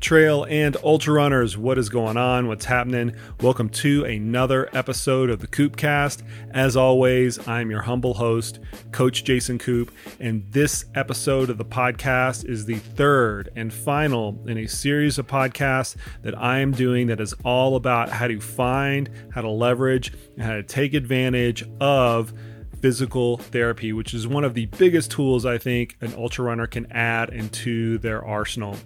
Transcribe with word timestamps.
Trail 0.00 0.46
and 0.48 0.76
ultra 0.84 1.14
runners, 1.14 1.56
what 1.56 1.76
is 1.76 1.88
going 1.88 2.16
on? 2.16 2.48
What's 2.48 2.66
happening? 2.66 3.14
Welcome 3.40 3.68
to 3.70 4.04
another 4.04 4.68
episode 4.74 5.28
of 5.30 5.40
the 5.40 5.46
KoopCast. 5.46 6.22
As 6.52 6.76
always, 6.76 7.46
I'm 7.48 7.70
your 7.70 7.82
humble 7.82 8.14
host, 8.14 8.60
Coach 8.92 9.24
Jason 9.24 9.58
Koop, 9.58 9.90
and 10.20 10.46
this 10.50 10.84
episode 10.94 11.50
of 11.50 11.58
the 11.58 11.64
podcast 11.64 12.44
is 12.44 12.66
the 12.66 12.76
third 12.76 13.50
and 13.56 13.72
final 13.72 14.38
in 14.46 14.58
a 14.58 14.66
series 14.66 15.18
of 15.18 15.26
podcasts 15.26 15.96
that 16.22 16.38
I 16.38 16.60
am 16.60 16.72
doing 16.72 17.06
that 17.08 17.20
is 17.20 17.34
all 17.44 17.74
about 17.76 18.10
how 18.10 18.28
to 18.28 18.40
find, 18.40 19.10
how 19.32 19.40
to 19.40 19.50
leverage, 19.50 20.12
and 20.36 20.42
how 20.42 20.52
to 20.54 20.62
take 20.62 20.94
advantage 20.94 21.64
of 21.80 22.32
physical 22.80 23.38
therapy, 23.38 23.92
which 23.92 24.14
is 24.14 24.26
one 24.26 24.44
of 24.44 24.54
the 24.54 24.66
biggest 24.66 25.10
tools 25.10 25.44
I 25.44 25.58
think 25.58 25.96
an 26.00 26.14
ultra 26.16 26.44
runner 26.44 26.66
can 26.66 26.90
add 26.92 27.30
into 27.30 27.98
their 27.98 28.24
arsenal. 28.24 28.76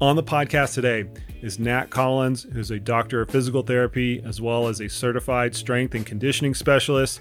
On 0.00 0.16
the 0.16 0.22
podcast 0.22 0.74
today 0.74 1.04
is 1.40 1.58
Nat 1.58 1.90
Collins, 1.90 2.42
who's 2.42 2.70
a 2.70 2.80
doctor 2.80 3.20
of 3.20 3.30
physical 3.30 3.62
therapy 3.62 4.20
as 4.24 4.40
well 4.40 4.66
as 4.68 4.80
a 4.80 4.88
certified 4.88 5.54
strength 5.54 5.94
and 5.94 6.04
conditioning 6.04 6.54
specialist. 6.54 7.20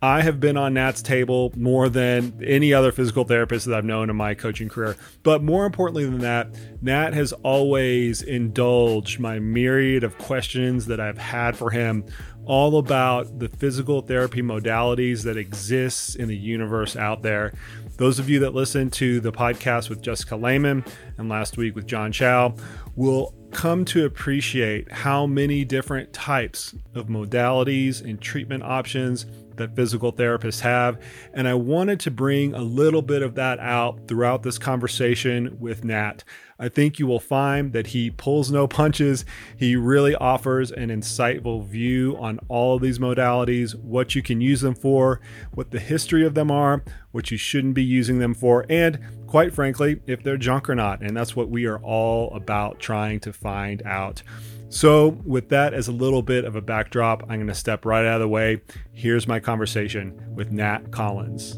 I 0.00 0.22
have 0.22 0.38
been 0.38 0.56
on 0.56 0.74
Nat's 0.74 1.02
table 1.02 1.52
more 1.56 1.88
than 1.88 2.40
any 2.44 2.72
other 2.72 2.92
physical 2.92 3.24
therapist 3.24 3.66
that 3.66 3.74
I've 3.74 3.84
known 3.84 4.10
in 4.10 4.16
my 4.16 4.34
coaching 4.34 4.68
career. 4.68 4.96
But 5.24 5.42
more 5.42 5.66
importantly 5.66 6.04
than 6.04 6.20
that, 6.20 6.54
Nat 6.80 7.14
has 7.14 7.32
always 7.32 8.22
indulged 8.22 9.18
my 9.18 9.40
myriad 9.40 10.04
of 10.04 10.16
questions 10.18 10.86
that 10.86 11.00
I've 11.00 11.18
had 11.18 11.56
for 11.56 11.70
him 11.70 12.04
all 12.48 12.78
about 12.78 13.38
the 13.38 13.48
physical 13.48 14.00
therapy 14.00 14.40
modalities 14.40 15.22
that 15.24 15.36
exist 15.36 16.16
in 16.16 16.28
the 16.28 16.36
universe 16.36 16.96
out 16.96 17.22
there. 17.22 17.52
Those 17.98 18.18
of 18.18 18.30
you 18.30 18.40
that 18.40 18.54
listen 18.54 18.90
to 18.92 19.20
the 19.20 19.30
podcast 19.30 19.90
with 19.90 20.00
Jessica 20.00 20.34
Lehman 20.34 20.84
and 21.18 21.28
last 21.28 21.58
week 21.58 21.76
with 21.76 21.86
John 21.86 22.10
Chow 22.10 22.54
will 22.96 23.34
come 23.50 23.84
to 23.86 24.06
appreciate 24.06 24.90
how 24.90 25.26
many 25.26 25.64
different 25.64 26.12
types 26.12 26.74
of 26.94 27.08
modalities 27.08 28.02
and 28.02 28.20
treatment 28.20 28.62
options 28.62 29.26
that 29.58 29.76
physical 29.76 30.12
therapists 30.12 30.60
have. 30.60 31.00
And 31.32 31.46
I 31.46 31.54
wanted 31.54 32.00
to 32.00 32.10
bring 32.10 32.54
a 32.54 32.62
little 32.62 33.02
bit 33.02 33.22
of 33.22 33.34
that 33.36 33.58
out 33.60 34.08
throughout 34.08 34.42
this 34.42 34.58
conversation 34.58 35.58
with 35.60 35.84
Nat. 35.84 36.24
I 36.60 36.68
think 36.68 36.98
you 36.98 37.06
will 37.06 37.20
find 37.20 37.72
that 37.72 37.88
he 37.88 38.10
pulls 38.10 38.50
no 38.50 38.66
punches. 38.66 39.24
He 39.56 39.76
really 39.76 40.16
offers 40.16 40.72
an 40.72 40.88
insightful 40.88 41.64
view 41.64 42.16
on 42.18 42.40
all 42.48 42.76
of 42.76 42.82
these 42.82 42.98
modalities, 42.98 43.76
what 43.76 44.16
you 44.16 44.22
can 44.22 44.40
use 44.40 44.60
them 44.60 44.74
for, 44.74 45.20
what 45.54 45.70
the 45.70 45.78
history 45.78 46.26
of 46.26 46.34
them 46.34 46.50
are, 46.50 46.82
what 47.12 47.30
you 47.30 47.36
shouldn't 47.36 47.74
be 47.74 47.84
using 47.84 48.18
them 48.18 48.34
for, 48.34 48.66
and 48.68 48.98
quite 49.28 49.54
frankly, 49.54 50.00
if 50.06 50.22
they're 50.24 50.36
junk 50.36 50.68
or 50.68 50.74
not. 50.74 51.00
And 51.00 51.16
that's 51.16 51.36
what 51.36 51.48
we 51.48 51.66
are 51.66 51.78
all 51.78 52.34
about 52.34 52.80
trying 52.80 53.20
to 53.20 53.32
find 53.32 53.80
out. 53.82 54.22
So, 54.70 55.18
with 55.24 55.48
that 55.48 55.72
as 55.72 55.88
a 55.88 55.92
little 55.92 56.20
bit 56.20 56.44
of 56.44 56.54
a 56.54 56.60
backdrop, 56.60 57.22
I'm 57.22 57.38
going 57.38 57.46
to 57.46 57.54
step 57.54 57.86
right 57.86 58.04
out 58.04 58.16
of 58.16 58.20
the 58.20 58.28
way. 58.28 58.60
Here's 58.92 59.26
my 59.26 59.40
conversation 59.40 60.34
with 60.34 60.52
Nat 60.52 60.90
Collins. 60.90 61.54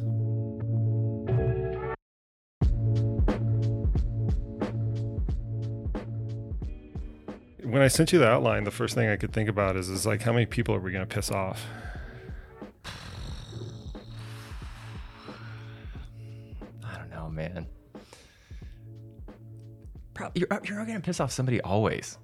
When 7.64 7.83
I 7.83 7.88
sent 7.88 8.12
you 8.12 8.20
the 8.20 8.28
outline, 8.28 8.62
the 8.62 8.70
first 8.70 8.94
thing 8.94 9.08
I 9.08 9.16
could 9.16 9.33
think 9.33 9.48
about 9.48 9.77
is, 9.77 9.88
is 9.88 10.06
like, 10.06 10.22
how 10.22 10.33
many 10.33 10.47
people 10.47 10.75
are 10.77 10.81
we 10.81 10.92
going 10.92 11.06
to 11.06 11.12
piss 11.12 11.33
off? 11.33 11.64
I 16.84 16.97
don't 16.97 17.11
know, 17.11 17.28
man. 17.28 17.66
Probably, 20.15 20.41
you're 20.41 20.60
you're 20.65 20.84
going 20.84 20.94
to 20.94 21.04
piss 21.04 21.19
off 21.19 21.32
somebody 21.32 21.60
always. 21.60 22.19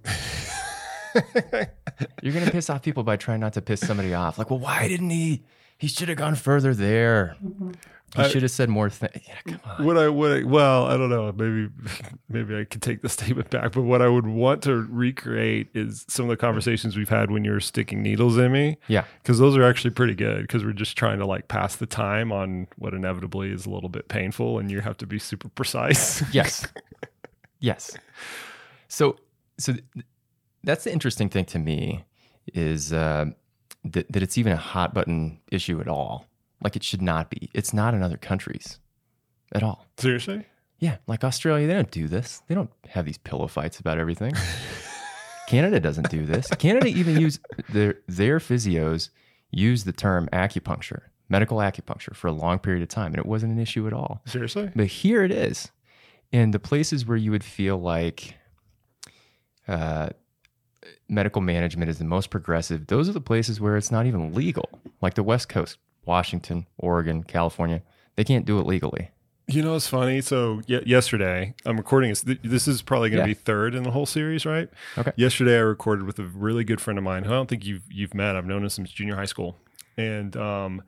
you're 2.23 2.33
going 2.33 2.45
to 2.45 2.51
piss 2.51 2.69
off 2.71 2.83
people 2.83 3.03
by 3.03 3.17
trying 3.17 3.41
not 3.41 3.53
to 3.55 3.63
piss 3.63 3.81
somebody 3.81 4.15
off. 4.15 4.39
Like, 4.39 4.51
well, 4.51 4.59
why 4.59 4.89
didn't 4.89 5.11
he? 5.11 5.43
He 5.79 5.89
should 5.89 6.09
have 6.09 6.19
gone 6.19 6.35
further 6.37 6.75
there. 6.75 7.37
He 8.15 8.23
I- 8.23 8.29
should 8.29 8.43
have 8.43 8.51
said 8.51 8.71
more 8.71 8.89
things. 8.89 9.23
Yeah, 9.27 9.35
come 9.57 9.61
on. 9.79 9.85
What 9.85 9.99
I 9.99 10.09
would, 10.09 10.47
well, 10.47 10.87
I 10.87 10.97
don't 10.97 11.11
know. 11.11 11.31
Maybe, 11.33 11.69
maybe 12.31 12.57
I 12.57 12.65
could 12.65 12.81
take 12.81 13.03
the 13.03 13.09
statement 13.11 13.51
back. 13.51 13.73
But 13.73 13.83
what 13.83 14.01
I 14.01 14.09
would 14.09 14.27
want 14.27 14.63
to 14.63 14.75
recreate 14.89 15.69
is 15.75 16.07
some 16.09 16.25
of 16.25 16.31
the 16.31 16.37
conversations 16.39 16.97
we've 16.97 17.09
had 17.11 17.31
when 17.31 17.45
you're 17.45 17.61
sticking 17.61 18.03
needles 18.03 18.39
in 18.39 18.53
me. 18.53 18.79
Yeah. 18.89 19.05
because 19.23 19.39
those 19.39 19.55
are 19.57 19.65
actually 19.65 19.91
pretty 19.91 20.15
good 20.15 20.43
because 20.43 20.65
we're 20.65 20.73
just 20.73 20.97
trying 20.97 21.19
to 21.19 21.27
like 21.27 21.49
pass 21.49 21.77
the 21.77 21.87
time 21.87 22.33
on 22.33 22.69
what 22.77 22.95
inevitably 22.95 23.51
is 23.51 23.67
a 23.67 23.71
little 23.71 23.91
bit 23.91 24.09
painful 24.09 24.59
and 24.59 24.71
you 24.71 24.81
have 24.81 24.97
to 24.99 25.07
be 25.07 25.19
super 25.19 25.49
precise 25.51 26.23
Yes. 26.33 26.67
yes. 27.61 27.99
So, 28.89 29.17
so 29.59 29.75
that's 30.67 30.85
the 30.85 30.93
interesting 30.93 31.31
thing 31.31 31.47
to 31.47 31.59
me 31.59 32.05
is 32.53 32.93
uh, 32.93 33.27
that, 33.85 34.13
that 34.13 34.23
it's 34.23 34.37
even 34.37 34.53
a 34.53 34.57
hot 34.57 34.93
button 34.93 35.41
issue 35.51 35.81
at 35.81 35.89
all. 35.89 36.27
Like 36.63 36.77
it 36.77 36.83
should 36.83 37.03
not 37.03 37.31
be. 37.31 37.51
It's 37.55 37.73
not 37.73 37.95
in 37.95 38.03
other 38.03 38.17
countries 38.17 38.79
at 39.55 39.63
all. 39.63 39.87
seriously 39.97 40.45
Yeah, 40.79 40.97
like 41.07 41.25
Australia, 41.25 41.67
they 41.67 41.75
don't 41.75 41.91
do 41.91 42.09
this. 42.09 42.43
They 42.49 42.55
don't 42.55 42.71
have 42.89 43.05
these 43.07 43.19
pillow 43.19 43.47
fights 43.47 43.79
about 43.79 43.99
everything. 43.99 44.33
Canada 45.47 45.79
doesn't 45.79 46.11
do 46.11 46.27
this. 46.27 46.49
Canada 46.59 46.89
even 46.89 47.21
use 47.21 47.39
their 47.71 48.01
their 48.09 48.39
physios 48.39 49.11
use 49.51 49.85
the 49.85 49.93
term 49.93 50.29
acupuncture, 50.33 51.03
medical 51.29 51.59
acupuncture 51.59 52.15
for 52.15 52.27
a 52.27 52.33
long 52.33 52.59
period 52.59 52.83
of 52.83 52.89
time, 52.89 53.13
and 53.13 53.19
it 53.19 53.27
wasn't 53.27 53.53
an 53.53 53.59
issue 53.59 53.87
at 53.87 53.93
all. 53.93 54.23
seriously 54.27 54.71
But 54.75 54.87
here 54.87 55.23
it 55.23 55.31
is. 55.31 55.71
In 56.33 56.51
the 56.51 56.59
places 56.59 57.07
where 57.07 57.17
you 57.17 57.31
would 57.31 57.45
feel 57.45 57.79
like 57.79 58.35
uh, 59.69 60.09
medical 61.09 61.41
management 61.43 61.91
is 61.91 61.99
the 61.99 62.05
most 62.05 62.31
progressive, 62.31 62.87
those 62.87 63.09
are 63.09 63.13
the 63.13 63.21
places 63.21 63.61
where 63.61 63.77
it's 63.77 63.91
not 63.91 64.07
even 64.07 64.35
legal. 64.35 64.69
Like 65.01 65.15
the 65.15 65.23
West 65.23 65.49
Coast, 65.49 65.79
Washington, 66.05 66.67
Oregon, 66.79 67.23
California, 67.23 67.83
they 68.17 68.25
can't 68.25 68.45
do 68.47 68.59
it 68.59 68.67
legally. 68.67 69.11
you 69.49 69.63
know 69.63 69.77
it's 69.77 69.87
funny 69.87 70.21
so 70.21 70.61
y- 70.69 70.83
yesterday 70.85 71.55
i'm 71.65 71.77
recording 71.77 72.11
this 72.11 72.23
this 72.43 72.67
is 72.67 72.83
probably 72.83 73.11
going 73.11 73.23
to 73.23 73.29
Yeah. 73.29 73.35
be 73.35 73.41
third 73.51 73.77
in 73.77 73.85
the 73.85 73.93
whole 73.93 74.05
series 74.07 74.45
right 74.45 74.69
Okay. 74.99 75.13
yesterday 75.15 75.55
i 75.57 75.61
recorded 75.61 76.05
with 76.05 76.19
a 76.19 76.25
really 76.25 76.65
good 76.65 76.81
friend 76.81 76.99
of 76.99 77.05
mine 77.05 77.23
who 77.23 77.31
i 77.31 77.35
don't 77.35 77.49
think 77.49 77.65
you've 77.65 77.85
you've 77.89 78.13
met 78.13 78.35
i've 78.35 78.45
known 78.47 78.63
him 78.65 78.69
since 78.71 78.91
junior 78.91 79.15
high 79.15 79.25
school 79.35 79.57
and 79.97 80.37
um, 80.37 80.83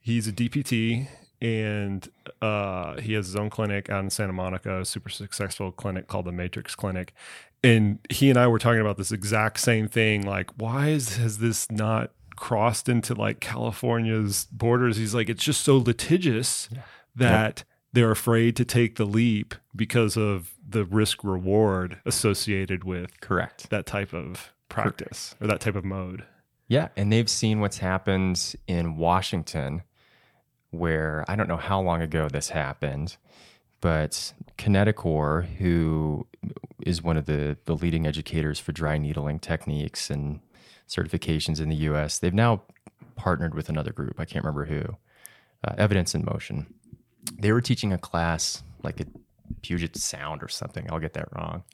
he's 0.00 0.28
a 0.28 0.32
dpt 0.32 1.08
and 1.40 2.08
uh, 2.40 3.00
he 3.00 3.12
has 3.14 3.26
his 3.26 3.36
own 3.36 3.50
clinic 3.50 3.90
out 3.90 4.04
in 4.04 4.10
Santa 4.10 4.32
Monica, 4.32 4.80
a 4.80 4.84
super 4.84 5.10
successful 5.10 5.72
clinic 5.72 6.08
called 6.08 6.26
the 6.26 6.32
Matrix 6.32 6.74
Clinic. 6.74 7.12
And 7.62 7.98
he 8.10 8.30
and 8.30 8.38
I 8.38 8.46
were 8.46 8.58
talking 8.58 8.80
about 8.80 8.96
this 8.96 9.12
exact 9.12 9.60
same 9.60 9.88
thing. 9.88 10.22
Like, 10.22 10.50
why 10.56 10.88
is, 10.88 11.16
has 11.16 11.38
this 11.38 11.70
not 11.70 12.12
crossed 12.36 12.88
into 12.88 13.14
like 13.14 13.40
California's 13.40 14.46
borders? 14.52 14.96
He's 14.96 15.14
like, 15.14 15.28
it's 15.28 15.44
just 15.44 15.62
so 15.62 15.78
litigious 15.78 16.68
that 17.14 17.64
they're 17.92 18.10
afraid 18.10 18.56
to 18.56 18.64
take 18.64 18.96
the 18.96 19.06
leap 19.06 19.54
because 19.74 20.16
of 20.16 20.54
the 20.68 20.84
risk 20.84 21.24
reward 21.24 21.98
associated 22.04 22.84
with 22.84 23.20
Correct. 23.20 23.70
that 23.70 23.86
type 23.86 24.12
of 24.12 24.52
practice 24.68 25.34
or 25.40 25.46
that 25.46 25.60
type 25.60 25.76
of 25.76 25.84
mode. 25.84 26.24
Yeah, 26.68 26.88
and 26.96 27.12
they've 27.12 27.30
seen 27.30 27.60
what's 27.60 27.78
happened 27.78 28.54
in 28.66 28.96
Washington, 28.96 29.82
where 30.70 31.24
I 31.28 31.36
don't 31.36 31.48
know 31.48 31.56
how 31.56 31.80
long 31.80 32.02
ago 32.02 32.28
this 32.28 32.50
happened, 32.50 33.16
but 33.80 34.32
Kinetacore, 34.58 35.46
who 35.56 36.26
is 36.84 37.02
one 37.02 37.16
of 37.16 37.26
the, 37.26 37.56
the 37.64 37.74
leading 37.74 38.06
educators 38.06 38.58
for 38.58 38.72
dry 38.72 38.98
needling 38.98 39.38
techniques 39.38 40.10
and 40.10 40.40
certifications 40.88 41.60
in 41.60 41.68
the 41.68 41.76
US, 41.76 42.18
they've 42.18 42.34
now 42.34 42.62
partnered 43.16 43.54
with 43.54 43.68
another 43.68 43.92
group. 43.92 44.18
I 44.18 44.24
can't 44.24 44.44
remember 44.44 44.66
who, 44.66 44.96
uh, 45.66 45.74
Evidence 45.78 46.14
in 46.14 46.24
Motion. 46.24 46.66
They 47.38 47.52
were 47.52 47.60
teaching 47.60 47.92
a 47.92 47.98
class 47.98 48.62
like 48.82 49.00
a 49.00 49.06
Puget 49.62 49.96
Sound 49.96 50.42
or 50.42 50.48
something. 50.48 50.86
I'll 50.90 51.00
get 51.00 51.14
that 51.14 51.28
wrong. 51.34 51.64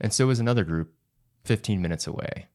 And 0.00 0.12
so 0.12 0.26
was 0.26 0.40
another 0.40 0.64
group 0.64 0.92
15 1.44 1.80
minutes 1.82 2.06
away. 2.06 2.46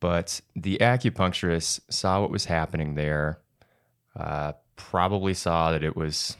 But 0.00 0.40
the 0.56 0.78
acupuncturist 0.78 1.80
saw 1.90 2.22
what 2.22 2.30
was 2.30 2.46
happening 2.46 2.94
there, 2.94 3.40
uh, 4.20 4.52
probably 4.76 5.34
saw 5.34 5.72
that 5.72 5.82
it 5.82 5.96
was 5.96 6.36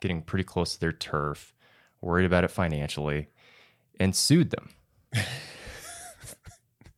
getting 0.00 0.22
pretty 0.22 0.44
close 0.44 0.74
to 0.74 0.80
their 0.80 0.92
turf, 0.92 1.54
worried 2.00 2.26
about 2.26 2.44
it 2.44 2.50
financially, 2.50 3.28
and 3.98 4.14
sued 4.14 4.50
them. 4.50 4.70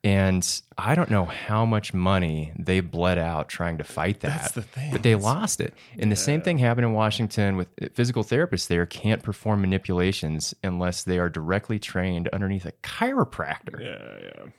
and 0.05 0.63
I 0.77 0.95
don't 0.95 1.11
know 1.11 1.27
how 1.27 1.65
much 1.65 1.93
money 1.93 2.53
they 2.59 2.81
bled 2.81 3.19
out 3.19 3.49
trying 3.49 3.79
to 3.79 3.85
fight 3.85 4.21
that. 4.21 4.41
That's 4.41 4.53
the 4.53 4.63
thing. 4.63 4.93
But 4.93 5.03
they 5.03 5.15
lost 5.15 5.61
it. 5.61 5.75
And 5.99 6.11
the 6.11 6.17
same 6.17 6.41
thing 6.41 6.59
happened 6.59 6.87
in 6.87 6.93
Washington 6.95 7.57
with 7.57 7.69
physical 7.93 8.25
therapists 8.25 8.69
there 8.69 8.87
can't 8.87 9.23
perform 9.23 9.61
manipulations 9.61 10.55
unless 10.65 11.03
they 11.03 11.19
are 11.19 11.29
directly 11.29 11.79
trained 11.79 12.29
underneath 12.29 12.65
a 12.65 12.73
chiropractor. 12.83 13.81
Yeah, 13.81 14.19
yeah. 14.23 14.51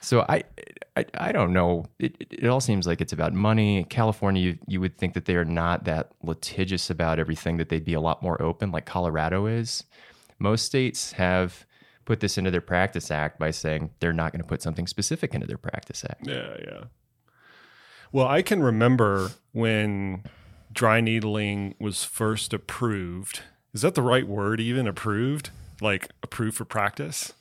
So 0.00 0.24
I, 0.28 0.42
I, 0.96 1.04
I 1.14 1.32
don't 1.32 1.52
know. 1.52 1.84
It, 1.98 2.16
it 2.30 2.46
all 2.46 2.60
seems 2.60 2.86
like 2.86 3.00
it's 3.00 3.12
about 3.12 3.34
money. 3.34 3.84
California, 3.84 4.42
you, 4.42 4.58
you 4.66 4.80
would 4.80 4.96
think 4.96 5.14
that 5.14 5.26
they 5.26 5.36
are 5.36 5.44
not 5.44 5.84
that 5.84 6.12
litigious 6.22 6.90
about 6.90 7.18
everything, 7.18 7.58
that 7.58 7.68
they'd 7.68 7.84
be 7.84 7.94
a 7.94 8.00
lot 8.00 8.22
more 8.22 8.40
open, 8.40 8.70
like 8.70 8.86
Colorado 8.86 9.46
is. 9.46 9.84
Most 10.38 10.64
states 10.64 11.12
have 11.12 11.66
put 12.06 12.20
this 12.20 12.38
into 12.38 12.50
their 12.50 12.62
practice 12.62 13.10
act 13.10 13.38
by 13.38 13.50
saying 13.50 13.90
they're 14.00 14.12
not 14.12 14.32
going 14.32 14.42
to 14.42 14.48
put 14.48 14.62
something 14.62 14.86
specific 14.86 15.34
into 15.34 15.46
their 15.46 15.58
practice 15.58 16.04
act. 16.04 16.26
Yeah, 16.26 16.56
yeah. 16.60 16.84
Well, 18.10 18.26
I 18.26 18.42
can 18.42 18.62
remember 18.62 19.32
when 19.52 20.24
dry 20.72 21.00
needling 21.00 21.74
was 21.78 22.04
first 22.04 22.52
approved. 22.52 23.42
Is 23.72 23.82
that 23.82 23.94
the 23.94 24.02
right 24.02 24.26
word 24.26 24.60
even 24.60 24.88
approved? 24.88 25.50
Like 25.80 26.10
approved 26.22 26.56
for 26.56 26.64
practice? 26.64 27.32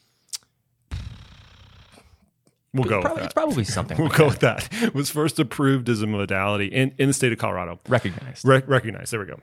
We'll 2.73 2.83
go 2.83 3.01
probably, 3.01 3.09
with 3.09 3.15
that. 3.15 3.25
It's 3.25 3.33
probably 3.33 3.63
something. 3.65 3.97
We'll 3.97 4.09
like 4.09 4.17
go 4.17 4.29
that. 4.29 4.55
with 4.61 4.69
that. 4.69 4.83
It 4.83 4.95
was 4.95 5.09
first 5.09 5.39
approved 5.39 5.89
as 5.89 6.01
a 6.01 6.07
modality 6.07 6.67
in, 6.67 6.93
in 6.97 7.07
the 7.07 7.13
state 7.13 7.31
of 7.31 7.39
Colorado. 7.39 7.79
recognized. 7.87 8.45
Re- 8.45 8.63
recognized. 8.65 9.11
There 9.11 9.19
we 9.19 9.25
go. 9.25 9.39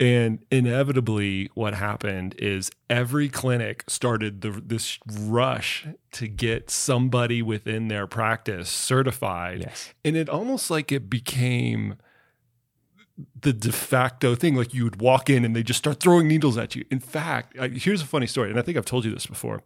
And 0.00 0.38
inevitably, 0.50 1.50
what 1.54 1.74
happened 1.74 2.34
is 2.38 2.70
every 2.88 3.28
clinic 3.28 3.84
started 3.88 4.40
the, 4.40 4.50
this 4.50 4.98
rush 5.06 5.86
to 6.12 6.26
get 6.26 6.70
somebody 6.70 7.42
within 7.42 7.88
their 7.88 8.06
practice 8.06 8.70
certified. 8.70 9.60
Yes. 9.60 9.92
And 10.02 10.16
it 10.16 10.30
almost 10.30 10.70
like 10.70 10.90
it 10.90 11.10
became 11.10 11.96
the 13.42 13.52
de 13.52 13.72
facto 13.72 14.34
thing. 14.34 14.54
Like 14.54 14.72
you 14.72 14.84
would 14.84 15.02
walk 15.02 15.28
in 15.28 15.44
and 15.44 15.54
they 15.54 15.62
just 15.62 15.78
start 15.78 16.00
throwing 16.00 16.28
needles 16.28 16.56
at 16.56 16.74
you. 16.74 16.86
In 16.90 17.00
fact, 17.00 17.58
I, 17.58 17.68
here's 17.68 18.00
a 18.00 18.06
funny 18.06 18.26
story. 18.26 18.48
And 18.48 18.58
I 18.58 18.62
think 18.62 18.78
I've 18.78 18.86
told 18.86 19.04
you 19.04 19.12
this 19.12 19.26
before. 19.26 19.62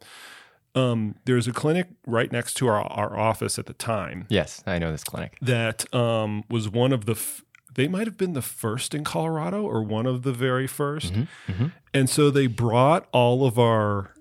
Um, 0.78 1.14
there's 1.24 1.46
a 1.48 1.52
clinic 1.52 1.88
right 2.06 2.30
next 2.30 2.54
to 2.54 2.68
our, 2.68 2.80
our 2.82 3.18
office 3.18 3.58
at 3.58 3.66
the 3.66 3.72
time 3.74 4.26
Yes, 4.28 4.62
I 4.66 4.78
know 4.78 4.92
this 4.92 5.04
clinic. 5.04 5.36
that 5.42 5.92
um, 5.94 6.44
was 6.48 6.68
one 6.68 6.92
of 6.92 7.04
the. 7.06 7.12
F- 7.12 7.44
they 7.74 7.86
might 7.88 8.06
have 8.06 8.16
been 8.16 8.32
the 8.32 8.42
first 8.42 8.94
in 8.94 9.04
Colorado 9.04 9.62
or 9.62 9.82
one 9.82 10.06
of 10.06 10.22
the 10.22 10.32
very 10.32 10.66
1st 10.66 11.28
and 11.94 12.10
so 12.10 12.28
they 12.30 12.46
brought 12.48 13.06
all 13.12 13.46
of 13.46 13.58
our 13.58 14.12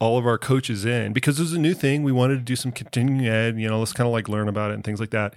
all 0.00 0.18
of 0.18 0.26
our 0.26 0.36
coaches 0.38 0.84
in 0.84 1.12
because 1.12 1.38
it 1.38 1.42
was 1.42 1.52
a 1.52 1.58
new 1.58 1.72
thing. 1.72 2.02
We 2.02 2.12
wanted 2.12 2.34
to 2.36 2.42
do 2.42 2.56
some 2.56 2.72
continuing 2.72 3.24
ed, 3.26 3.58
you 3.58 3.68
know, 3.68 3.78
let's 3.78 3.92
kind 3.92 4.06
of 4.08 4.12
like 4.12 4.28
learn 4.28 4.48
about 4.48 4.70
it 4.70 4.74
and 4.74 4.84
things 4.84 4.98
like 5.00 5.10
that. 5.10 5.34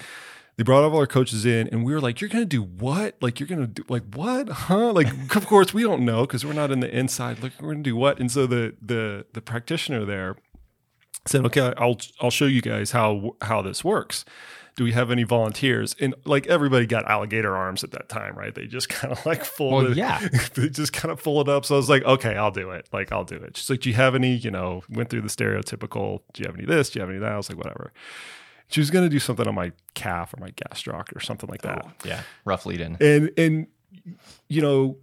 They 0.57 0.63
brought 0.63 0.83
all 0.83 0.97
our 0.97 1.07
coaches 1.07 1.45
in, 1.45 1.69
and 1.69 1.85
we 1.85 1.93
were 1.93 2.01
like, 2.01 2.19
"You're 2.19 2.29
going 2.29 2.43
to 2.43 2.57
do 2.57 2.63
what? 2.63 3.15
Like, 3.21 3.39
you're 3.39 3.47
going 3.47 3.61
to 3.61 3.67
do 3.67 3.83
like 3.87 4.03
what? 4.13 4.49
Huh? 4.49 4.91
Like, 4.91 5.07
of 5.37 5.45
course 5.45 5.73
we 5.73 5.83
don't 5.83 6.03
know 6.03 6.21
because 6.25 6.43
we're 6.45 6.51
not 6.51 6.69
in 6.71 6.81
the 6.81 6.89
inside. 6.93 7.41
Like, 7.41 7.53
we're 7.61 7.67
going 7.71 7.83
to 7.83 7.89
do 7.89 7.95
what?" 7.95 8.19
And 8.19 8.29
so 8.29 8.45
the 8.45 8.75
the 8.81 9.25
the 9.31 9.41
practitioner 9.41 10.03
there 10.03 10.35
said, 11.29 11.45
"Okay, 11.45 11.73
I'll 11.77 11.97
I'll 12.21 12.31
show 12.31 12.45
you 12.45 12.61
guys 12.61 12.91
how 12.91 13.35
how 13.41 13.61
this 13.61 13.83
works. 13.83 14.25
Do 14.75 14.83
we 14.83 14.91
have 14.93 15.11
any 15.11 15.23
volunteers?" 15.23 15.95
And 15.99 16.15
like 16.25 16.47
everybody 16.47 16.85
got 16.85 17.09
alligator 17.09 17.55
arms 17.55 17.83
at 17.83 17.91
that 17.91 18.09
time, 18.09 18.35
right? 18.35 18.53
They 18.53 18.65
just 18.65 18.89
kind 18.97 19.11
of 19.11 19.25
like 19.25 19.43
folded, 19.43 19.97
yeah. 19.97 20.19
they 20.55 20.69
just 20.69 20.93
kind 20.93 21.11
of 21.11 21.19
folded 21.19 21.51
up. 21.51 21.65
So 21.65 21.75
I 21.75 21.77
was 21.77 21.89
like, 21.89 22.03
"Okay, 22.03 22.35
I'll 22.35 22.51
do 22.51 22.71
it. 22.71 22.87
Like, 22.91 23.11
I'll 23.11 23.23
do 23.25 23.35
it." 23.35 23.57
She's 23.57 23.69
like, 23.69 23.81
"Do 23.81 23.89
you 23.89 23.95
have 23.95 24.15
any? 24.15 24.35
You 24.35 24.51
know, 24.51 24.83
went 24.89 25.09
through 25.09 25.21
the 25.21 25.29
stereotypical. 25.29 26.21
Do 26.33 26.41
you 26.41 26.47
have 26.47 26.55
any 26.55 26.63
of 26.63 26.69
this? 26.69 26.89
Do 26.89 26.99
you 26.99 27.01
have 27.01 27.09
any 27.09 27.17
of 27.17 27.21
that?" 27.23 27.31
I 27.33 27.37
was 27.37 27.49
like, 27.49 27.57
"Whatever." 27.57 27.93
She 28.71 28.79
was 28.81 28.91
going 28.91 29.03
to 29.03 29.09
do 29.09 29.17
something 29.17 29.47
on 29.47 29.55
my 29.55 29.71
calf 29.95 30.31
or 30.31 30.37
my 30.39 30.51
gastroc 30.51 31.15
or 31.15 31.19
something 31.19 31.49
like 31.49 31.63
that 31.63 31.85
oh, 31.87 31.91
Yeah, 32.05 32.21
rough 32.45 32.67
lead 32.67 32.81
in. 32.81 32.97
and 33.01 33.31
and 33.35 33.65
you 34.47 34.61
know 34.61 34.97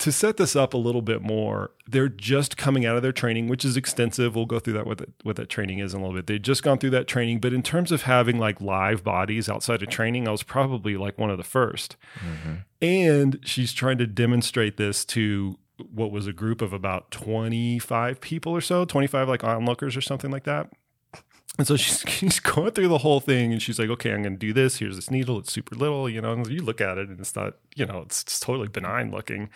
to 0.00 0.10
set 0.10 0.38
this 0.38 0.56
up 0.56 0.74
a 0.74 0.78
little 0.78 1.02
bit 1.02 1.22
more 1.22 1.70
they're 1.86 2.08
just 2.08 2.56
coming 2.56 2.86
out 2.86 2.96
of 2.96 3.02
their 3.02 3.12
training 3.12 3.48
which 3.48 3.64
is 3.64 3.76
extensive. 3.76 4.34
We'll 4.34 4.46
go 4.46 4.58
through 4.58 4.74
that 4.74 4.86
what, 4.86 4.98
the, 4.98 5.06
what 5.22 5.36
that 5.36 5.48
training 5.48 5.78
is 5.78 5.94
in 5.94 6.00
a 6.00 6.02
little 6.02 6.16
bit. 6.16 6.26
They've 6.26 6.40
just 6.40 6.62
gone 6.62 6.78
through 6.78 6.90
that 6.90 7.06
training 7.06 7.40
but 7.40 7.52
in 7.52 7.62
terms 7.62 7.92
of 7.92 8.02
having 8.02 8.38
like 8.38 8.60
live 8.60 9.04
bodies 9.04 9.48
outside 9.48 9.82
of 9.82 9.88
training 9.88 10.26
i 10.26 10.30
was 10.30 10.42
probably 10.42 10.96
like 10.96 11.18
one 11.18 11.30
of 11.30 11.36
the 11.36 11.44
1st 11.44 11.96
mm-hmm. 12.18 12.54
and 12.80 13.38
she's 13.42 13.72
trying 13.72 13.98
to 13.98 14.06
demonstrate 14.06 14.76
this 14.76 15.04
to 15.04 15.58
what 15.92 16.10
was 16.10 16.26
a 16.26 16.32
group 16.32 16.60
of 16.60 16.72
about 16.72 17.10
25 17.10 18.20
people 18.20 18.52
or 18.52 18.60
so 18.60 18.84
25 18.84 19.28
like 19.28 19.44
onlookers 19.44 19.96
or 19.96 20.00
something 20.00 20.30
like 20.30 20.44
that 20.44 20.70
and 21.58 21.66
so 21.66 21.76
she's, 21.76 22.00
she's 22.08 22.40
going 22.40 22.72
through 22.72 22.88
the 22.88 22.98
whole 22.98 23.20
thing 23.20 23.52
and 23.52 23.62
she's 23.62 23.78
like, 23.78 23.90
okay, 23.90 24.12
I'm 24.12 24.22
going 24.22 24.34
to 24.34 24.38
do 24.38 24.52
this. 24.52 24.78
Here's 24.78 24.96
this 24.96 25.10
needle. 25.10 25.38
It's 25.38 25.52
super 25.52 25.74
little, 25.74 26.08
you 26.08 26.20
know, 26.20 26.32
and 26.32 26.46
you 26.46 26.62
look 26.62 26.80
at 26.80 26.98
it 26.98 27.08
and 27.08 27.20
it's 27.20 27.36
not, 27.36 27.54
you 27.74 27.86
know, 27.86 28.00
it's, 28.00 28.22
it's 28.22 28.40
totally 28.40 28.68
benign 28.68 29.10
looking. 29.10 29.50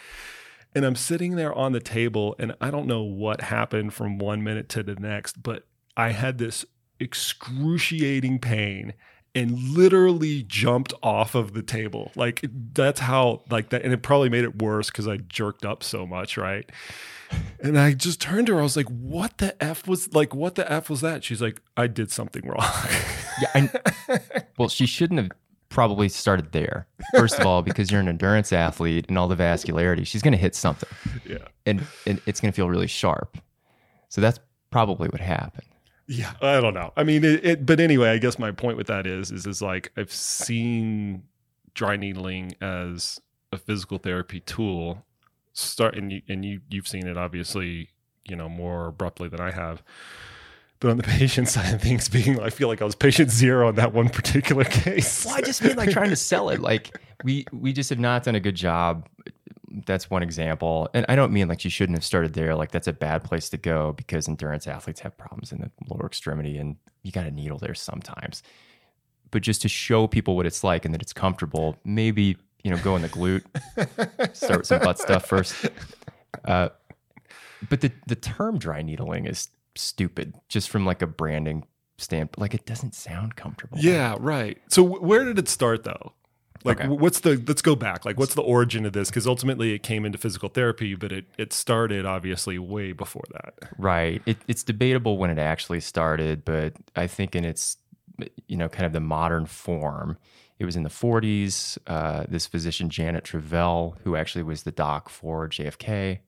And 0.74 0.84
I'm 0.84 0.96
sitting 0.96 1.36
there 1.36 1.54
on 1.54 1.72
the 1.72 1.80
table 1.80 2.34
and 2.38 2.54
I 2.60 2.70
don't 2.70 2.86
know 2.86 3.02
what 3.02 3.42
happened 3.42 3.94
from 3.94 4.18
one 4.18 4.42
minute 4.42 4.68
to 4.70 4.82
the 4.82 4.96
next, 4.96 5.42
but 5.42 5.66
I 5.96 6.10
had 6.10 6.38
this 6.38 6.64
excruciating 6.98 8.40
pain 8.40 8.94
and 9.36 9.58
literally 9.58 10.42
jumped 10.44 10.92
off 11.02 11.34
of 11.34 11.54
the 11.54 11.62
table. 11.62 12.12
Like 12.16 12.44
that's 12.72 13.00
how 13.00 13.42
like 13.50 13.70
that 13.70 13.82
and 13.82 13.92
it 13.92 14.02
probably 14.02 14.28
made 14.28 14.44
it 14.44 14.60
worse 14.62 14.90
cuz 14.90 15.08
I 15.08 15.16
jerked 15.16 15.64
up 15.64 15.82
so 15.82 16.06
much, 16.06 16.36
right? 16.36 16.70
And 17.60 17.78
I 17.78 17.92
just 17.94 18.20
turned 18.20 18.46
to 18.48 18.54
her. 18.54 18.60
I 18.60 18.62
was 18.62 18.76
like, 18.76 18.88
"What 18.88 19.38
the 19.38 19.62
f 19.62 19.86
was 19.88 20.12
like? 20.14 20.34
What 20.34 20.54
the 20.54 20.70
f 20.70 20.90
was 20.90 21.00
that?" 21.00 21.24
She's 21.24 21.40
like, 21.40 21.60
"I 21.76 21.86
did 21.86 22.10
something 22.10 22.46
wrong." 22.46 22.66
Yeah, 23.42 23.68
I, 24.08 24.42
well, 24.58 24.68
she 24.68 24.86
shouldn't 24.86 25.18
have 25.18 25.30
probably 25.68 26.08
started 26.08 26.52
there. 26.52 26.86
First 27.16 27.40
of 27.40 27.46
all, 27.46 27.62
because 27.62 27.90
you're 27.90 28.00
an 28.00 28.06
endurance 28.06 28.52
athlete 28.52 29.06
and 29.08 29.18
all 29.18 29.26
the 29.26 29.34
vascularity, 29.34 30.06
she's 30.06 30.22
going 30.22 30.32
to 30.32 30.38
hit 30.38 30.54
something, 30.54 30.88
yeah, 31.28 31.38
and, 31.66 31.84
and 32.06 32.20
it's 32.26 32.40
going 32.40 32.52
to 32.52 32.54
feel 32.54 32.70
really 32.70 32.86
sharp. 32.86 33.36
So 34.08 34.20
that's 34.20 34.38
probably 34.70 35.08
what 35.08 35.20
happened. 35.20 35.66
yeah. 36.06 36.34
I 36.40 36.60
don't 36.60 36.74
know. 36.74 36.92
I 36.96 37.02
mean, 37.02 37.24
it, 37.24 37.44
it. 37.44 37.66
But 37.66 37.80
anyway, 37.80 38.10
I 38.10 38.18
guess 38.18 38.38
my 38.38 38.52
point 38.52 38.76
with 38.76 38.86
that 38.86 39.04
is, 39.04 39.32
is, 39.32 39.46
is 39.46 39.60
like 39.60 39.90
I've 39.96 40.12
seen 40.12 41.24
dry 41.74 41.96
needling 41.96 42.54
as 42.60 43.20
a 43.50 43.58
physical 43.58 43.98
therapy 43.98 44.38
tool 44.38 45.04
start, 45.54 45.96
and 45.96 46.12
you 46.12 46.22
and 46.28 46.44
you 46.44 46.60
you've 46.68 46.86
seen 46.86 47.06
it 47.06 47.16
obviously, 47.16 47.88
you 48.24 48.36
know, 48.36 48.48
more 48.48 48.88
abruptly 48.88 49.28
than 49.28 49.40
I 49.40 49.50
have. 49.50 49.82
But 50.80 50.90
on 50.90 50.96
the 50.98 51.02
patient 51.18 51.48
side 51.48 51.72
of 51.72 51.80
things, 51.80 52.08
being 52.08 52.38
I 52.40 52.50
feel 52.50 52.68
like 52.68 52.82
I 52.82 52.84
was 52.84 52.94
patient 52.94 53.30
zero 53.30 53.68
on 53.68 53.76
that 53.76 53.94
one 53.94 54.10
particular 54.10 54.64
case. 54.64 55.24
Well, 55.24 55.34
I 55.34 55.40
just 55.40 55.62
mean 55.62 55.76
like 55.76 55.90
trying 55.90 56.10
to 56.10 56.16
sell 56.16 56.50
it. 56.50 56.60
Like 56.60 57.00
we 57.24 57.46
we 57.52 57.72
just 57.72 57.88
have 57.90 57.98
not 57.98 58.24
done 58.24 58.34
a 58.34 58.40
good 58.40 58.56
job. 58.56 59.08
That's 59.86 60.08
one 60.08 60.22
example, 60.22 60.88
and 60.94 61.04
I 61.08 61.16
don't 61.16 61.32
mean 61.32 61.48
like 61.48 61.64
you 61.64 61.70
shouldn't 61.70 61.98
have 61.98 62.04
started 62.04 62.34
there. 62.34 62.54
Like 62.54 62.70
that's 62.70 62.86
a 62.86 62.92
bad 62.92 63.24
place 63.24 63.48
to 63.50 63.56
go 63.56 63.92
because 63.92 64.28
endurance 64.28 64.66
athletes 64.66 65.00
have 65.00 65.16
problems 65.16 65.50
in 65.50 65.58
the 65.58 65.70
lower 65.88 66.06
extremity, 66.06 66.58
and 66.58 66.76
you 67.02 67.10
got 67.10 67.26
a 67.26 67.30
needle 67.30 67.58
there 67.58 67.74
sometimes. 67.74 68.42
But 69.32 69.42
just 69.42 69.62
to 69.62 69.68
show 69.68 70.06
people 70.06 70.36
what 70.36 70.46
it's 70.46 70.62
like 70.62 70.84
and 70.84 70.94
that 70.94 71.02
it's 71.02 71.12
comfortable, 71.12 71.76
maybe 71.84 72.36
you 72.64 72.70
know 72.70 72.78
go 72.78 72.96
in 72.96 73.02
the 73.02 73.08
glute, 73.08 73.44
start 74.36 74.58
with 74.58 74.66
some 74.66 74.80
butt 74.80 74.98
stuff 74.98 75.26
first. 75.26 75.54
Uh, 76.44 76.70
but 77.68 77.80
the 77.80 77.92
the 78.06 78.16
term 78.16 78.58
dry 78.58 78.82
needling 78.82 79.26
is 79.26 79.48
stupid, 79.76 80.34
just 80.48 80.68
from 80.70 80.84
like 80.84 81.02
a 81.02 81.06
branding 81.06 81.64
standpoint. 81.98 82.40
Like 82.40 82.54
it 82.54 82.66
doesn't 82.66 82.94
sound 82.94 83.36
comfortable. 83.36 83.78
Yeah, 83.78 84.16
right. 84.18 84.58
So 84.68 84.84
wh- 84.84 85.02
where 85.02 85.24
did 85.24 85.38
it 85.38 85.48
start 85.48 85.84
though? 85.84 86.12
Like 86.64 86.80
Okay. 86.80 86.88
what's 86.88 87.20
the 87.20 87.42
let's 87.46 87.60
go 87.62 87.76
back. 87.76 88.04
Like 88.04 88.18
what's 88.18 88.34
the 88.34 88.42
origin 88.42 88.86
of 88.86 88.92
this 88.94 89.10
cuz 89.10 89.26
ultimately 89.26 89.72
it 89.74 89.82
came 89.82 90.04
into 90.06 90.16
physical 90.18 90.48
therapy, 90.48 90.94
but 90.94 91.12
it 91.12 91.26
it 91.38 91.52
started 91.52 92.06
obviously 92.06 92.58
way 92.58 92.92
before 92.92 93.24
that. 93.32 93.54
Right. 93.78 94.22
It, 94.26 94.38
it's 94.48 94.62
debatable 94.62 95.18
when 95.18 95.30
it 95.30 95.38
actually 95.38 95.80
started, 95.80 96.44
but 96.44 96.72
I 96.96 97.06
think 97.06 97.36
in 97.36 97.44
its, 97.44 97.76
you 98.48 98.56
know, 98.56 98.68
kind 98.68 98.86
of 98.86 98.92
the 98.92 99.00
modern 99.00 99.44
form, 99.46 100.16
it 100.58 100.64
was 100.64 100.76
in 100.76 100.82
the 100.82 100.88
40s. 100.88 101.78
Uh, 101.86 102.24
this 102.28 102.46
physician, 102.46 102.88
Janet 102.88 103.24
Travell, 103.24 103.96
who 104.04 104.16
actually 104.16 104.44
was 104.44 104.62
the 104.62 104.72
doc 104.72 105.08
for 105.08 105.48
JFK, 105.48 106.20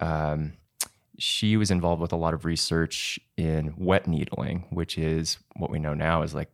um, 0.00 0.54
she 1.18 1.56
was 1.56 1.70
involved 1.70 2.02
with 2.02 2.12
a 2.12 2.16
lot 2.16 2.34
of 2.34 2.44
research 2.44 3.20
in 3.36 3.74
wet 3.76 4.06
needling, 4.06 4.66
which 4.70 4.98
is 4.98 5.38
what 5.56 5.70
we 5.70 5.78
know 5.78 5.94
now 5.94 6.22
is 6.22 6.34
like 6.34 6.50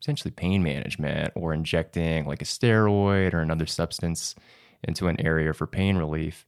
essentially 0.00 0.30
pain 0.30 0.62
management 0.62 1.32
or 1.34 1.52
injecting 1.52 2.24
like 2.24 2.40
a 2.40 2.44
steroid 2.44 3.34
or 3.34 3.40
another 3.40 3.66
substance 3.66 4.34
into 4.84 5.08
an 5.08 5.20
area 5.20 5.52
for 5.52 5.66
pain 5.66 5.96
relief. 5.96 6.46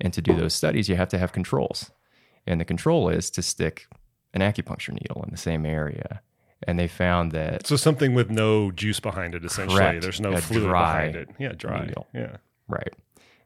And 0.00 0.12
to 0.14 0.22
do 0.22 0.34
those 0.34 0.54
studies, 0.54 0.88
you 0.88 0.96
have 0.96 1.08
to 1.08 1.18
have 1.18 1.32
controls. 1.32 1.90
And 2.46 2.60
the 2.60 2.64
control 2.64 3.08
is 3.08 3.30
to 3.30 3.42
stick 3.42 3.86
an 4.32 4.40
acupuncture 4.40 4.92
needle 4.92 5.22
in 5.22 5.30
the 5.30 5.36
same 5.36 5.66
area. 5.66 6.22
And 6.62 6.78
they 6.78 6.88
found 6.88 7.32
that, 7.32 7.66
So 7.66 7.76
something 7.76 8.14
with 8.14 8.30
no 8.30 8.70
juice 8.70 8.98
behind 8.98 9.34
it 9.34 9.44
essentially. 9.44 9.78
Correct. 9.78 10.02
There's 10.02 10.20
no 10.20 10.36
fluid 10.38 10.70
behind 10.70 11.14
it. 11.14 11.28
Yeah, 11.38 11.52
dry. 11.52 11.84
needle. 11.84 12.06
Yeah. 12.14 12.36
right, 12.68 12.94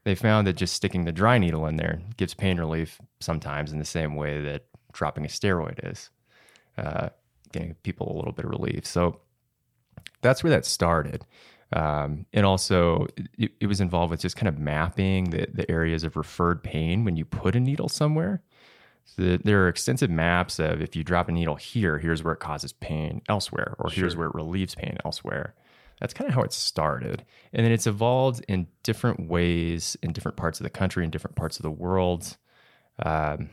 they 0.04 0.14
found 0.14 0.46
that 0.46 0.54
just 0.54 0.74
sticking 0.74 1.04
the 1.04 1.12
dry 1.12 1.38
needle 1.38 1.66
in 1.66 1.76
there 1.76 2.00
gives 2.16 2.34
pain 2.34 2.58
relief 2.58 3.00
sometimes 3.18 3.72
in 3.72 3.78
the 3.78 3.84
same 3.84 4.14
way 4.14 4.40
that 4.42 4.66
dropping 4.92 5.24
a 5.24 5.28
steroid 5.28 5.90
is, 5.90 6.10
uh, 6.78 7.08
getting 7.52 7.74
people 7.82 8.12
a 8.12 8.16
little 8.16 8.32
bit 8.32 8.44
of 8.44 8.50
relief. 8.50 8.86
So 8.86 9.20
that's 10.22 10.42
where 10.42 10.50
that 10.50 10.64
started. 10.64 11.26
Um, 11.72 12.26
and 12.32 12.44
also, 12.44 13.06
it, 13.38 13.52
it 13.60 13.66
was 13.66 13.80
involved 13.80 14.10
with 14.10 14.20
just 14.20 14.36
kind 14.36 14.48
of 14.48 14.58
mapping 14.58 15.30
the, 15.30 15.46
the 15.52 15.70
areas 15.70 16.02
of 16.02 16.16
referred 16.16 16.62
pain 16.62 17.04
when 17.04 17.16
you 17.16 17.24
put 17.24 17.54
a 17.54 17.60
needle 17.60 17.88
somewhere. 17.88 18.42
So 19.16 19.38
there 19.38 19.64
are 19.64 19.68
extensive 19.68 20.10
maps 20.10 20.58
of 20.58 20.80
if 20.80 20.94
you 20.94 21.02
drop 21.02 21.28
a 21.28 21.32
needle 21.32 21.56
here, 21.56 21.98
here's 21.98 22.22
where 22.22 22.34
it 22.34 22.40
causes 22.40 22.72
pain 22.72 23.22
elsewhere, 23.28 23.74
or 23.78 23.90
here's 23.90 24.16
where 24.16 24.28
it 24.28 24.34
relieves 24.34 24.74
pain 24.74 24.96
elsewhere. 25.04 25.54
That's 26.00 26.14
kind 26.14 26.28
of 26.28 26.34
how 26.34 26.42
it 26.42 26.52
started. 26.52 27.24
And 27.52 27.64
then 27.64 27.72
it's 27.72 27.86
evolved 27.86 28.44
in 28.48 28.68
different 28.82 29.28
ways 29.28 29.96
in 30.02 30.12
different 30.12 30.36
parts 30.36 30.60
of 30.60 30.64
the 30.64 30.70
country, 30.70 31.04
in 31.04 31.10
different 31.10 31.36
parts 31.36 31.58
of 31.58 31.62
the 31.62 31.70
world. 31.70 32.36
Um, 33.04 33.50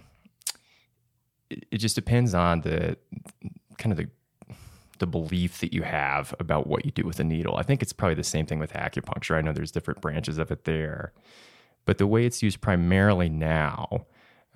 it, 1.49 1.65
it 1.71 1.77
just 1.77 1.95
depends 1.95 2.33
on 2.33 2.61
the 2.61 2.97
kind 3.77 3.91
of 3.91 3.97
the 3.97 4.09
the 4.99 5.07
belief 5.07 5.59
that 5.59 5.73
you 5.73 5.83
have 5.83 6.33
about 6.39 6.65
what 6.65 6.83
you 6.83 6.91
do 6.91 7.03
with 7.03 7.19
a 7.19 7.23
needle. 7.23 7.55
I 7.55 7.63
think 7.63 7.83
it's 7.83 7.93
probably 7.93 8.15
the 8.15 8.23
same 8.23 8.47
thing 8.47 8.57
with 8.57 8.73
acupuncture. 8.73 9.37
I 9.37 9.41
know 9.41 9.53
there's 9.53 9.71
different 9.71 10.01
branches 10.01 10.39
of 10.39 10.49
it 10.49 10.63
there, 10.63 11.13
but 11.85 11.99
the 11.99 12.07
way 12.07 12.25
it's 12.25 12.41
used 12.41 12.61
primarily 12.61 13.29
now, 13.29 14.07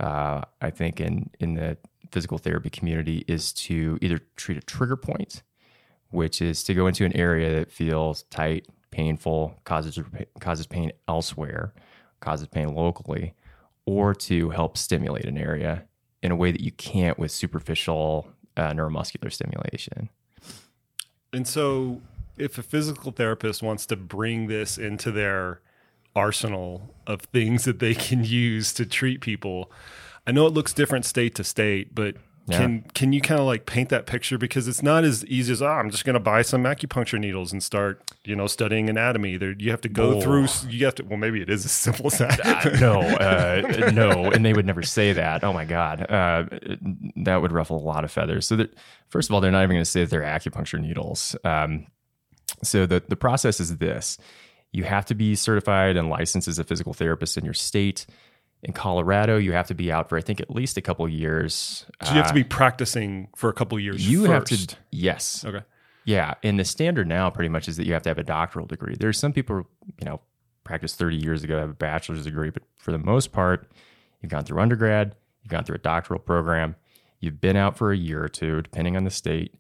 uh, 0.02 0.42
I 0.60 0.72
think 0.72 1.00
in 1.00 1.30
in 1.40 1.54
the 1.54 1.78
physical 2.12 2.38
therapy 2.38 2.70
community 2.70 3.24
is 3.28 3.54
to 3.54 3.98
either 4.02 4.20
treat 4.36 4.58
a 4.58 4.62
trigger 4.62 4.98
point, 4.98 5.44
which 6.10 6.42
is 6.42 6.64
to 6.64 6.74
go 6.74 6.88
into 6.88 7.06
an 7.06 7.16
area 7.16 7.54
that 7.60 7.72
feels 7.72 8.24
tight, 8.24 8.68
painful, 8.90 9.56
causes 9.64 10.00
causes 10.40 10.66
pain 10.66 10.92
elsewhere, 11.08 11.74
causes 12.20 12.48
pain 12.48 12.74
locally, 12.74 13.36
or 13.86 14.14
to 14.16 14.50
help 14.50 14.76
stimulate 14.76 15.26
an 15.26 15.38
area 15.38 15.86
in 16.24 16.32
a 16.32 16.36
way 16.36 16.52
that 16.52 16.62
you 16.62 16.72
can't 16.72 17.18
with 17.20 17.32
superficial 17.32 18.28
uh, 18.58 18.72
neuromuscular 18.72 19.32
stimulation. 19.32 20.10
And 21.32 21.48
so, 21.48 22.02
if 22.38 22.58
a 22.58 22.64
physical 22.64 23.12
therapist 23.12 23.62
wants 23.62 23.86
to 23.86 23.96
bring 23.96 24.48
this 24.48 24.80
into 24.80 25.12
their 25.12 25.62
arsenal 26.16 26.94
of 27.08 27.22
things 27.22 27.66
that 27.66 27.80
they 27.80 27.94
can 28.08 28.24
use 28.24 28.74
to 28.74 28.86
treat 28.86 29.22
people, 29.22 29.72
I 30.28 30.32
know 30.32 30.46
it 30.48 30.54
looks 30.54 30.74
different 30.74 31.06
state 31.06 31.36
to 31.36 31.44
state, 31.44 31.94
but 31.96 32.16
Yeah. 32.48 32.58
can 32.58 32.82
can 32.94 33.14
you 33.14 33.22
kind 33.22 33.40
of 33.40 33.46
like 33.46 33.66
paint 33.66 33.90
that 33.90 34.06
picture 34.08 34.38
because 34.38 34.68
it's 34.68 34.82
not 34.84 35.04
as 35.04 35.24
easy 35.26 35.52
as 35.54 35.62
oh, 35.62 35.68
I'm 35.68 35.90
just 35.92 36.06
going 36.06 36.16
to 36.16 36.20
buy 36.20 36.42
some 36.42 36.64
acupuncture 36.64 37.20
needles 37.20 37.52
and 37.54 37.62
start 37.64 38.02
you 38.26 38.36
know 38.36 38.48
studying 38.48 38.90
anatomy. 38.90 39.38
There 39.38 39.56
you 39.58 39.70
have 39.72 39.82
to 39.82 39.90
go 39.90 40.16
Oh. 40.18 40.22
through. 40.22 40.48
You 40.70 40.86
have 40.86 40.96
to. 40.96 41.04
Well, 41.04 41.18
maybe 41.18 41.42
it 41.42 41.50
is 41.50 41.66
as 41.66 41.72
simple 41.88 42.08
as 42.08 42.18
that. 42.18 42.80
no, 42.82 43.00
uh, 43.02 43.92
no, 43.94 44.32
and 44.32 44.44
they 44.44 44.54
would 44.54 44.66
never 44.66 44.82
say 44.84 45.14
that. 45.14 45.44
Oh 45.44 45.54
my 45.54 45.66
god, 45.66 46.02
uh, 46.10 46.46
that 47.24 47.42
would 47.42 47.52
ruffle 47.52 47.78
a 47.78 47.86
lot 47.94 48.04
of 48.04 48.12
feathers. 48.12 48.46
So, 48.48 48.56
that, 48.58 48.74
first 49.10 49.30
of 49.30 49.34
all, 49.34 49.42
they're 49.42 49.52
not 49.52 49.64
even 49.64 49.76
going 49.76 49.86
to 49.86 49.90
say 49.90 50.02
that 50.02 50.10
they're 50.10 50.22
acupuncture 50.22 50.80
needles. 50.82 51.36
Um, 51.44 51.88
so 52.64 52.86
the 52.86 53.02
the 53.08 53.16
process 53.16 53.60
is 53.60 53.78
this: 53.78 54.18
you 54.72 54.84
have 54.84 55.06
to 55.06 55.16
be 55.16 55.36
certified 55.36 55.98
and 55.98 56.10
licensed 56.10 56.48
as 56.48 56.60
a 56.60 56.64
physical 56.64 56.94
therapist 56.94 57.38
in 57.38 57.44
your 57.46 57.54
state. 57.54 58.06
In 58.64 58.74
Colorado, 58.74 59.38
you 59.38 59.54
have 59.54 59.68
to 59.68 59.74
be 59.74 59.92
out 59.92 60.08
for 60.08 60.18
I 60.18 60.22
think 60.22 60.40
at 60.40 60.50
least 60.52 60.78
a 60.78 60.82
couple 60.82 61.08
years. 61.10 61.86
So 62.04 62.12
you 62.12 62.18
have 62.18 62.28
to 62.28 62.32
Uh, 62.32 62.36
be 62.36 62.44
practicing 62.44 63.28
for 63.36 63.50
a 63.50 63.54
couple 63.54 63.80
years. 63.80 64.08
you 64.08 64.26
have 64.26 64.46
to 64.46 64.76
yes 64.92 65.44
Okay. 65.44 65.62
yeah, 66.06 66.36
and 66.44 66.60
the 66.60 66.64
standard 66.66 67.08
now 67.08 67.30
pretty 67.32 67.50
much 67.50 67.68
is 67.68 67.78
that 67.78 67.88
you 67.88 67.94
have 67.94 68.04
to 68.04 68.10
have 68.10 68.20
a 68.20 68.24
doctoral 68.24 68.66
degree. 68.68 68.96
There's 69.00 69.18
some 69.18 69.34
people, 69.34 69.68
you 70.00 70.06
know, 70.06 70.22
practiced 70.64 70.98
30 71.00 71.18
years 71.18 71.44
ago 71.44 71.58
have 71.60 71.72
a 71.72 71.74
bachelor's 71.74 72.24
degree, 72.24 72.52
but 72.52 72.62
for 72.78 72.92
the 72.92 73.00
most 73.00 73.32
part, 73.32 73.72
you've 74.22 74.32
gone 74.32 74.44
through 74.44 74.60
undergrad, 74.62 75.16
you've 75.42 75.50
gone 75.52 75.64
through 75.64 75.76
a 75.78 75.80
doctoral 75.80 76.20
program, 76.20 76.76
you've 77.20 77.42
been 77.42 77.56
out 77.58 77.76
for 77.78 77.92
a 77.92 77.98
year 77.98 78.24
or 78.24 78.30
two, 78.30 78.62
depending 78.62 78.96
on 78.96 79.04
the 79.06 79.10
state. 79.10 79.56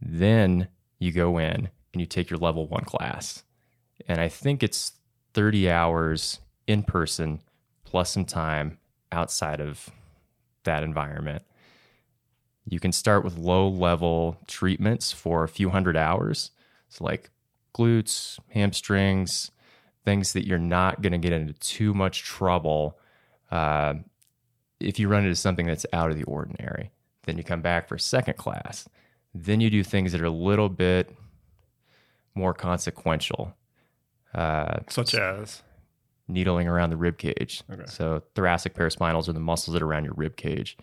Then 0.00 0.68
you 0.98 1.12
go 1.12 1.36
in 1.38 1.68
and 1.92 2.00
you 2.00 2.06
take 2.06 2.30
your 2.30 2.38
level 2.38 2.66
one 2.66 2.84
class. 2.84 3.42
And 4.08 4.20
I 4.20 4.28
think 4.28 4.62
it's 4.62 4.92
30 5.34 5.70
hours 5.70 6.40
in 6.66 6.82
person 6.82 7.40
plus 7.84 8.10
some 8.12 8.24
time 8.24 8.78
outside 9.12 9.60
of 9.60 9.90
that 10.64 10.82
environment. 10.82 11.42
You 12.64 12.78
can 12.78 12.92
start 12.92 13.24
with 13.24 13.38
low 13.38 13.68
level 13.68 14.38
treatments 14.46 15.12
for 15.12 15.42
a 15.42 15.48
few 15.48 15.70
hundred 15.70 15.96
hours. 15.96 16.50
So, 16.88 17.04
like 17.04 17.30
glutes, 17.74 18.38
hamstrings, 18.50 19.50
things 20.04 20.32
that 20.32 20.46
you're 20.46 20.58
not 20.58 21.02
going 21.02 21.12
to 21.12 21.18
get 21.18 21.32
into 21.32 21.52
too 21.54 21.94
much 21.94 22.22
trouble 22.22 22.98
uh, 23.50 23.94
if 24.78 24.98
you 24.98 25.08
run 25.08 25.24
into 25.24 25.36
something 25.36 25.66
that's 25.66 25.86
out 25.92 26.10
of 26.10 26.16
the 26.16 26.24
ordinary. 26.24 26.90
Then 27.24 27.36
you 27.36 27.44
come 27.44 27.60
back 27.60 27.88
for 27.88 27.98
second 27.98 28.36
class. 28.36 28.88
Then 29.34 29.60
you 29.60 29.70
do 29.70 29.84
things 29.84 30.12
that 30.12 30.20
are 30.20 30.26
a 30.26 30.30
little 30.30 30.68
bit 30.68 31.14
more 32.34 32.54
consequential. 32.54 33.54
Uh, 34.34 34.80
such 34.88 35.14
as 35.14 35.62
needling 36.28 36.68
around 36.68 36.90
the 36.90 36.96
rib 36.96 37.18
cage. 37.18 37.62
Okay. 37.70 37.82
So 37.86 38.22
thoracic 38.34 38.74
paraspinals 38.74 39.28
are 39.28 39.32
the 39.32 39.40
muscles 39.40 39.74
that 39.74 39.82
are 39.82 39.86
around 39.86 40.04
your 40.04 40.14
rib 40.14 40.36
cage. 40.36 40.76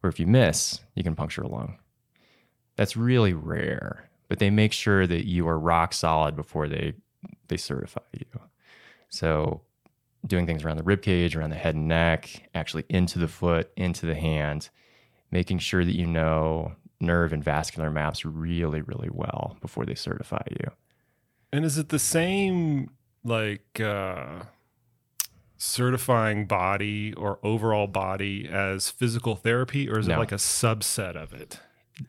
Where 0.00 0.10
if 0.10 0.18
you 0.20 0.26
miss, 0.26 0.80
you 0.94 1.02
can 1.02 1.14
puncture 1.14 1.42
a 1.42 1.48
lung. 1.48 1.78
That's 2.76 2.96
really 2.96 3.32
rare, 3.32 4.08
but 4.28 4.38
they 4.38 4.50
make 4.50 4.72
sure 4.72 5.06
that 5.06 5.26
you 5.26 5.46
are 5.48 5.58
rock 5.58 5.92
solid 5.92 6.36
before 6.36 6.68
they 6.68 6.94
they 7.48 7.56
certify 7.56 8.00
you. 8.12 8.40
So 9.08 9.62
doing 10.26 10.46
things 10.46 10.64
around 10.64 10.76
the 10.76 10.82
rib 10.82 11.02
cage, 11.02 11.36
around 11.36 11.50
the 11.50 11.56
head 11.56 11.74
and 11.74 11.88
neck, 11.88 12.48
actually 12.54 12.84
into 12.88 13.18
the 13.18 13.28
foot, 13.28 13.70
into 13.76 14.06
the 14.06 14.14
hand, 14.14 14.70
making 15.30 15.58
sure 15.58 15.84
that 15.84 15.96
you 15.96 16.06
know 16.06 16.72
nerve 17.00 17.32
and 17.32 17.42
vascular 17.42 17.90
maps 17.90 18.24
really, 18.24 18.80
really 18.80 19.10
well 19.12 19.56
before 19.60 19.84
they 19.84 19.94
certify 19.94 20.42
you. 20.50 20.70
And 21.52 21.64
is 21.64 21.76
it 21.78 21.90
the 21.90 21.98
same 21.98 22.90
like 23.24 23.80
uh 23.80 24.44
certifying 25.56 26.44
body 26.46 27.14
or 27.14 27.38
overall 27.44 27.86
body 27.86 28.48
as 28.50 28.90
physical 28.90 29.36
therapy 29.36 29.88
or 29.88 30.00
is 30.00 30.08
it 30.08 30.18
like 30.18 30.32
a 30.32 30.36
subset 30.36 31.14
of 31.14 31.32
it? 31.32 31.60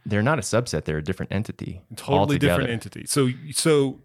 They're 0.05 0.23
not 0.23 0.39
a 0.39 0.41
subset, 0.41 0.85
they're 0.85 0.97
a 0.97 1.03
different 1.03 1.31
entity. 1.31 1.81
Totally 1.95 2.39
different 2.39 2.71
entity. 2.71 3.05
So 3.05 3.29
so 3.51 4.00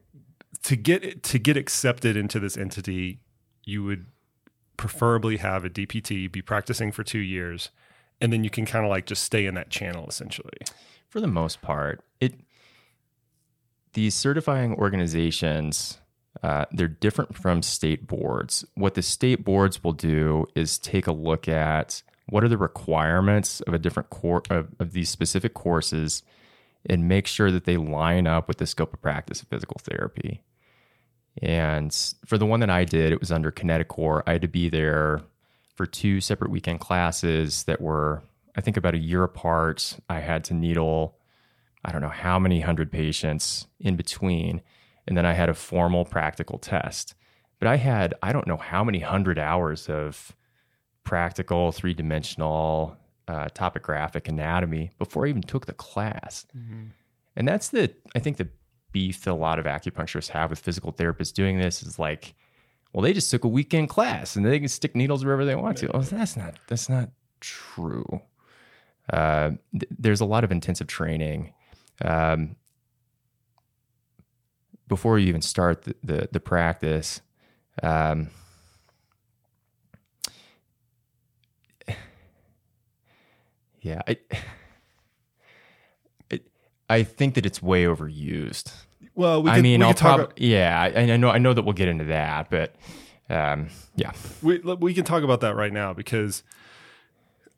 to 0.64 0.76
get 0.76 1.22
to 1.22 1.38
get 1.38 1.56
accepted 1.56 2.16
into 2.16 2.38
this 2.38 2.56
entity, 2.56 3.20
you 3.64 3.82
would 3.84 4.06
preferably 4.76 5.38
have 5.38 5.64
a 5.64 5.70
DPT, 5.70 6.30
be 6.30 6.42
practicing 6.42 6.92
for 6.92 7.02
2 7.02 7.18
years, 7.18 7.70
and 8.20 8.32
then 8.32 8.44
you 8.44 8.50
can 8.50 8.66
kind 8.66 8.84
of 8.84 8.90
like 8.90 9.06
just 9.06 9.22
stay 9.22 9.46
in 9.46 9.54
that 9.54 9.70
channel 9.70 10.06
essentially. 10.08 10.58
for 11.08 11.20
the 11.20 11.26
most 11.26 11.62
part 11.62 12.02
it 12.20 12.34
these 13.92 14.14
certifying 14.14 14.74
organizations 14.74 15.98
uh, 16.42 16.66
they're 16.70 16.88
different 16.88 17.36
from 17.36 17.62
state 17.62 18.06
boards. 18.06 18.64
What 18.74 18.94
the 18.94 19.02
state 19.02 19.44
boards 19.44 19.82
will 19.82 19.92
do 19.92 20.46
is 20.54 20.78
take 20.78 21.06
a 21.06 21.12
look 21.12 21.48
at 21.48 22.02
what 22.28 22.44
are 22.44 22.48
the 22.48 22.58
requirements 22.58 23.60
of 23.62 23.74
a 23.74 23.78
different 23.78 24.10
core 24.10 24.42
of, 24.50 24.68
of 24.78 24.92
these 24.92 25.08
specific 25.08 25.54
courses 25.54 26.22
and 26.86 27.08
make 27.08 27.26
sure 27.26 27.50
that 27.50 27.64
they 27.64 27.76
line 27.76 28.26
up 28.26 28.46
with 28.46 28.58
the 28.58 28.66
scope 28.66 28.92
of 28.92 29.02
practice 29.02 29.42
of 29.42 29.48
physical 29.48 29.80
therapy. 29.82 30.42
And 31.42 31.94
for 32.26 32.38
the 32.38 32.46
one 32.46 32.60
that 32.60 32.70
i 32.70 32.84
did 32.84 33.12
it 33.12 33.20
was 33.20 33.32
under 33.32 33.50
kinetacore. 33.50 34.22
I 34.26 34.32
had 34.32 34.42
to 34.42 34.48
be 34.48 34.68
there 34.68 35.22
for 35.74 35.86
two 35.86 36.20
separate 36.20 36.50
weekend 36.50 36.80
classes 36.80 37.64
that 37.64 37.80
were 37.80 38.22
i 38.56 38.60
think 38.60 38.76
about 38.76 38.94
a 38.94 38.98
year 38.98 39.24
apart. 39.24 39.98
I 40.08 40.20
had 40.20 40.44
to 40.44 40.54
needle 40.54 41.17
i 41.84 41.92
don't 41.92 42.02
know 42.02 42.08
how 42.08 42.38
many 42.38 42.60
hundred 42.60 42.90
patients 42.92 43.66
in 43.80 43.96
between 43.96 44.60
and 45.06 45.16
then 45.16 45.24
i 45.26 45.32
had 45.32 45.48
a 45.48 45.54
formal 45.54 46.04
practical 46.04 46.58
test 46.58 47.14
but 47.58 47.68
i 47.68 47.76
had 47.76 48.14
i 48.22 48.32
don't 48.32 48.46
know 48.46 48.56
how 48.56 48.82
many 48.84 49.00
hundred 49.00 49.38
hours 49.38 49.88
of 49.88 50.34
practical 51.04 51.72
three-dimensional 51.72 52.96
uh, 53.28 53.48
topographic 53.54 54.28
anatomy 54.28 54.90
before 54.98 55.26
i 55.26 55.28
even 55.28 55.42
took 55.42 55.66
the 55.66 55.72
class 55.74 56.46
and 57.36 57.46
that's 57.46 57.68
the 57.68 57.92
I 58.14 58.18
think 58.18 58.36
the 58.36 58.48
beef 58.90 59.22
that 59.24 59.30
a 59.30 59.34
lot 59.34 59.58
of 59.58 59.64
acupuncturists 59.66 60.28
have 60.30 60.50
with 60.50 60.58
physical 60.58 60.92
therapists 60.92 61.32
doing 61.32 61.58
this 61.58 61.82
is 61.82 61.98
like, 61.98 62.34
well, 62.92 63.02
they 63.02 63.12
just 63.12 63.30
took 63.30 63.44
a 63.44 63.48
weekend 63.48 63.90
class 63.90 64.34
and 64.34 64.44
they 64.44 64.58
can 64.58 64.66
stick 64.66 64.96
needles 64.96 65.24
wherever 65.24 65.44
they 65.44 65.54
want 65.54 65.76
to. 65.78 65.94
Oh, 65.94 66.00
that's 66.00 66.36
not 66.36 66.54
that's 66.66 66.88
not 66.88 67.10
true. 67.40 68.22
Uh, 69.12 69.50
th- 69.72 69.92
there's 69.98 70.20
a 70.20 70.24
lot 70.24 70.42
of 70.42 70.50
intensive 70.50 70.86
training. 70.88 71.52
Um, 72.04 72.56
before 74.86 75.18
you 75.18 75.28
even 75.28 75.42
start 75.42 75.82
the 75.82 75.94
the, 76.02 76.28
the 76.32 76.40
practice, 76.40 77.20
um, 77.82 78.28
yeah, 83.80 84.02
I, 84.06 84.16
it, 86.30 86.46
I 86.88 87.02
think 87.02 87.34
that 87.34 87.46
it's 87.46 87.62
way 87.62 87.84
overused. 87.84 88.72
Well, 89.14 89.42
we 89.42 89.50
I 89.50 89.56
could, 89.56 89.64
mean, 89.64 89.80
we 89.80 89.86
I'll 89.86 89.94
talk 89.94 90.18
probably 90.18 90.46
yeah, 90.46 90.80
I, 90.80 91.12
I 91.12 91.16
know 91.16 91.30
I 91.30 91.38
know 91.38 91.52
that 91.52 91.62
we'll 91.62 91.74
get 91.74 91.88
into 91.88 92.04
that, 92.04 92.50
but 92.50 92.76
um, 93.28 93.68
yeah, 93.96 94.12
we, 94.42 94.58
we 94.58 94.94
can 94.94 95.04
talk 95.04 95.22
about 95.22 95.40
that 95.40 95.56
right 95.56 95.72
now 95.72 95.92
because 95.92 96.42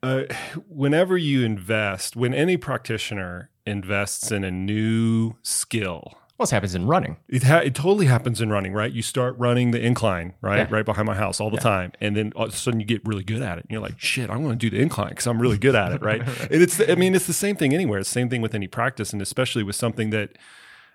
uh, 0.03 0.23
whenever 0.69 1.17
you 1.17 1.45
invest, 1.45 2.17
when 2.17 2.33
any 2.35 2.57
practitioner 2.57 3.51
invests 3.67 4.31
in 4.33 4.45
a 4.45 4.51
new 4.51 5.35
skill 5.43 6.15
Well, 6.39 6.45
this 6.45 6.51
happens 6.51 6.75
in 6.75 6.87
running. 6.87 7.19
It, 7.29 7.43
ha- 7.43 7.59
it 7.59 7.75
totally 7.75 8.07
happens 8.07 8.41
in 8.41 8.49
running, 8.49 8.73
right? 8.73 8.91
You 8.91 9.03
start 9.03 9.37
running 9.39 9.73
the 9.73 9.81
incline, 9.81 10.33
right, 10.41 10.61
Yeah. 10.61 10.67
right 10.71 10.85
behind 10.87 11.07
my 11.07 11.15
house 11.15 11.39
all 11.39 11.51
the 11.51 11.59
time, 11.59 11.93
and 12.01 12.17
then 12.17 12.33
all 12.35 12.47
of 12.47 12.55
a 12.55 12.57
sudden 12.57 12.81
you 12.81 12.87
get 12.87 13.03
really 13.07 13.23
good 13.23 13.43
at 13.43 13.59
it. 13.59 13.65
And 13.65 13.71
you're 13.71 13.83
like, 13.83 14.01
"Shit, 14.01 14.31
I'm 14.31 14.43
going 14.43 14.59
to 14.59 14.71
do 14.71 14.75
the 14.75 14.83
incline 14.83 15.11
because 15.11 15.27
I'm 15.27 15.41
really 15.41 15.59
good 15.59 15.75
at 15.75 15.93
it," 15.93 16.01
right? 16.03 16.23
and 16.51 16.63
it's, 16.63 16.81
I 16.81 16.95
mean, 16.95 17.15
it's 17.15 17.27
the 17.27 17.35
same 17.35 17.57
thing 17.57 17.75
anywhere. 17.75 17.99
It's 18.01 18.09
the 18.09 18.15
same 18.15 18.31
thing 18.31 18.41
with 18.41 18.55
any 18.55 18.67
practice, 18.69 19.13
and 19.13 19.21
especially 19.21 19.63
with 19.63 19.77
something 19.77 20.09
that, 20.11 20.31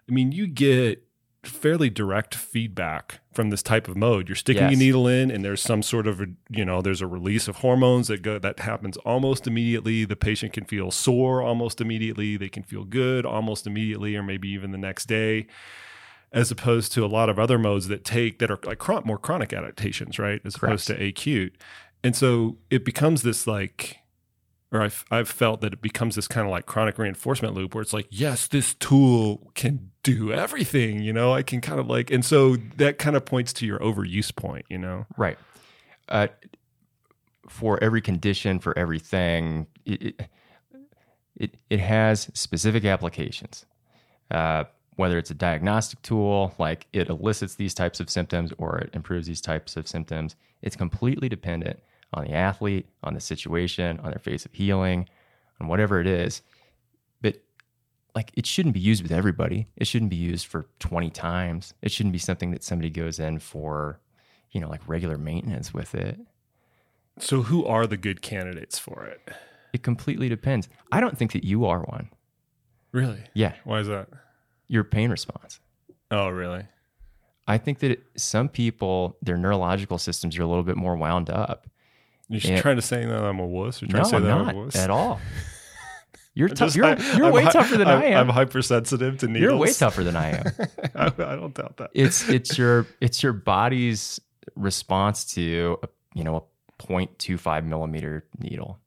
I 0.10 0.14
mean, 0.14 0.32
you 0.32 0.48
get 0.48 1.05
fairly 1.48 1.90
direct 1.90 2.36
feedback 2.36 3.20
from 3.34 3.50
this 3.50 3.64
type 3.64 3.88
of 3.88 3.96
mode. 3.98 4.30
You're 4.30 4.36
sticking 4.36 4.64
a 4.64 4.76
needle 4.76 5.08
in, 5.08 5.32
and 5.32 5.44
there's 5.44 5.62
some 5.62 5.82
sort 5.82 6.08
of, 6.08 6.22
you 6.50 6.66
know, 6.66 6.82
there's 6.82 7.02
a 7.02 7.08
release 7.08 7.48
of 7.48 7.58
hormones 7.58 8.08
that 8.08 8.22
go 8.22 8.40
that 8.40 8.60
happens 8.60 8.98
almost 8.98 9.48
immediately. 9.48 10.06
The 10.06 10.16
patient 10.16 10.54
can 10.54 10.66
feel 10.66 10.92
sore 10.92 11.42
almost 11.42 11.82
immediately. 11.82 12.38
They 12.38 12.50
can 12.50 12.64
feel 12.64 12.84
good 12.84 13.26
almost 13.26 13.68
immediately, 13.68 14.16
or 14.16 14.24
maybe 14.24 14.50
even 14.50 14.72
the 14.72 14.78
next 14.78 15.06
day 15.06 15.48
as 16.32 16.52
opposed 16.52 16.92
to 16.92 17.06
a 17.06 17.08
lot 17.08 17.30
of 17.30 17.40
other 17.40 17.58
modes 17.58 17.88
that 17.88 18.04
take 18.04 18.40
that 18.40 18.52
are 18.52 18.60
like 18.66 18.78
chron- 18.78 19.04
more 19.06 19.18
chronic 19.18 19.54
adaptations, 19.54 20.20
right? 20.20 20.42
As 20.44 20.56
opposed 20.56 20.88
to 20.88 21.02
acute. 21.02 21.56
And 22.04 22.14
so 22.16 22.58
it 22.70 22.84
becomes 22.84 23.22
this 23.22 23.48
like, 23.48 24.00
or 24.72 24.82
I've, 24.82 25.06
I've 25.10 25.30
felt 25.30 25.62
that 25.62 25.74
it 25.74 25.82
becomes 25.82 26.16
this 26.16 26.28
kind 26.28 26.46
of 26.46 26.52
like 26.52 26.66
chronic 26.66 26.98
reinforcement 26.98 27.54
loop 27.54 27.74
where 27.74 27.82
it's 27.82 27.94
like, 27.94 28.08
yes, 28.12 28.48
this 28.48 28.74
tool 28.74 29.50
can 29.56 29.92
do 30.06 30.32
everything, 30.32 31.02
you 31.02 31.12
know, 31.12 31.34
I 31.34 31.42
can 31.42 31.62
kind 31.62 31.80
of 31.80 31.88
like, 31.88 32.12
and 32.12 32.24
so 32.24 32.58
that 32.78 33.00
kind 33.00 33.16
of 33.16 33.26
points 33.26 33.52
to 33.54 33.66
your 33.66 33.80
overuse 33.80 34.34
point, 34.34 34.66
you 34.70 34.78
know? 34.78 35.08
Right. 35.18 35.38
Uh, 36.08 36.28
for 37.50 37.84
every 37.84 38.02
condition, 38.02 38.60
for 38.60 38.78
everything, 38.78 39.66
it, 39.84 40.22
it, 41.36 41.58
it, 41.70 41.80
has 41.80 42.30
specific 42.34 42.86
applications. 42.86 43.66
Uh, 44.30 44.66
whether 44.96 45.18
it's 45.18 45.32
a 45.32 45.36
diagnostic 45.36 46.02
tool, 46.04 46.54
like 46.60 46.86
it 46.94 47.10
elicits 47.10 47.56
these 47.56 47.74
types 47.74 48.00
of 48.00 48.10
symptoms 48.10 48.54
or 48.60 48.78
it 48.78 48.92
improves 48.94 49.26
these 49.26 49.42
types 49.42 49.76
of 49.76 49.88
symptoms, 49.88 50.36
it's 50.62 50.76
completely 50.76 51.28
dependent 51.28 51.80
on 52.14 52.26
the 52.26 52.32
athlete, 52.32 52.88
on 53.04 53.16
the 53.16 53.20
situation, 53.20 54.00
on 54.02 54.12
their 54.12 54.20
phase 54.20 54.46
of 54.46 54.54
healing, 54.54 55.10
on 55.60 55.68
whatever 55.68 56.00
it 56.00 56.08
is. 56.08 56.44
Like 58.16 58.32
it 58.36 58.46
shouldn't 58.46 58.74
be 58.74 58.80
used 58.80 59.04
with 59.04 59.12
everybody. 59.12 59.68
It 59.76 59.86
shouldn't 59.88 60.10
be 60.10 60.16
used 60.16 60.48
for 60.48 60.68
20 60.80 61.10
times. 61.10 61.74
It 61.82 61.92
shouldn't 61.92 62.14
be 62.14 62.20
something 62.20 62.52
that 62.52 62.64
somebody 62.64 62.90
goes 62.90 63.20
in 63.20 63.40
for, 63.40 64.00
you 64.52 64.62
know, 64.62 64.70
like 64.70 64.82
regular 64.88 65.18
maintenance 65.18 65.74
with 65.74 65.94
it. 65.94 66.18
So 67.20 67.42
who 67.44 67.66
are 67.66 67.86
the 67.86 67.98
good 67.98 68.22
candidates 68.22 68.80
for 68.80 69.06
it? 69.06 69.22
It 69.74 69.84
completely 69.84 70.30
depends. 70.30 70.70
I 70.92 71.02
don't 71.02 71.18
think 71.18 71.34
that 71.34 71.44
you 71.44 71.66
are 71.66 71.82
one. 71.82 72.10
Really? 72.94 73.20
Yeah, 73.34 73.54
Why 73.66 73.80
is 73.80 73.88
that? 73.88 74.08
your 74.68 74.86
pain 74.86 75.12
response. 75.12 75.60
Oh, 76.10 76.30
really? 76.30 76.64
I 77.48 77.58
think 77.58 77.80
that 77.80 77.92
it, 77.92 78.04
some 78.16 78.48
people, 78.50 79.18
their 79.22 79.38
neurological 79.38 79.98
systems 79.98 80.38
are 80.38 80.42
a 80.44 80.48
little 80.48 80.64
bit 80.64 80.78
more 80.78 80.96
wound 80.96 81.30
up. 81.30 81.68
You're 82.30 82.58
trying 82.60 82.78
to 82.78 82.82
say 82.82 83.06
that 83.06 83.24
I'm 83.24 83.40
a 83.40 83.46
wuss? 83.46 83.82
You're 83.82 83.90
trying 83.90 84.04
No, 84.04 84.04
to 84.06 84.10
say 84.10 84.16
I'm 84.18 84.24
that 84.24 84.32
I'm 84.32 84.46
not 84.46 84.56
a 84.56 84.58
wuss? 84.58 84.76
at 84.78 84.90
all. 84.90 85.20
You're 86.36 86.50
tough. 86.50 86.76
You're, 86.76 86.98
you're 87.16 87.28
I'm 87.28 87.34
way 87.34 87.46
tougher 87.46 87.78
than 87.78 87.88
I'm, 87.88 88.02
I 88.02 88.06
am. 88.08 88.30
I'm 88.30 88.36
hypersensitive 88.36 89.18
to 89.20 89.28
needles. 89.28 89.42
you're 89.42 89.58
way 89.58 89.72
tougher 89.72 90.04
than 90.04 90.18
I 90.18 90.32
am. 90.32 90.46
I, 90.96 91.06
I 91.06 91.36
don't 91.36 91.54
doubt 91.54 91.78
that. 91.78 91.92
it's 91.94 92.28
it's 92.30 92.58
your 92.58 92.86
it's 93.00 93.24
your 93.24 93.32
body's 93.32 94.20
response 94.56 95.26
to 95.34 95.80
a, 95.82 95.88
you 96.14 96.24
know 96.24 96.36
a 96.38 96.84
0.25 96.84 97.66
millimeter 97.66 98.26
needle 98.38 98.80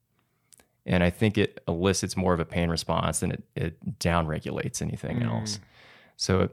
and 0.87 1.03
i 1.03 1.11
think 1.11 1.39
it 1.39 1.63
elicits 1.67 2.17
more 2.17 2.35
of 2.35 2.41
a 2.41 2.45
pain 2.45 2.69
response 2.71 3.21
than 3.21 3.33
it, 3.33 3.43
it 3.57 3.99
down 3.99 4.27
regulates 4.27 4.83
anything 4.83 5.21
mm. 5.21 5.27
else 5.27 5.59
so 6.17 6.49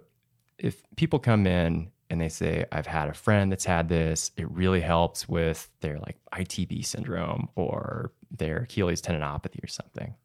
if 0.57 0.81
people 0.95 1.19
come 1.19 1.45
in 1.45 1.91
and 2.09 2.21
they 2.21 2.29
say 2.29 2.65
i've 2.71 2.87
had 2.87 3.09
a 3.09 3.13
friend 3.13 3.51
that's 3.51 3.65
had 3.65 3.89
this 3.89 4.31
it 4.37 4.49
really 4.49 4.81
helps 4.81 5.27
with 5.27 5.69
their 5.81 5.99
like 5.99 6.17
itb 6.33 6.85
syndrome 6.85 7.49
or 7.55 8.11
their 8.31 8.59
achilles 8.59 9.01
tendinopathy 9.01 9.63
or 9.63 9.67
something 9.67 10.15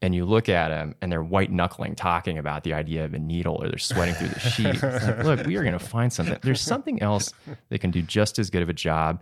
and 0.00 0.14
you 0.14 0.24
look 0.24 0.48
at 0.48 0.68
them 0.68 0.94
and 1.00 1.10
they're 1.10 1.22
white 1.22 1.50
knuckling 1.50 1.94
talking 1.94 2.38
about 2.38 2.64
the 2.64 2.72
idea 2.72 3.04
of 3.04 3.14
a 3.14 3.18
needle 3.18 3.56
or 3.56 3.68
they're 3.68 3.78
sweating 3.78 4.14
through 4.14 4.28
the 4.28 4.40
sheet. 4.40 4.66
It's 4.66 4.82
like, 4.82 5.18
look, 5.24 5.46
we 5.46 5.56
are 5.56 5.62
going 5.62 5.78
to 5.78 5.84
find 5.84 6.12
something. 6.12 6.38
There's 6.42 6.60
something 6.60 7.02
else 7.02 7.32
that 7.68 7.80
can 7.80 7.90
do 7.90 8.02
just 8.02 8.38
as 8.38 8.50
good 8.50 8.62
of 8.62 8.68
a 8.68 8.74
job. 8.74 9.20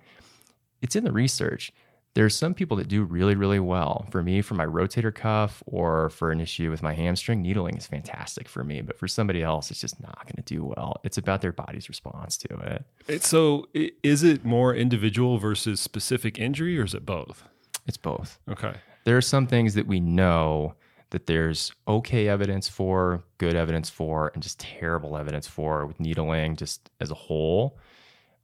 It's 0.82 0.96
in 0.96 1.04
the 1.04 1.12
research. 1.12 1.72
There's 2.12 2.34
some 2.34 2.54
people 2.54 2.78
that 2.78 2.88
do 2.88 3.04
really, 3.04 3.34
really 3.34 3.60
well. 3.60 4.06
For 4.10 4.22
me, 4.22 4.40
for 4.40 4.54
my 4.54 4.64
rotator 4.64 5.14
cuff 5.14 5.62
or 5.66 6.08
for 6.10 6.30
an 6.30 6.40
issue 6.40 6.70
with 6.70 6.82
my 6.82 6.94
hamstring, 6.94 7.42
needling 7.42 7.76
is 7.76 7.86
fantastic 7.86 8.48
for 8.48 8.64
me. 8.64 8.80
But 8.80 8.98
for 8.98 9.06
somebody 9.06 9.42
else, 9.42 9.70
it's 9.70 9.80
just 9.80 10.00
not 10.00 10.24
going 10.24 10.36
to 10.36 10.42
do 10.42 10.64
well. 10.64 10.98
It's 11.04 11.18
about 11.18 11.42
their 11.42 11.52
body's 11.52 11.90
response 11.90 12.38
to 12.38 12.54
it. 12.54 12.84
It's 13.06 13.28
so 13.28 13.66
is 13.74 14.22
it 14.22 14.46
more 14.46 14.74
individual 14.74 15.36
versus 15.36 15.78
specific 15.78 16.38
injury 16.38 16.78
or 16.78 16.84
is 16.84 16.94
it 16.94 17.04
both? 17.04 17.44
It's 17.86 17.98
both. 17.98 18.38
Okay. 18.48 18.76
There 19.06 19.16
are 19.16 19.22
some 19.22 19.46
things 19.46 19.74
that 19.74 19.86
we 19.86 20.00
know 20.00 20.74
that 21.10 21.26
there's 21.26 21.72
okay 21.86 22.28
evidence 22.28 22.68
for, 22.68 23.22
good 23.38 23.54
evidence 23.54 23.88
for, 23.88 24.32
and 24.34 24.42
just 24.42 24.58
terrible 24.58 25.16
evidence 25.16 25.46
for 25.46 25.86
with 25.86 26.00
needling 26.00 26.56
just 26.56 26.90
as 27.00 27.12
a 27.12 27.14
whole. 27.14 27.78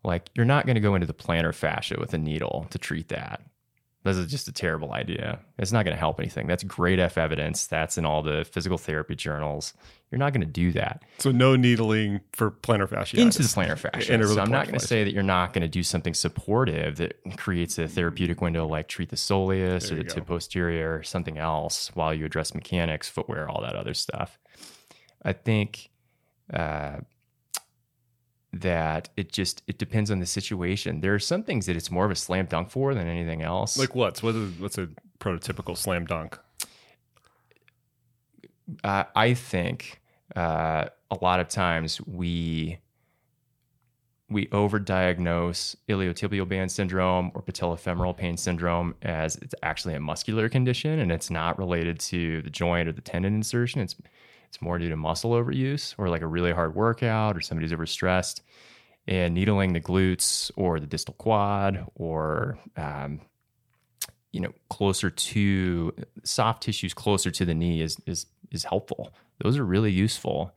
Like 0.05 0.31
you're 0.35 0.47
not 0.47 0.65
going 0.65 0.77
to 0.77 0.81
go 0.81 0.95
into 0.95 1.07
the 1.07 1.15
plantar 1.15 1.53
fascia 1.53 1.97
with 1.99 2.15
a 2.15 2.19
needle 2.19 2.69
to 2.71 2.79
treat 2.79 3.09
that. 3.09 3.43
This 4.05 4.17
is 4.17 4.31
just 4.31 4.49
a 4.49 4.53
terrible 4.53 4.93
idea. 4.93 5.39
It's 5.59 5.71
not 5.71 5.85
going 5.85 5.95
to 5.95 6.01
help 6.01 6.19
anything. 6.19 6.49
That's 6.49 6.65
great 6.65 6.99
F 6.99 7.17
evidence. 7.17 7.67
That's 7.67 7.97
in 7.97 8.05
all 8.05 8.23
the 8.23 8.45
physical 8.51 8.79
therapy 8.79 9.15
journals. 9.15 9.75
You're 10.11 10.19
not 10.19 10.35
going 10.35 10.43
to 10.43 10.47
do 10.47 10.73
that 10.73 11.03
So 11.19 11.31
no 11.31 11.57
needling 11.57 12.21
for 12.33 12.51
plantar 12.51 12.87
fasciitis. 12.87 13.19
into 13.19 13.43
the 13.43 13.49
plantar 13.49 13.79
fascia. 13.79 14.27
So 14.29 14.41
I'm 14.41 14.51
not 14.51 14.67
going 14.67 14.79
to 14.79 14.87
say 14.87 15.05
that 15.05 15.13
you're 15.13 15.23
not 15.23 15.55
going 15.55 15.63
to 15.63 15.69
do 15.69 15.83
something 15.83 16.13
supportive 16.13 16.97
that 16.97 17.15
creates 17.39 17.79
a 17.79 17.89
therapeutic 17.89 18.43
window, 18.43 18.67
like 18.67 18.89
treat 18.89 19.09
the 19.09 19.17
soleus 19.17 19.89
There 19.89 19.99
or 19.99 20.03
the 20.03 20.09
tib 20.09 20.27
posterior 20.27 20.97
or 20.97 21.03
something 21.03 21.39
else 21.39 21.91
while 21.95 22.13
you 22.13 22.27
address 22.27 22.55
mechanics, 22.55 23.09
footwear, 23.09 23.49
all 23.49 23.63
that 23.63 23.75
other 23.75 23.95
stuff. 23.95 24.39
I 25.25 25.33
think 25.33 25.91
uh, 26.53 26.99
that 28.53 29.09
it 29.17 29.33
just 29.33 29.63
it 29.67 29.79
depends 29.79 30.11
on 30.11 30.21
the 30.21 30.27
situation. 30.27 31.01
There 31.01 31.15
are 31.15 31.19
some 31.19 31.43
things 31.43 31.67
that 31.67 31.77
it's 31.77 31.91
more 31.91 32.05
of 32.05 32.11
a 32.11 32.17
slam 32.17 32.47
dunk 32.47 32.71
for 32.71 32.95
than 32.95 33.07
anything 33.07 33.43
else. 33.43 33.79
Like 33.79 33.95
what's 33.95 34.23
what 34.23 34.35
is, 34.35 34.59
what's 34.61 34.79
a 34.79 34.89
prototypical 35.21 35.77
slam 35.77 36.07
dunk? 36.07 36.39
uh, 38.85 39.05
I 39.15 39.35
think 39.35 40.01
uh, 40.37 40.87
a 41.11 41.19
lot 41.21 41.41
of 41.41 41.49
times 41.49 42.01
we 42.07 42.79
we 44.29 44.47
overdiagnose 44.47 45.77
iliotibial 45.91 46.49
band 46.49 46.73
syndrome 46.73 47.31
or 47.35 47.43
patellofemoral 47.43 48.17
pain 48.17 48.39
syndrome 48.39 48.95
as 49.03 49.37
it's 49.37 49.55
actually 49.63 49.93
a 49.93 50.01
muscular 50.01 50.49
condition 50.49 51.01
and 51.01 51.13
it's 51.13 51.29
not 51.29 51.59
related 51.59 52.01
to 52.01 52.41
the 52.41 52.49
joint 52.49 52.89
or 52.89 52.93
the 52.93 53.03
tendon 53.03 53.35
insertion. 53.35 53.83
It's 53.83 53.95
it's 54.53 54.61
more 54.61 54.77
due 54.77 54.91
to 54.91 54.97
muscle 54.97 55.31
overuse 55.31 55.95
or 55.97 56.11
like 56.11 56.21
a 56.21 56.27
really 56.27 56.53
hard 56.53 56.75
workout 56.75 57.39
or 57.39 57.41
somebody's 57.41 57.73
overstressed 57.73 58.43
and 59.09 59.33
needling 59.33 59.73
the 59.73 59.81
glutes 59.81 60.51
or 60.57 60.79
the 60.79 60.87
distal 60.87 61.15
quad 61.15 61.87
or 61.95 62.59
um, 62.77 63.23
you 64.31 64.41
know 64.41 64.53
closer 64.69 65.09
to 65.09 65.95
soft 66.23 66.63
tissues 66.63 66.93
closer 66.93 67.31
to 67.31 67.47
the 67.47 67.55
knee 67.55 67.81
is 67.81 67.97
is 68.05 68.27
is 68.51 68.65
helpful. 68.65 69.15
Those 69.43 69.57
are 69.57 69.65
really 69.65 69.91
useful, 69.91 70.53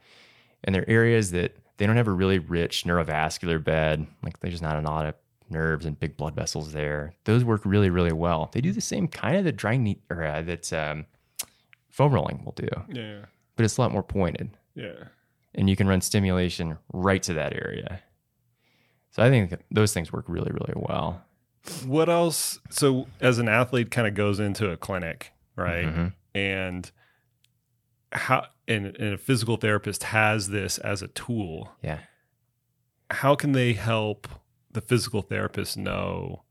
and 0.65 0.75
they're 0.75 0.89
areas 0.89 1.31
that 1.31 1.55
they 1.77 1.87
don't 1.87 1.95
have 1.95 2.09
a 2.09 2.11
really 2.11 2.39
rich 2.39 2.83
neurovascular 2.83 3.63
bed. 3.63 4.05
Like 4.23 4.41
there's 4.41 4.55
just 4.55 4.63
not 4.63 4.77
a 4.77 4.81
lot 4.81 5.05
of 5.05 5.15
nerves 5.49 5.85
and 5.85 5.97
big 5.97 6.17
blood 6.17 6.35
vessels 6.35 6.73
there. 6.73 7.13
Those 7.23 7.45
work 7.45 7.61
really 7.63 7.89
really 7.89 8.11
well. 8.11 8.49
They 8.51 8.59
do 8.59 8.73
the 8.73 8.81
same 8.81 9.07
kind 9.07 9.37
of 9.37 9.45
the 9.45 9.53
dry 9.53 9.77
knee 9.77 10.01
or 10.09 10.21
uh, 10.21 10.41
that 10.41 10.73
um, 10.73 11.05
foam 11.89 12.13
rolling 12.13 12.43
will 12.43 12.51
do, 12.51 12.67
Yeah. 12.89 13.25
But 13.55 13.63
it's 13.65 13.77
a 13.77 13.81
lot 13.81 13.91
more 13.91 14.03
pointed, 14.03 14.51
Yeah. 14.73 15.05
and 15.53 15.69
you 15.69 15.75
can 15.75 15.87
run 15.87 16.01
stimulation 16.01 16.77
right 16.91 17.21
to 17.23 17.33
that 17.35 17.53
area. 17.53 18.01
So 19.11 19.23
I 19.23 19.29
think 19.29 19.53
those 19.71 19.93
things 19.93 20.11
work 20.11 20.25
really 20.27 20.51
really 20.51 20.73
well. 20.75 21.23
What 21.85 22.09
else? 22.09 22.59
So 22.69 23.07
as 23.21 23.39
an 23.39 23.47
athlete 23.49 23.89
kind 23.91 24.07
of 24.07 24.13
goes 24.13 24.39
into 24.39 24.69
a 24.69 24.77
clinic, 24.77 25.31
right? 25.55 25.85
Mhm. 25.85 26.13
And 26.35 26.91
how 28.11 28.47
and, 28.67 28.87
and 28.97 29.13
a 29.13 29.17
physical 29.17 29.57
therapist 29.57 30.03
has 30.05 30.49
this 30.49 30.77
as 30.79 31.01
a 31.01 31.07
tool. 31.07 31.71
Yeah. 31.83 31.99
How 33.11 33.35
can 33.35 33.51
they 33.51 33.73
help 33.73 34.27
the 34.71 34.81
physical 34.81 35.21
therapist 35.21 35.77
know 35.77 36.43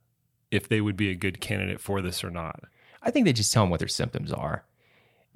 if 0.50 0.68
they 0.68 0.80
would 0.80 0.96
be 0.96 1.10
a 1.10 1.14
good 1.16 1.40
candidate 1.40 1.80
for 1.80 2.00
this 2.00 2.22
or 2.24 2.30
not? 2.30 2.60
I 3.02 3.10
think 3.10 3.24
they 3.26 3.32
just 3.32 3.52
tell 3.52 3.64
them 3.64 3.70
what 3.70 3.80
their 3.80 3.88
symptoms 3.88 4.32
are. 4.32 4.64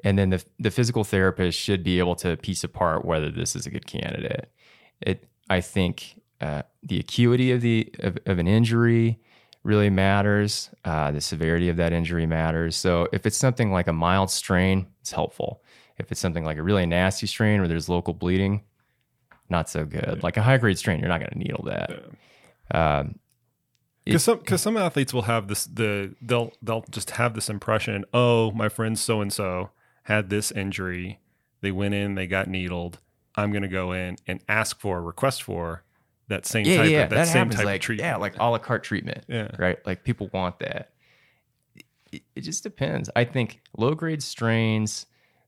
And 0.04 0.18
then 0.18 0.30
the, 0.30 0.44
the 0.58 0.70
physical 0.70 1.04
therapist 1.04 1.58
should 1.58 1.82
be 1.82 1.98
able 1.98 2.14
to 2.16 2.36
piece 2.36 2.64
apart 2.64 3.04
whether 3.04 3.30
this 3.30 3.56
is 3.56 3.66
a 3.66 3.70
good 3.70 3.86
candidate. 3.86 4.50
It, 5.00 5.28
I 5.50 5.60
think 5.60 6.20
uh, 6.40 6.62
the 6.82 7.00
acuity 7.00 7.52
of, 7.52 7.60
the, 7.60 7.92
of, 8.00 8.18
of 8.26 8.38
an 8.38 8.46
injury 8.46 9.18
really 9.64 9.90
matters. 9.90 10.70
Uh, 10.84 11.10
the 11.10 11.20
severity 11.20 11.68
of 11.68 11.76
that 11.76 11.92
injury 11.92 12.26
matters. 12.26 12.76
So 12.76 13.08
if 13.12 13.26
it's 13.26 13.36
something 13.36 13.72
like 13.72 13.88
a 13.88 13.92
mild 13.92 14.30
strain, 14.30 14.86
it's 15.00 15.12
helpful. 15.12 15.62
If 15.98 16.12
it's 16.12 16.20
something 16.20 16.44
like 16.44 16.58
a 16.58 16.62
really 16.62 16.86
nasty 16.86 17.26
strain 17.26 17.60
where 17.60 17.68
there's 17.68 17.88
local 17.88 18.14
bleeding, 18.14 18.62
not 19.48 19.68
so 19.68 19.84
good. 19.84 20.22
Like 20.22 20.36
a 20.36 20.42
high 20.42 20.58
grade 20.58 20.78
strain, 20.78 21.00
you're 21.00 21.08
not 21.08 21.18
going 21.18 21.30
to 21.30 21.38
needle 21.38 21.64
that. 21.64 22.04
Um, 22.70 23.18
because 24.04 24.24
some 24.24 24.38
because 24.38 24.62
some 24.62 24.76
athletes 24.76 25.12
will 25.12 25.22
have 25.22 25.48
this 25.48 25.66
the 25.66 26.14
they'll 26.22 26.52
they'll 26.62 26.84
just 26.90 27.10
have 27.12 27.34
this 27.34 27.50
impression 27.50 28.06
oh 28.14 28.50
my 28.52 28.66
friend 28.68 28.98
so 28.98 29.20
and 29.20 29.30
so 29.32 29.68
had 30.08 30.30
this 30.30 30.50
injury 30.50 31.20
they 31.60 31.70
went 31.70 31.94
in 31.94 32.14
they 32.14 32.26
got 32.26 32.48
needled 32.48 32.98
i'm 33.36 33.50
going 33.50 33.62
to 33.62 33.68
go 33.68 33.92
in 33.92 34.16
and 34.26 34.40
ask 34.48 34.78
for 34.80 35.02
request 35.02 35.42
for 35.42 35.84
that 36.28 36.46
same 36.46 36.66
yeah, 36.66 36.76
type 36.76 36.90
yeah, 36.90 37.02
of 37.04 37.10
that, 37.10 37.16
that 37.16 37.28
same 37.28 37.50
type 37.50 37.64
like 37.64 37.76
of 37.76 37.80
treatment 37.80 38.06
yeah, 38.06 38.16
like 38.16 38.38
a 38.38 38.44
la 38.44 38.58
carte 38.58 38.84
treatment. 38.84 39.24
Yeah. 39.28 39.50
right. 39.58 39.78
Like 39.86 40.04
people 40.04 40.30
want 40.32 40.58
that. 40.60 40.90
It, 42.12 42.22
it 42.34 42.40
just 42.42 42.62
depends. 42.62 43.10
I 43.16 43.24
think 43.24 43.60
low 43.76 43.94
grade 43.94 44.22
strains, 44.22 45.06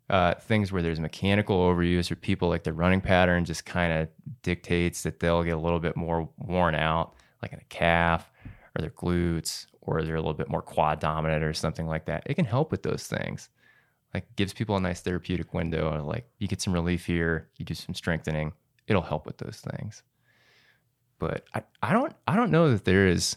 uh, 0.08 0.34
things 0.34 0.72
where 0.72 0.82
there's 0.82 0.98
mechanical 0.98 1.58
overuse 1.58 2.10
or 2.10 2.16
people 2.16 2.48
like 2.48 2.64
their 2.64 2.72
running 2.72 3.00
pattern 3.00 3.44
just 3.44 3.64
kind 3.64 3.92
of 3.92 4.08
dictates 4.42 5.02
that 5.02 5.20
they'll 5.20 5.42
get 5.42 5.56
a 5.56 5.60
little 5.60 5.80
bit 5.80 5.96
more 5.96 6.28
worn 6.38 6.74
out, 6.74 7.14
like 7.42 7.52
in 7.52 7.58
a 7.58 7.64
calf 7.64 8.30
or 8.76 8.80
their 8.80 8.90
glutes, 8.90 9.66
or 9.82 10.02
they're 10.02 10.16
a 10.16 10.20
little 10.20 10.34
bit 10.34 10.48
more 10.48 10.62
quad 10.62 10.98
dominant 10.98 11.44
or 11.44 11.52
something 11.52 11.86
like 11.86 12.06
that. 12.06 12.22
It 12.26 12.34
can 12.34 12.44
help 12.46 12.70
with 12.70 12.82
those 12.82 13.06
things. 13.06 13.50
Like 14.12 14.26
gives 14.36 14.52
people 14.52 14.76
a 14.76 14.80
nice 14.80 15.00
therapeutic 15.00 15.54
window. 15.54 15.92
And 15.92 16.06
like 16.06 16.28
you 16.38 16.48
get 16.48 16.60
some 16.60 16.72
relief 16.72 17.06
here, 17.06 17.48
you 17.56 17.64
do 17.64 17.74
some 17.74 17.94
strengthening, 17.94 18.52
it'll 18.86 19.02
help 19.02 19.26
with 19.26 19.38
those 19.38 19.62
things 19.72 20.02
but 21.20 21.44
I, 21.54 21.62
I 21.80 21.92
don't 21.92 22.12
I 22.26 22.34
don't 22.34 22.50
know 22.50 22.72
that 22.72 22.84
there 22.84 23.06
is 23.06 23.36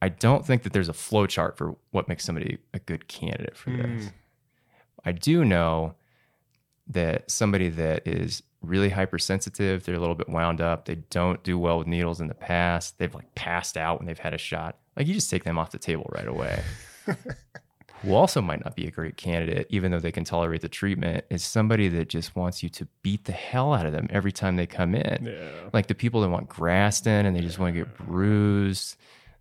I 0.00 0.08
don't 0.08 0.46
think 0.46 0.62
that 0.62 0.72
there's 0.72 0.88
a 0.88 0.94
flow 0.94 1.26
chart 1.26 1.58
for 1.58 1.76
what 1.90 2.08
makes 2.08 2.24
somebody 2.24 2.58
a 2.72 2.78
good 2.78 3.08
candidate 3.08 3.56
for 3.56 3.70
this. 3.70 4.04
Mm. 4.04 4.12
I 5.04 5.12
do 5.12 5.44
know 5.44 5.94
that 6.86 7.30
somebody 7.30 7.68
that 7.70 8.06
is 8.06 8.42
really 8.60 8.90
hypersensitive, 8.90 9.84
they're 9.84 9.94
a 9.94 10.00
little 10.00 10.14
bit 10.14 10.28
wound 10.28 10.60
up, 10.60 10.84
they 10.84 10.96
don't 11.10 11.42
do 11.42 11.58
well 11.58 11.78
with 11.78 11.86
needles 11.86 12.20
in 12.20 12.28
the 12.28 12.34
past, 12.34 12.98
they've 12.98 13.14
like 13.14 13.34
passed 13.34 13.76
out 13.76 13.98
when 13.98 14.06
they've 14.06 14.18
had 14.18 14.34
a 14.34 14.38
shot. 14.38 14.78
Like 14.96 15.06
you 15.06 15.14
just 15.14 15.30
take 15.30 15.44
them 15.44 15.58
off 15.58 15.70
the 15.70 15.78
table 15.78 16.10
right 16.14 16.28
away. 16.28 16.62
Who 18.04 18.14
also 18.14 18.40
might 18.40 18.64
not 18.64 18.76
be 18.76 18.86
a 18.86 18.90
great 18.90 19.16
candidate, 19.16 19.66
even 19.70 19.90
though 19.90 19.98
they 19.98 20.12
can 20.12 20.24
tolerate 20.24 20.60
the 20.60 20.68
treatment, 20.68 21.24
is 21.30 21.42
somebody 21.42 21.88
that 21.88 22.08
just 22.08 22.36
wants 22.36 22.62
you 22.62 22.68
to 22.70 22.86
beat 23.02 23.24
the 23.24 23.32
hell 23.32 23.72
out 23.72 23.86
of 23.86 23.92
them 23.92 24.06
every 24.10 24.32
time 24.32 24.56
they 24.56 24.66
come 24.66 24.94
in 24.94 25.26
yeah 25.26 25.48
like 25.72 25.86
the 25.86 25.94
people 25.94 26.20
that 26.20 26.28
want 26.28 26.48
Graston 26.48 27.26
and 27.26 27.34
they 27.36 27.40
just 27.40 27.58
want 27.58 27.74
to 27.74 27.80
get 27.80 27.96
bruised. 27.96 28.96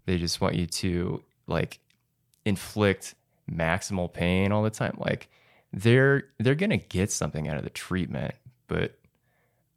They 0.06 0.18
just 0.18 0.42
want 0.42 0.56
you 0.56 0.66
to 0.66 1.24
like 1.48 1.80
inflict 2.46 3.16
maximal 3.52 4.12
pain 4.12 4.52
all 4.52 4.64
the 4.64 4.70
time. 4.70 4.96
Like 4.98 5.30
they're 5.72 6.24
they're 6.40 6.56
gonna 6.56 6.78
get 6.78 7.12
something 7.12 7.48
out 7.48 7.58
of 7.58 7.64
the 7.64 7.70
treatment, 7.70 8.36
but 8.68 8.98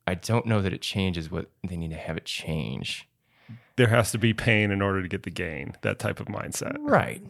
I 0.06 0.14
don't 0.14 0.46
know 0.46 0.62
that 0.62 0.72
it 0.72 0.82
changes 0.82 1.30
what 1.30 1.50
they 1.66 1.76
need 1.76 1.90
to 1.90 1.96
have 1.96 2.16
it 2.16 2.24
change. 2.24 3.08
there 3.76 3.88
has 3.88 4.12
to 4.12 4.18
be 4.18 4.32
pain 4.32 4.70
in 4.70 4.80
order 4.80 5.02
to 5.02 5.08
get 5.08 5.24
the 5.24 5.30
gain 5.30 5.74
that 5.82 5.98
type 5.98 6.20
of 6.20 6.26
mindset 6.26 6.76
Right. 6.78 7.22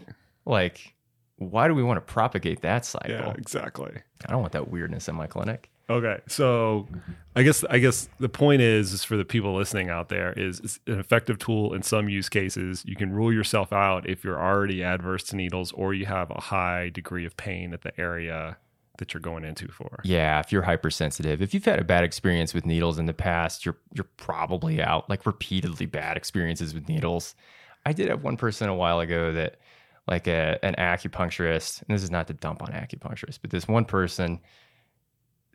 Like, 0.45 0.95
why 1.39 1.69
do 1.69 1.75
we 1.75 1.83
want 1.83 1.97
to 1.97 2.13
propagate 2.13 2.63
that 2.63 2.85
cycle? 2.85 3.11
yeah 3.11 3.35
exactly 3.37 4.03
I 4.27 4.33
don't 4.33 4.41
want 4.41 4.53
that 4.53 4.69
weirdness 4.71 5.09
in 5.09 5.15
my 5.15 5.27
clinic. 5.27 5.71
Okay, 5.89 6.19
so 6.27 6.89
I 7.37 7.45
guess 7.45 7.63
I 7.65 7.79
guess 7.79 8.09
the 8.19 8.29
point 8.29 8.61
is, 8.61 8.93
is 8.93 9.05
for 9.05 9.17
the 9.17 9.25
people 9.25 9.55
listening 9.55 9.89
out 9.89 10.09
there, 10.09 10.33
is 10.33 10.59
it's 10.59 10.81
an 10.89 10.99
effective 10.99 11.39
tool 11.39 11.75
in 11.75 11.83
some 11.83 12.09
use 12.09 12.29
cases. 12.29 12.85
You 12.85 12.97
can 12.97 13.13
rule 13.13 13.33
yourself 13.33 13.73
out 13.73 14.09
if 14.09 14.25
you're 14.25 14.41
already 14.41 14.83
adverse 14.83 15.23
to 15.25 15.37
needles 15.37 15.71
or 15.73 15.95
you 15.95 16.07
have 16.07 16.31
a 16.31 16.41
high 16.41 16.89
degree 16.89 17.25
of 17.25 17.37
pain 17.37 17.73
at 17.73 17.83
the 17.83 17.99
area 18.01 18.57
that 18.99 19.15
you're 19.15 19.21
going 19.21 19.45
into 19.45 19.69
for. 19.69 20.01
Yeah, 20.03 20.41
if 20.41 20.51
you're 20.51 20.63
hypersensitive, 20.63 21.41
if 21.41 21.55
you've 21.55 21.65
had 21.65 21.79
a 21.79 21.85
bad 21.85 22.03
experience 22.03 22.53
with 22.53 22.67
needles 22.67 22.99
in 22.99 23.07
the 23.07 23.15
past, 23.15 23.65
you're 23.65 23.77
you're 23.93 24.09
probably 24.17 24.83
out. 24.83 25.09
Like 25.09 25.25
repeatedly 25.25 25.87
bad 25.87 26.17
experiences 26.17 26.75
with 26.75 26.89
needles. 26.89 27.37
I 27.85 27.93
did 27.93 28.09
have 28.09 28.25
one 28.25 28.37
person 28.37 28.69
a 28.69 28.75
while 28.75 28.99
ago 28.99 29.33
that 29.35 29.61
like 30.09 30.27
a, 30.27 30.59
an 30.65 30.75
acupuncturist, 30.79 31.83
and 31.83 31.95
this 31.97 32.03
is 32.03 32.11
not 32.11 32.27
to 32.29 32.35
dump 32.35 32.63
on 32.63 32.69
acupuncturists, 32.69 33.39
but 33.41 33.51
this 33.51 33.67
one 33.67 33.85
person 33.85 34.41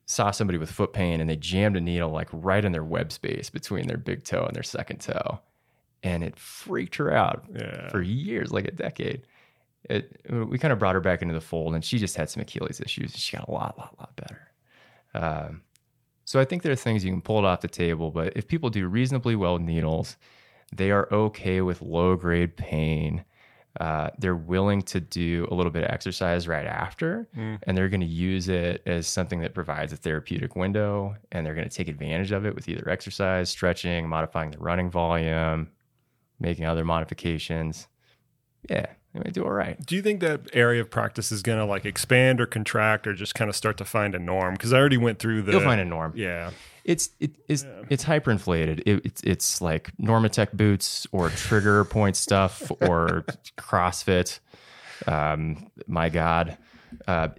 saw 0.06 0.32
somebody 0.32 0.58
with 0.58 0.70
foot 0.72 0.92
pain 0.92 1.22
and 1.22 1.30
they 1.30 1.38
jammed 1.38 1.78
a 1.78 1.82
needle 1.82 2.10
like 2.10 2.28
right 2.34 2.66
in 2.66 2.74
their 2.74 2.84
web 2.84 3.12
space 3.14 3.50
between 3.50 3.88
their 3.88 3.98
big 3.98 4.24
toe 4.26 4.44
and 4.46 4.54
their 4.56 4.64
second 4.64 5.00
toe. 5.00 5.40
And 6.04 6.24
it 6.24 6.38
freaked 6.38 6.96
her 6.96 7.14
out 7.14 7.46
Yeah. 7.56 7.90
for 7.90 8.02
years, 8.02 8.52
like 8.52 8.66
a 8.68 8.72
decade. 8.72 9.26
It, 9.90 10.20
we 10.30 10.58
kind 10.58 10.72
of 10.74 10.80
brought 10.80 10.96
her 10.96 11.02
back 11.02 11.22
into 11.22 11.34
the 11.34 11.42
fold, 11.42 11.74
and 11.76 11.84
she 11.86 11.98
just 11.98 12.16
had 12.16 12.30
some 12.30 12.42
Achilles 12.42 12.82
issues. 12.82 13.14
And 13.14 13.20
she 13.22 13.38
got 13.38 13.48
a 13.48 13.52
lot, 13.52 13.78
lot, 13.78 13.96
lot 14.00 14.16
better. 14.16 14.52
Um, 15.14 15.62
so 16.26 16.40
I 16.40 16.46
think 16.46 16.62
there 16.64 16.72
are 16.72 16.76
things 16.76 17.04
you 17.06 17.12
can 17.12 17.22
pull 17.22 17.40
it 17.40 17.46
off 17.46 17.62
the 17.62 17.68
table, 17.68 18.12
but 18.12 18.34
if 18.36 18.48
people 18.48 18.70
do 18.70 18.88
reasonably 18.88 19.36
well 19.36 19.54
with 19.54 19.64
needles, 19.64 20.18
they 20.76 20.92
are 20.92 21.08
okay 21.12 21.62
with 21.62 21.82
low 21.82 22.16
grade 22.16 22.58
pain. 22.58 23.24
Uh, 23.80 24.10
they're 24.20 24.36
willing 24.36 24.82
to 24.82 25.00
do 25.00 25.48
a 25.50 25.56
little 25.56 25.72
bit 25.72 25.84
of 25.84 25.90
exercise 25.90 26.46
right 26.48 26.66
after, 26.66 27.28
and 27.64 27.78
they're 27.78 27.88
going 27.90 28.02
to 28.02 28.06
use 28.06 28.50
it 28.50 28.82
as 28.86 29.08
something 29.08 29.40
that 29.40 29.54
provides 29.54 29.94
a 29.94 29.96
therapeutic 29.98 30.56
window, 30.58 31.16
and 31.32 31.46
they're 31.46 31.56
going 31.56 31.70
to 31.70 31.74
take 31.76 31.88
advantage 31.88 32.32
of 32.34 32.46
it 32.46 32.54
with 32.54 32.68
either 32.68 32.90
exercise, 32.90 33.50
stretching, 33.50 34.10
modifying 34.10 34.52
the 34.52 34.58
running 34.58 34.90
volume, 34.90 35.70
making 36.40 36.66
other 36.66 36.84
modifications. 36.84 37.88
Yeah, 38.70 38.88
they 39.13 39.19
might 39.19 39.34
do 39.34 39.43
all 39.43 39.52
right. 39.52 39.84
Do 39.86 39.95
you 39.95 40.02
think 40.02 40.21
that 40.21 40.41
area 40.54 40.82
of 40.82 40.89
practice 40.89 41.32
is 41.32 41.41
going 41.41 41.58
to 41.58 41.65
like 41.65 41.86
expand 41.86 42.39
or 42.39 42.45
contract 42.45 43.08
or 43.08 43.13
just 43.13 43.36
kind 43.36 43.50
of 43.50 43.56
start 43.56 43.78
to 43.78 43.86
find 43.86 44.15
a 44.15 44.19
norm? 44.19 44.54
Because 44.54 44.71
I 44.71 44.80
already 44.80 44.97
went 44.97 45.19
through 45.19 45.41
the. 45.41 45.52
You'll 45.52 45.62
find 45.62 45.82
a 45.82 45.86
norm. 45.86 46.13
Yeah. 46.15 46.52
It's 46.84 47.10
it 47.19 47.32
is 47.47 47.65
it's 47.89 48.06
hyperinflated. 48.06 48.84
It, 48.86 49.06
it's 49.06 49.21
it's 49.21 49.62
like 49.62 49.91
Normatec 49.97 50.54
boots 50.54 51.06
or 51.12 51.30
trigger 51.30 51.84
point 51.86 52.15
stuff 52.15 52.71
or 52.82 53.26
CrossFit. 53.58 54.39
Um, 55.08 55.69
my 55.88 56.10
God, 56.10 56.58
uh, 57.08 57.30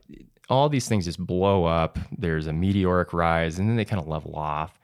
all 0.49 0.69
these 0.69 0.89
things 0.89 1.07
just 1.07 1.19
blow 1.19 1.65
up. 1.65 1.99
There's 2.17 2.47
a 2.47 2.53
meteoric 2.53 3.13
rise, 3.13 3.59
and 3.59 3.69
then 3.69 3.77
they 3.77 3.85
kind 3.85 4.01
of 4.01 4.07
level 4.07 4.37
off. 4.37 4.79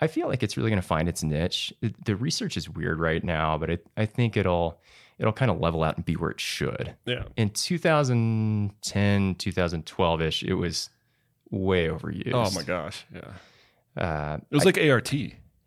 I 0.00 0.06
feel 0.06 0.28
like 0.28 0.42
it's 0.42 0.56
really 0.56 0.70
going 0.70 0.82
to 0.82 0.86
find 0.86 1.08
its 1.08 1.22
niche. 1.22 1.72
The 2.04 2.14
research 2.14 2.56
is 2.56 2.68
weird 2.68 3.00
right 3.00 3.22
now, 3.24 3.56
but 3.56 3.70
it, 3.70 3.86
I 3.96 4.06
think 4.06 4.36
it'll 4.36 4.80
it'll 5.18 5.32
kind 5.32 5.50
of 5.50 5.60
level 5.60 5.82
out 5.84 5.96
and 5.96 6.04
be 6.04 6.14
where 6.14 6.30
it 6.30 6.40
should. 6.40 6.94
Yeah. 7.06 7.24
In 7.36 7.50
2010, 7.50 9.34
2012 9.36 10.22
ish, 10.22 10.42
it 10.42 10.54
was 10.54 10.90
way 11.50 11.86
overused. 11.88 12.32
Oh 12.32 12.50
my 12.54 12.62
gosh. 12.62 13.06
Yeah. 13.14 14.02
Uh, 14.02 14.38
It 14.50 14.54
was 14.54 14.64
like 14.64 14.78
ART. 14.78 15.12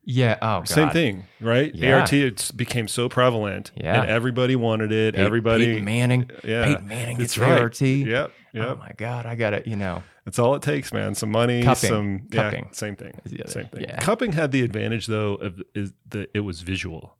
yeah. 0.03 0.35
Oh, 0.41 0.59
God. 0.59 0.67
Same 0.67 0.89
thing, 0.89 1.23
right? 1.39 1.73
Yeah. 1.73 1.99
ART 1.99 2.11
it 2.13 2.51
became 2.55 2.87
so 2.87 3.07
prevalent, 3.09 3.71
Yeah. 3.75 4.01
and 4.01 4.09
everybody 4.09 4.55
wanted 4.55 4.91
it. 4.91 5.15
Everybody, 5.15 5.65
Peyton 5.65 5.85
Manning. 5.85 6.29
yeah, 6.43 6.65
Peyton 6.65 6.87
Manning 6.87 7.17
gets 7.17 7.37
right. 7.37 7.61
ART. 7.61 7.81
Yep, 7.81 8.31
Oh 8.59 8.75
my 8.75 8.91
God, 8.97 9.25
I 9.25 9.35
got 9.35 9.53
it. 9.53 9.67
You 9.67 9.75
know, 9.75 10.03
That's 10.25 10.39
all 10.39 10.55
it 10.55 10.61
takes, 10.61 10.91
man. 10.91 11.13
Some 11.15 11.31
money, 11.31 11.61
Cupping. 11.63 11.89
some 11.89 12.27
yeah, 12.31 12.43
Cupping 12.43 12.67
same 12.73 12.95
thing, 12.97 13.13
same 13.45 13.65
thing. 13.67 13.81
yeah. 13.83 13.99
Cupping 14.01 14.31
had 14.33 14.51
the 14.51 14.61
advantage 14.63 15.05
though 15.07 15.35
of 15.35 15.61
is 15.75 15.93
that 16.09 16.29
it 16.33 16.39
was 16.41 16.61
visual, 16.61 17.15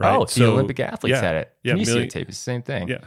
right? 0.00 0.16
oh, 0.16 0.24
the 0.24 0.46
Olympic 0.46 0.80
athletes 0.80 1.12
yeah, 1.16 1.20
had 1.20 1.34
it. 1.36 1.52
yeah, 1.62 1.74
Kinesio 1.74 2.08
tape 2.08 2.28
is 2.28 2.36
the 2.36 2.42
same 2.42 2.62
thing. 2.62 2.88
Yeah, 2.88 2.98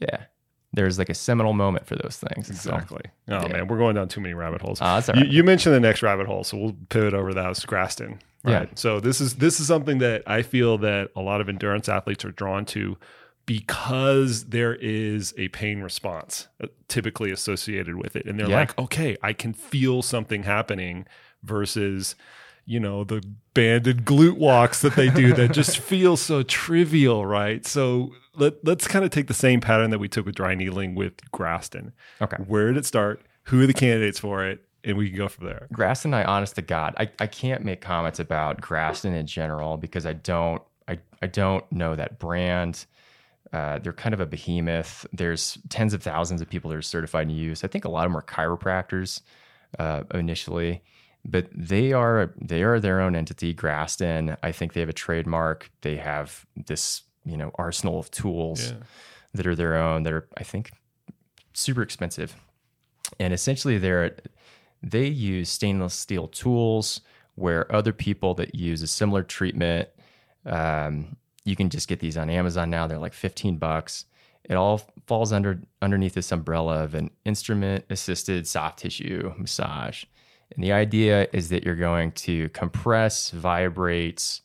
yeah. 0.00 0.24
There's 0.72 0.98
like 0.98 1.08
a 1.08 1.14
seminal 1.14 1.54
moment 1.54 1.86
for 1.86 1.96
those 1.96 2.16
things. 2.18 2.46
So, 2.48 2.52
exactly. 2.74 3.02
oh 3.28 3.46
yeah. 3.46 3.48
man, 3.48 3.68
we're 3.68 3.78
going 3.78 3.94
down 3.94 4.08
too 4.08 4.20
many 4.20 4.34
rabbit 4.34 4.60
holes. 4.60 4.80
That's 4.80 5.08
all 5.08 5.16
you, 5.16 5.24
you 5.24 5.42
mentioned 5.44 5.74
the 5.74 5.80
next 5.80 6.02
rabbit 6.02 6.26
hole, 6.26 6.44
so 6.44 6.58
we'll 6.58 6.76
pivot 6.90 7.14
over 7.14 7.32
that. 7.32 7.50
It's 7.50 7.64
Graston, 7.64 8.20
Yeah. 8.44 8.58
right? 8.58 8.78
So 8.78 9.00
this 9.00 9.20
is 9.20 9.36
this 9.36 9.60
is 9.60 9.66
something 9.66 9.98
that 9.98 10.22
I 10.26 10.42
feel 10.42 10.76
that 10.78 11.10
a 11.16 11.20
lot 11.22 11.40
of 11.40 11.48
endurance 11.48 11.88
athletes 11.88 12.24
are 12.24 12.32
drawn 12.32 12.64
to 12.66 12.98
because 13.46 14.44
there 14.50 14.74
is 14.74 15.32
a 15.38 15.48
pain 15.48 15.80
response 15.80 16.48
uh, 16.62 16.66
typically 16.88 17.30
associated 17.30 17.96
with 17.96 18.14
it, 18.14 18.26
and 18.26 18.38
they're 18.38 18.48
Yeah. 18.48 18.56
like, 18.60 18.78
okay, 18.78 19.16
I 19.22 19.32
can 19.32 19.54
feel 19.54 20.02
something 20.02 20.42
happening 20.42 21.06
versus. 21.42 22.14
You 22.68 22.80
know, 22.80 23.02
the 23.02 23.24
banded 23.54 24.04
glute 24.04 24.36
walks 24.36 24.82
that 24.82 24.94
they 24.94 25.08
do 25.08 25.32
that 25.32 25.52
just 25.52 25.78
feel 25.92 26.16
so 26.16 26.42
trivial, 26.42 27.24
right? 27.24 27.66
So 27.66 28.12
let, 28.34 28.64
let's 28.64 28.86
kind 28.86 29.04
of 29.04 29.10
take 29.10 29.26
the 29.26 29.34
same 29.34 29.60
pattern 29.60 29.90
that 29.90 29.98
we 29.98 30.08
took 30.08 30.26
with 30.26 30.34
dry 30.34 30.54
needling 30.54 30.94
with 30.94 31.16
Graston. 31.32 31.92
Okay. 32.20 32.36
Where 32.46 32.68
did 32.68 32.76
it 32.76 32.84
start? 32.84 33.22
Who 33.44 33.62
are 33.62 33.66
the 33.66 33.72
candidates 33.72 34.18
for 34.18 34.44
it? 34.44 34.62
And 34.84 34.98
we 34.98 35.08
can 35.08 35.16
go 35.16 35.28
from 35.28 35.46
there. 35.46 35.66
Graston, 35.72 36.12
I 36.14 36.24
honest 36.24 36.56
to 36.56 36.62
God, 36.62 36.94
I, 36.98 37.10
I 37.18 37.26
can't 37.26 37.64
make 37.64 37.80
comments 37.80 38.20
about 38.20 38.60
Graston 38.60 39.14
in 39.14 39.26
general 39.26 39.76
because 39.76 40.04
I 40.04 40.12
don't 40.12 40.62
I, 40.86 40.98
I 41.22 41.26
don't 41.26 41.70
know 41.70 41.94
that 41.94 42.18
brand. 42.18 42.86
Uh, 43.52 43.78
they're 43.78 43.92
kind 43.92 44.14
of 44.14 44.20
a 44.20 44.26
behemoth. 44.26 45.06
There's 45.12 45.58
tens 45.68 45.94
of 45.94 46.02
thousands 46.02 46.40
of 46.40 46.48
people 46.48 46.70
that 46.70 46.76
are 46.76 46.82
certified 46.82 47.28
in 47.28 47.34
use. 47.34 47.64
I 47.64 47.68
think 47.68 47.84
a 47.84 47.88
lot 47.88 48.04
of 48.06 48.12
them 48.12 48.18
are 48.18 48.22
chiropractors 48.22 49.22
uh, 49.78 50.02
initially, 50.14 50.82
but 51.24 51.48
they 51.54 51.92
are 51.92 52.32
they 52.40 52.62
are 52.62 52.80
their 52.80 53.00
own 53.00 53.14
entity. 53.16 53.54
Graston. 53.54 54.36
I 54.42 54.52
think 54.52 54.72
they 54.72 54.80
have 54.80 54.88
a 54.88 54.92
trademark. 54.94 55.70
They 55.82 55.96
have 55.96 56.46
this 56.66 57.02
you 57.24 57.36
know 57.36 57.50
arsenal 57.56 57.98
of 57.98 58.10
tools 58.10 58.70
Yeah. 58.70 58.76
that 59.34 59.46
are 59.46 59.54
their 59.56 59.76
own. 59.76 60.04
That 60.04 60.12
are 60.12 60.28
I 60.36 60.44
think 60.44 60.70
super 61.52 61.82
expensive. 61.82 62.34
and 63.18 63.32
essentially 63.32 63.78
they're 63.78 64.16
they 64.82 65.06
use 65.06 65.48
stainless 65.48 65.94
steel 65.94 66.28
tools 66.28 67.00
where 67.34 67.70
other 67.74 67.92
people 67.92 68.34
that 68.34 68.54
use 68.54 68.80
a 68.82 68.86
similar 68.86 69.22
treatment 69.22 69.88
um, 70.46 71.16
you 71.44 71.56
can 71.56 71.68
just 71.70 71.88
get 71.88 72.00
these 72.00 72.16
on 72.16 72.28
amazon 72.30 72.70
now 72.70 72.86
they're 72.86 72.98
like 72.98 73.14
15 73.14 73.56
bucks 73.56 74.04
it 74.44 74.54
all 74.54 74.80
falls 75.06 75.32
under 75.32 75.60
underneath 75.82 76.14
this 76.14 76.30
umbrella 76.30 76.84
of 76.84 76.94
an 76.94 77.10
instrument 77.24 77.84
assisted 77.90 78.46
soft 78.46 78.78
tissue 78.78 79.32
massage 79.38 80.04
and 80.58 80.64
the 80.64 80.72
idea 80.72 81.28
is 81.32 81.50
that 81.50 81.62
you're 81.62 81.76
going 81.76 82.10
to 82.12 82.48
compress 82.48 83.30
vibrate 83.30 84.40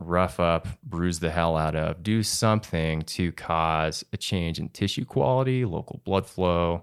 rough 0.00 0.40
up 0.40 0.66
bruise 0.82 1.20
the 1.20 1.30
hell 1.30 1.56
out 1.56 1.76
of 1.76 2.02
do 2.02 2.24
something 2.24 3.02
to 3.02 3.30
cause 3.32 4.04
a 4.12 4.16
change 4.16 4.58
in 4.58 4.68
tissue 4.70 5.04
quality 5.04 5.64
local 5.64 6.00
blood 6.04 6.26
flow 6.26 6.82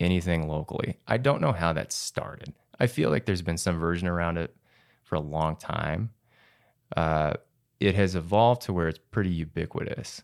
anything 0.00 0.48
locally. 0.48 0.98
I 1.06 1.16
don't 1.16 1.40
know 1.40 1.52
how 1.52 1.72
that 1.72 1.92
started. 1.92 2.54
I 2.78 2.86
feel 2.86 3.10
like 3.10 3.26
there's 3.26 3.42
been 3.42 3.58
some 3.58 3.78
version 3.78 4.08
around 4.08 4.38
it 4.38 4.54
for 5.02 5.16
a 5.16 5.20
long 5.20 5.56
time. 5.56 6.10
Uh, 6.96 7.34
it 7.80 7.94
has 7.94 8.14
evolved 8.14 8.62
to 8.62 8.72
where 8.72 8.88
it's 8.88 8.98
pretty 9.10 9.30
ubiquitous, 9.30 10.22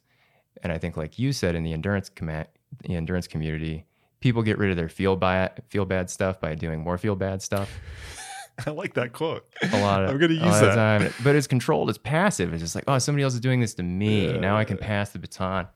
and 0.62 0.72
I 0.72 0.78
think, 0.78 0.96
like 0.96 1.18
you 1.18 1.32
said, 1.32 1.54
in 1.54 1.62
the 1.62 1.72
endurance 1.72 2.08
com- 2.08 2.28
the 2.28 2.96
endurance 2.96 3.26
community, 3.28 3.86
people 4.24 4.42
get 4.42 4.56
rid 4.56 4.70
of 4.70 4.76
their 4.78 4.88
feel 4.88 5.16
bad 5.16 5.62
feel 5.68 5.84
bad 5.84 6.08
stuff 6.08 6.40
by 6.40 6.54
doing 6.54 6.80
more 6.80 6.96
feel 6.96 7.14
bad 7.14 7.42
stuff. 7.42 7.78
I 8.66 8.70
like 8.70 8.94
that 8.94 9.12
quote. 9.12 9.44
A 9.62 9.80
lot 9.82 10.02
of 10.02 10.10
I'm 10.10 10.18
going 10.18 10.30
to 10.30 10.36
use 10.36 10.60
that. 10.60 10.76
Time. 10.76 11.12
But 11.22 11.36
it's 11.36 11.46
controlled. 11.46 11.90
It's 11.90 11.98
passive. 11.98 12.52
It's 12.54 12.62
just 12.62 12.74
like, 12.74 12.84
oh, 12.86 12.98
somebody 12.98 13.24
else 13.24 13.34
is 13.34 13.40
doing 13.40 13.60
this 13.60 13.74
to 13.74 13.82
me. 13.82 14.28
Yeah. 14.28 14.38
Now 14.38 14.56
I 14.56 14.64
can 14.64 14.78
pass 14.78 15.10
the 15.10 15.18
baton. 15.18 15.66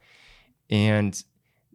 And 0.70 1.22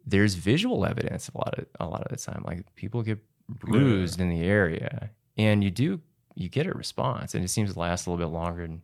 there's 0.05 0.33
visual 0.33 0.83
evidence 0.85 1.29
a 1.29 1.37
lot 1.37 1.59
of 1.59 1.65
a 1.79 1.85
lot 1.85 2.01
of 2.01 2.09
the 2.09 2.17
time. 2.17 2.41
Like 2.43 2.73
people 2.75 3.03
get 3.03 3.19
bruised 3.47 4.17
yeah. 4.17 4.25
in 4.25 4.29
the 4.31 4.41
area, 4.41 5.11
and 5.37 5.63
you 5.63 5.69
do 5.69 6.01
you 6.33 6.49
get 6.49 6.65
a 6.65 6.71
response, 6.71 7.35
and 7.35 7.43
it 7.43 7.49
seems 7.49 7.73
to 7.73 7.79
last 7.79 8.07
a 8.07 8.09
little 8.09 8.25
bit 8.25 8.33
longer 8.33 8.63
than 8.63 8.81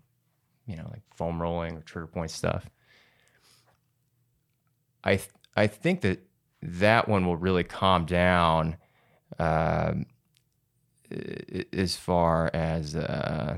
you 0.67 0.75
know 0.75 0.87
like 0.91 1.01
foam 1.15 1.41
rolling 1.41 1.75
or 1.75 1.81
trigger 1.81 2.07
point 2.07 2.29
stuff. 2.29 2.69
I 5.03 5.15
th- 5.15 5.29
I 5.55 5.67
think 5.67 6.01
that 6.01 6.28
that 6.61 7.07
one 7.07 7.25
will 7.25 7.37
really 7.37 7.63
calm 7.63 8.05
down 8.05 8.77
um, 9.37 10.05
as 11.73 11.95
far 11.95 12.51
as 12.53 12.95
uh, 12.95 13.57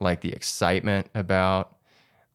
like 0.00 0.20
the 0.20 0.32
excitement 0.32 1.08
about 1.14 1.76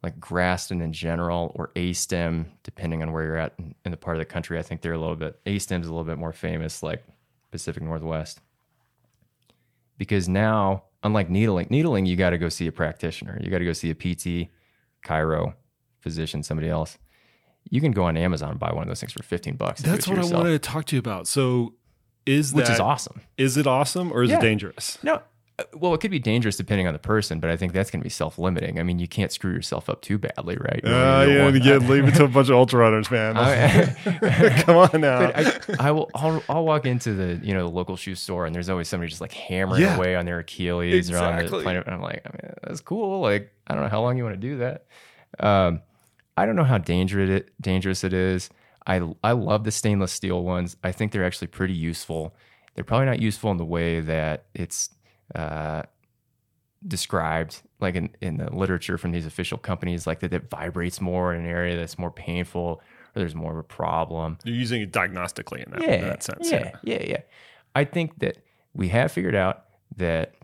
like 0.01 0.19
Graston 0.19 0.81
in 0.81 0.93
general 0.93 1.51
or 1.55 1.71
ASTYM, 1.75 2.45
depending 2.63 3.01
on 3.01 3.11
where 3.11 3.23
you're 3.23 3.37
at 3.37 3.53
in, 3.57 3.91
the 3.91 3.97
part 3.97 4.15
of 4.15 4.19
the 4.19 4.25
country. 4.25 4.57
I 4.57 4.61
think 4.61 4.81
they're 4.81 4.93
a 4.93 4.99
little 4.99 5.15
bit, 5.15 5.39
ASTYM's 5.45 5.87
a 5.87 5.91
little 5.91 6.05
bit 6.05 6.17
more 6.17 6.31
famous, 6.31 6.81
like 6.81 7.03
Pacific 7.51 7.83
Northwest. 7.83 8.39
Because 9.97 10.29
now, 10.29 10.83
unlike 11.03 11.29
needling, 11.29 11.67
needling, 11.69 12.05
you 12.05 12.15
got 12.15 12.29
to 12.29 12.37
go 12.37 12.47
see 12.47 12.67
a 12.67 12.71
practitioner. 12.71 13.37
You 13.41 13.49
got 13.49 13.57
to 13.57 13.65
go 13.65 13.73
see 13.73 13.89
a 13.89 13.95
PT, 13.95 14.49
chiro, 15.05 15.53
physician, 15.99 16.43
somebody 16.43 16.69
else. 16.69 16.97
You 17.69 17.81
can 17.81 17.91
go 17.91 18.03
on 18.03 18.17
Amazon 18.17 18.51
and 18.51 18.59
buy 18.59 18.71
one 18.71 18.83
of 18.83 18.87
those 18.87 18.99
things 18.99 19.13
for 19.13 19.23
15 19.23 19.55
bucks. 19.55 19.81
That's 19.81 20.07
what 20.07 20.17
yourself. 20.17 20.33
I 20.33 20.37
wanted 20.37 20.51
to 20.51 20.69
talk 20.69 20.85
to 20.85 20.95
you 20.95 20.99
about. 20.99 21.27
So 21.27 21.75
is 22.25 22.53
Which 22.53 22.65
that, 22.65 22.73
is 22.73 22.79
awesome. 22.79 23.21
Is 23.37 23.57
it 23.57 23.67
awesome 23.67 24.11
or 24.11 24.23
is 24.23 24.29
yeah. 24.29 24.37
it 24.37 24.41
dangerous? 24.41 24.97
No, 25.03 25.21
uh, 25.59 25.63
well, 25.73 25.93
it 25.93 25.99
could 25.99 26.11
be 26.11 26.19
dangerous 26.19 26.55
depending 26.55 26.87
on 26.87 26.93
the 26.93 26.99
person, 26.99 27.39
but 27.39 27.49
I 27.49 27.57
think 27.57 27.73
that's 27.73 27.91
going 27.91 27.99
to 27.99 28.03
be 28.03 28.09
self-limiting. 28.09 28.79
I 28.79 28.83
mean, 28.83 28.99
you 28.99 29.07
can't 29.07 29.31
screw 29.31 29.51
yourself 29.51 29.89
up 29.89 30.01
too 30.01 30.17
badly, 30.17 30.57
right? 30.57 30.81
Uh, 30.83 31.25
yeah, 31.27 31.47
again, 31.47 31.87
leave 31.89 32.07
it 32.07 32.15
to 32.15 32.25
a 32.25 32.27
bunch 32.29 32.49
of 32.49 32.55
ultra 32.55 32.79
runners, 32.79 33.11
man. 33.11 33.35
Come 34.63 34.77
on 34.77 35.01
now. 35.01 35.31
I, 35.35 35.59
I, 35.79 35.91
will. 35.91 36.09
I'll, 36.13 36.43
I'll, 36.47 36.65
walk 36.65 36.85
into 36.85 37.13
the 37.13 37.45
you 37.45 37.53
know 37.53 37.67
the 37.67 37.75
local 37.75 37.97
shoe 37.97 38.15
store, 38.15 38.45
and 38.45 38.55
there's 38.55 38.69
always 38.69 38.87
somebody 38.87 39.09
just 39.09 39.21
like 39.21 39.33
hammering 39.33 39.81
yeah, 39.81 39.97
away 39.97 40.15
on 40.15 40.25
their 40.25 40.39
Achilles 40.39 41.09
exactly. 41.09 41.27
or 41.27 41.45
on 41.45 41.51
the 41.51 41.63
planet. 41.63 41.85
And 41.87 41.95
I'm 41.95 42.01
like, 42.01 42.21
I 42.25 42.29
mean, 42.29 42.53
that's 42.63 42.81
cool. 42.81 43.19
Like, 43.19 43.51
I 43.67 43.73
don't 43.73 43.83
know 43.83 43.89
how 43.89 44.01
long 44.01 44.17
you 44.17 44.23
want 44.23 44.39
to 44.39 44.47
do 44.47 44.57
that. 44.59 44.85
Um, 45.39 45.81
I 46.39 46.45
don't 46.45 46.55
know 46.55 46.63
how 46.63 46.77
dangerous 46.77 47.29
it 47.29 47.51
dangerous 47.61 48.03
it 48.03 48.13
is. 48.13 48.49
I 48.87 49.01
I 49.23 49.33
love 49.33 49.63
the 49.65 49.71
stainless 49.71 50.11
steel 50.11 50.43
ones. 50.43 50.77
I 50.83 50.91
think 50.91 51.11
they're 51.11 51.25
actually 51.25 51.47
pretty 51.47 51.73
useful. 51.73 52.35
They're 52.75 52.85
probably 52.85 53.07
not 53.07 53.19
useful 53.19 53.51
in 53.51 53.57
the 53.57 53.65
way 53.65 53.99
that 53.99 54.45
it's 54.53 54.89
uh, 55.35 55.83
described 56.87 57.61
like 57.79 57.95
in, 57.95 58.09
in 58.21 58.37
the 58.37 58.53
literature 58.55 58.97
from 58.97 59.11
these 59.11 59.25
official 59.25 59.57
companies 59.57 60.07
like 60.07 60.19
that 60.21 60.33
it 60.33 60.49
vibrates 60.49 61.01
more 61.01 61.33
in 61.33 61.41
an 61.41 61.47
area 61.47 61.75
that's 61.75 61.99
more 61.99 62.11
painful 62.11 62.81
or 63.15 63.19
there's 63.19 63.35
more 63.35 63.51
of 63.51 63.57
a 63.57 63.63
problem 63.63 64.37
you're 64.45 64.55
using 64.55 64.81
it 64.81 64.91
diagnostically 64.91 65.63
in 65.65 65.71
that, 65.71 65.81
yeah, 65.81 65.93
in 65.95 66.01
that 66.01 66.23
sense 66.23 66.49
yeah, 66.49 66.71
yeah 66.83 66.97
yeah 66.99 67.05
yeah 67.05 67.21
i 67.75 67.83
think 67.83 68.17
that 68.19 68.37
we 68.73 68.87
have 68.87 69.11
figured 69.11 69.35
out 69.35 69.65
that 69.97 70.35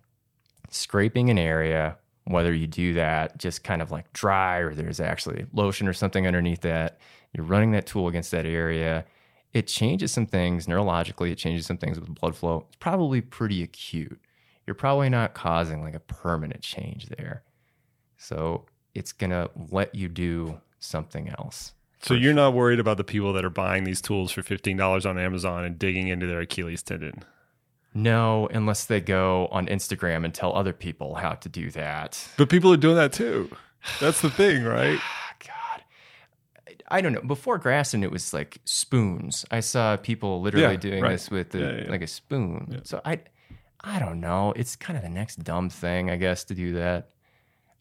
scraping 0.69 1.29
an 1.29 1.37
area 1.37 1.97
whether 2.25 2.53
you 2.53 2.67
do 2.67 2.93
that 2.93 3.37
just 3.37 3.63
kind 3.63 3.81
of 3.81 3.91
like 3.91 4.11
dry 4.13 4.57
or 4.57 4.73
there's 4.73 4.99
actually 4.99 5.45
lotion 5.53 5.87
or 5.87 5.93
something 5.93 6.25
underneath 6.25 6.61
that 6.61 6.99
you're 7.33 7.45
running 7.45 7.71
that 7.71 7.85
tool 7.85 8.07
against 8.07 8.31
that 8.31 8.45
area 8.45 9.05
it 9.53 9.67
changes 9.67 10.11
some 10.11 10.25
things 10.25 10.65
neurologically 10.65 11.31
it 11.31 11.37
changes 11.37 11.65
some 11.65 11.77
things 11.77 11.99
with 11.99 12.13
blood 12.15 12.35
flow 12.35 12.65
it's 12.67 12.77
probably 12.77 13.21
pretty 13.21 13.61
acute 13.61 14.19
you're 14.65 14.75
probably 14.75 15.09
not 15.09 15.33
causing 15.33 15.81
like 15.81 15.93
a 15.93 15.99
permanent 15.99 16.61
change 16.61 17.07
there. 17.07 17.43
So 18.17 18.65
it's 18.93 19.11
going 19.11 19.29
to 19.29 19.49
let 19.71 19.93
you 19.93 20.07
do 20.07 20.59
something 20.79 21.29
else. 21.29 21.73
So 22.01 22.13
you're 22.13 22.33
not 22.33 22.53
worried 22.53 22.79
about 22.79 22.97
the 22.97 23.03
people 23.03 23.33
that 23.33 23.45
are 23.45 23.49
buying 23.49 23.83
these 23.83 24.01
tools 24.01 24.31
for 24.31 24.41
$15 24.41 25.09
on 25.09 25.17
Amazon 25.17 25.63
and 25.63 25.79
digging 25.79 26.07
into 26.07 26.27
their 26.27 26.41
Achilles 26.41 26.83
tendon? 26.83 27.23
No, 27.95 28.47
unless 28.47 28.85
they 28.85 28.99
go 28.99 29.47
on 29.51 29.67
Instagram 29.67 30.25
and 30.25 30.33
tell 30.33 30.53
other 30.53 30.73
people 30.73 31.15
how 31.15 31.31
to 31.31 31.47
do 31.47 31.71
that. 31.71 32.27
But 32.37 32.49
people 32.49 32.71
are 32.73 32.77
doing 32.77 32.97
that 32.97 33.13
too. 33.13 33.49
That's 34.01 34.19
the 34.19 34.29
thing, 34.29 34.63
right? 34.65 34.99
God. 35.39 35.83
I 36.89 36.99
don't 36.99 37.13
know. 37.13 37.21
Before 37.21 37.57
Graston, 37.57 38.03
it 38.03 38.11
was 38.11 38.33
like 38.33 38.59
spoons. 38.65 39.45
I 39.49 39.61
saw 39.61 39.95
people 39.95 40.41
literally 40.41 40.73
yeah, 40.73 40.79
doing 40.79 41.01
right. 41.01 41.11
this 41.11 41.31
with 41.31 41.51
the, 41.51 41.59
yeah, 41.59 41.83
yeah. 41.83 41.89
like 41.89 42.01
a 42.01 42.07
spoon. 42.07 42.81
So 42.83 42.99
I 43.05 43.21
I 43.79 43.99
don't 43.99 44.19
know. 44.19 44.51
It's 44.57 44.75
kind 44.75 44.97
of 44.97 45.03
the 45.03 45.09
next 45.09 45.43
dumb 45.43 45.69
thing, 45.69 46.09
I 46.09 46.17
guess, 46.17 46.43
to 46.45 46.53
do 46.53 46.73
that. 46.73 47.11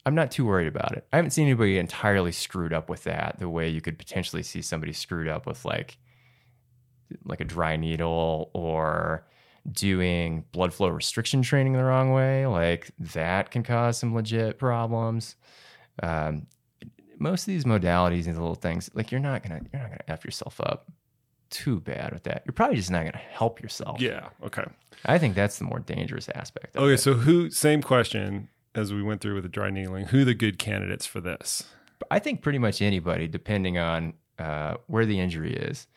I'm 0.05 0.15
not 0.15 0.31
too 0.31 0.45
worried 0.45 0.67
about 0.67 0.95
it. 0.95 1.05
I 1.11 1.17
haven't 1.17 1.31
seen 1.31 1.47
anybody 1.47 1.77
entirely 1.77 2.31
screwed 2.31 2.73
up 2.73 2.89
with 2.89 3.03
that 3.03 3.37
the 3.39 3.49
way 3.49 3.67
you 3.67 3.81
could 3.81 3.97
potentially 3.97 4.43
see 4.43 4.61
somebody 4.61 4.93
screwed 4.93 5.27
up 5.27 5.45
with 5.45 5.65
like 5.65 5.97
like 7.25 7.41
a 7.41 7.45
dry 7.45 7.75
needle 7.75 8.49
or 8.53 9.25
doing 9.71 10.45
blood 10.51 10.73
flow 10.73 10.89
restriction 10.89 11.41
training 11.41 11.73
the 11.73 11.83
wrong 11.83 12.11
way. 12.11 12.45
Like 12.45 12.91
that 12.99 13.51
can 13.51 13.63
cause 13.63 13.97
some 13.97 14.13
legit 14.13 14.59
problems. 14.59 15.35
Um, 16.01 16.47
most 17.17 17.43
of 17.43 17.47
these 17.47 17.65
modalities, 17.65 18.25
these 18.25 18.37
little 18.37 18.55
things, 18.55 18.89
like 18.93 19.11
you're 19.11 19.21
not 19.21 19.43
gonna 19.43 19.61
you're 19.71 19.81
not 19.81 19.89
gonna 19.89 20.03
f 20.07 20.25
yourself 20.25 20.59
up 20.61 20.91
too 21.49 21.79
bad 21.79 22.11
with 22.11 22.23
that. 22.23 22.43
You're 22.45 22.53
probably 22.53 22.75
just 22.75 22.91
not 22.91 23.03
to 23.05 23.17
help 23.17 23.61
yourself. 23.61 24.01
Yeah. 24.01 24.29
Okay. 24.43 24.65
I 25.05 25.17
think 25.17 25.35
that's 25.35 25.57
the 25.57 25.63
more 25.63 25.79
dangerous 25.79 26.29
aspect. 26.29 26.75
okay. 26.75 26.93
It. 26.93 26.99
So 26.99 27.13
who? 27.13 27.49
Same 27.49 27.81
question 27.81 28.49
as 28.73 28.93
we 28.93 29.01
went 29.01 29.21
through 29.21 29.35
with 29.35 29.43
the 29.43 29.49
dry 29.49 29.69
needling. 29.69 30.07
Who 30.07 30.25
the 30.25 30.33
good 30.33 30.59
candidates 30.59 31.05
for 31.05 31.21
this? 31.21 31.63
I 32.11 32.19
think 32.19 32.41
pretty 32.41 32.59
much 32.59 32.81
anybody, 32.81 33.27
depending 33.27 33.77
on 33.77 34.13
uh, 34.37 34.75
where 34.87 35.05
the 35.05 35.19
injury 35.19 35.53
is. 35.53 35.87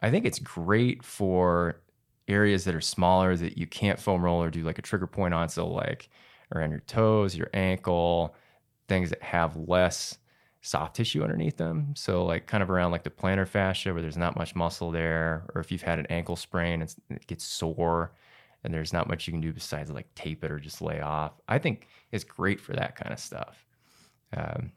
I 0.00 0.10
think 0.10 0.26
it's 0.26 0.38
great 0.38 1.04
for 1.04 1.80
areas 2.28 2.64
that 2.64 2.74
are 2.74 2.80
smaller 2.80 3.36
that 3.36 3.58
you 3.58 3.66
can't 3.66 3.98
foam 3.98 4.22
roll 4.22 4.42
or 4.42 4.50
do 4.50 4.62
like 4.62 4.78
a 4.78 4.82
trigger 4.82 5.06
point 5.06 5.34
on. 5.34 5.48
So 5.48 5.66
like 5.66 6.08
around 6.54 6.70
your 6.70 6.80
toes, 6.80 7.36
your 7.36 7.50
ankle, 7.52 8.34
things 8.88 9.10
that 9.10 9.22
have 9.22 9.56
less 9.56 10.18
soft 10.62 10.96
tissue 10.96 11.22
underneath 11.22 11.56
them. 11.56 11.94
So 11.96 12.24
like 12.24 12.46
kind 12.46 12.62
of 12.62 12.70
around 12.70 12.92
like 12.92 13.04
the 13.04 13.10
plantar 13.10 13.46
fascia 13.46 13.92
where 13.92 14.02
there's 14.02 14.16
not 14.16 14.36
much 14.36 14.54
muscle 14.54 14.90
there, 14.90 15.44
or 15.54 15.60
if 15.60 15.70
you've 15.70 15.82
had 15.82 15.98
an 15.98 16.06
ankle 16.06 16.36
sprain, 16.36 16.80
and 16.80 16.94
it 17.10 17.26
gets 17.26 17.44
sore 17.44 18.12
and 18.64 18.72
there's 18.72 18.92
not 18.92 19.08
much 19.08 19.26
you 19.26 19.32
can 19.32 19.42
do 19.42 19.52
besides 19.52 19.90
like 19.90 20.12
tape 20.14 20.42
it 20.42 20.50
or 20.50 20.58
just 20.58 20.80
lay 20.80 21.00
off. 21.00 21.32
I 21.46 21.58
think 21.58 21.86
it's 22.10 22.24
great 22.24 22.60
for 22.60 22.72
that 22.72 22.96
kind 22.96 23.12
of 23.12 23.18
stuff. 23.20 23.66
Um, 24.34 24.72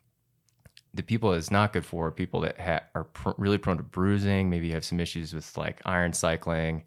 the 0.94 1.04
people 1.04 1.32
it's 1.34 1.52
not 1.52 1.74
good 1.74 1.86
for 1.86 2.12
people 2.12 2.42
that 2.42 2.60
ha- 2.60 2.84
are 2.94 3.06
pr- 3.06 3.32
really 3.38 3.58
prone 3.58 3.78
to 3.78 3.84
bruising, 3.84 4.50
maybe 4.50 4.68
you 4.68 4.74
have 4.74 4.86
some 4.86 5.00
issues 5.00 5.34
with 5.34 5.56
like 5.58 5.80
iron 5.86 6.12
cycling, 6.12 6.84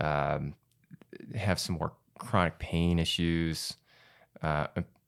um, 0.00 0.54
have 1.34 1.58
some 1.58 1.76
more 1.76 1.92
chronic 2.18 2.58
pain 2.58 2.98
issues, 2.98 3.74
uh, 4.42 4.66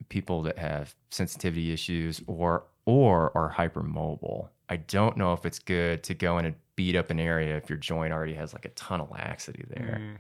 people 0.09 0.43
that 0.43 0.59
have 0.59 0.95
sensitivity 1.11 1.73
issues 1.73 2.23
or 2.27 2.65
or 2.87 3.37
are 3.37 3.55
hypermobile. 3.57 4.49
I 4.69 4.77
don't 4.77 5.17
know 5.17 5.33
if 5.33 5.45
it's 5.45 5.59
good 5.59 6.03
to 6.05 6.15
go 6.15 6.39
in 6.39 6.47
and 6.47 6.55
beat 6.77 6.97
up 6.97 7.11
an 7.11 7.21
area 7.21 7.57
if 7.57 7.69
your 7.69 7.79
joint 7.79 8.13
already 8.13 8.35
has 8.35 8.53
like 8.53 8.65
a 8.65 8.71
ton 8.71 9.01
of 9.01 9.11
laxity 9.11 9.65
there. 9.69 9.99
Mm. 10.01 10.17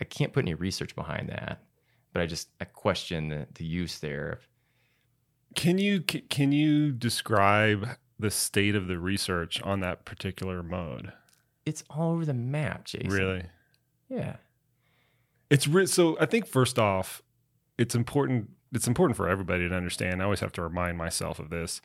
I 0.00 0.04
can't 0.04 0.32
put 0.32 0.44
any 0.44 0.54
research 0.54 0.94
behind 0.94 1.28
that, 1.28 1.62
but 2.12 2.22
I 2.22 2.26
just 2.26 2.48
I 2.60 2.64
question 2.64 3.28
the, 3.28 3.46
the 3.54 3.64
use 3.64 3.98
there. 3.98 4.40
Can 5.54 5.78
you 5.78 6.00
can 6.00 6.52
you 6.52 6.92
describe 6.92 7.88
the 8.18 8.30
state 8.30 8.74
of 8.74 8.86
the 8.86 8.98
research 8.98 9.60
on 9.62 9.80
that 9.80 10.04
particular 10.04 10.62
mode? 10.62 11.12
It's 11.66 11.84
all 11.90 12.12
over 12.12 12.24
the 12.24 12.34
map, 12.34 12.84
Jason. 12.84 13.10
Really? 13.10 13.44
Yeah. 14.10 14.36
It's 15.48 15.66
re- 15.66 15.86
so 15.86 16.16
I 16.20 16.26
think 16.26 16.46
first 16.46 16.78
off, 16.78 17.22
it's 17.78 17.94
important 17.94 18.50
it's 18.72 18.86
important 18.86 19.16
for 19.16 19.28
everybody 19.28 19.68
to 19.68 19.74
understand. 19.74 20.20
I 20.20 20.24
always 20.24 20.40
have 20.40 20.52
to 20.52 20.62
remind 20.62 20.96
myself 20.98 21.38
of 21.40 21.50
this. 21.50 21.80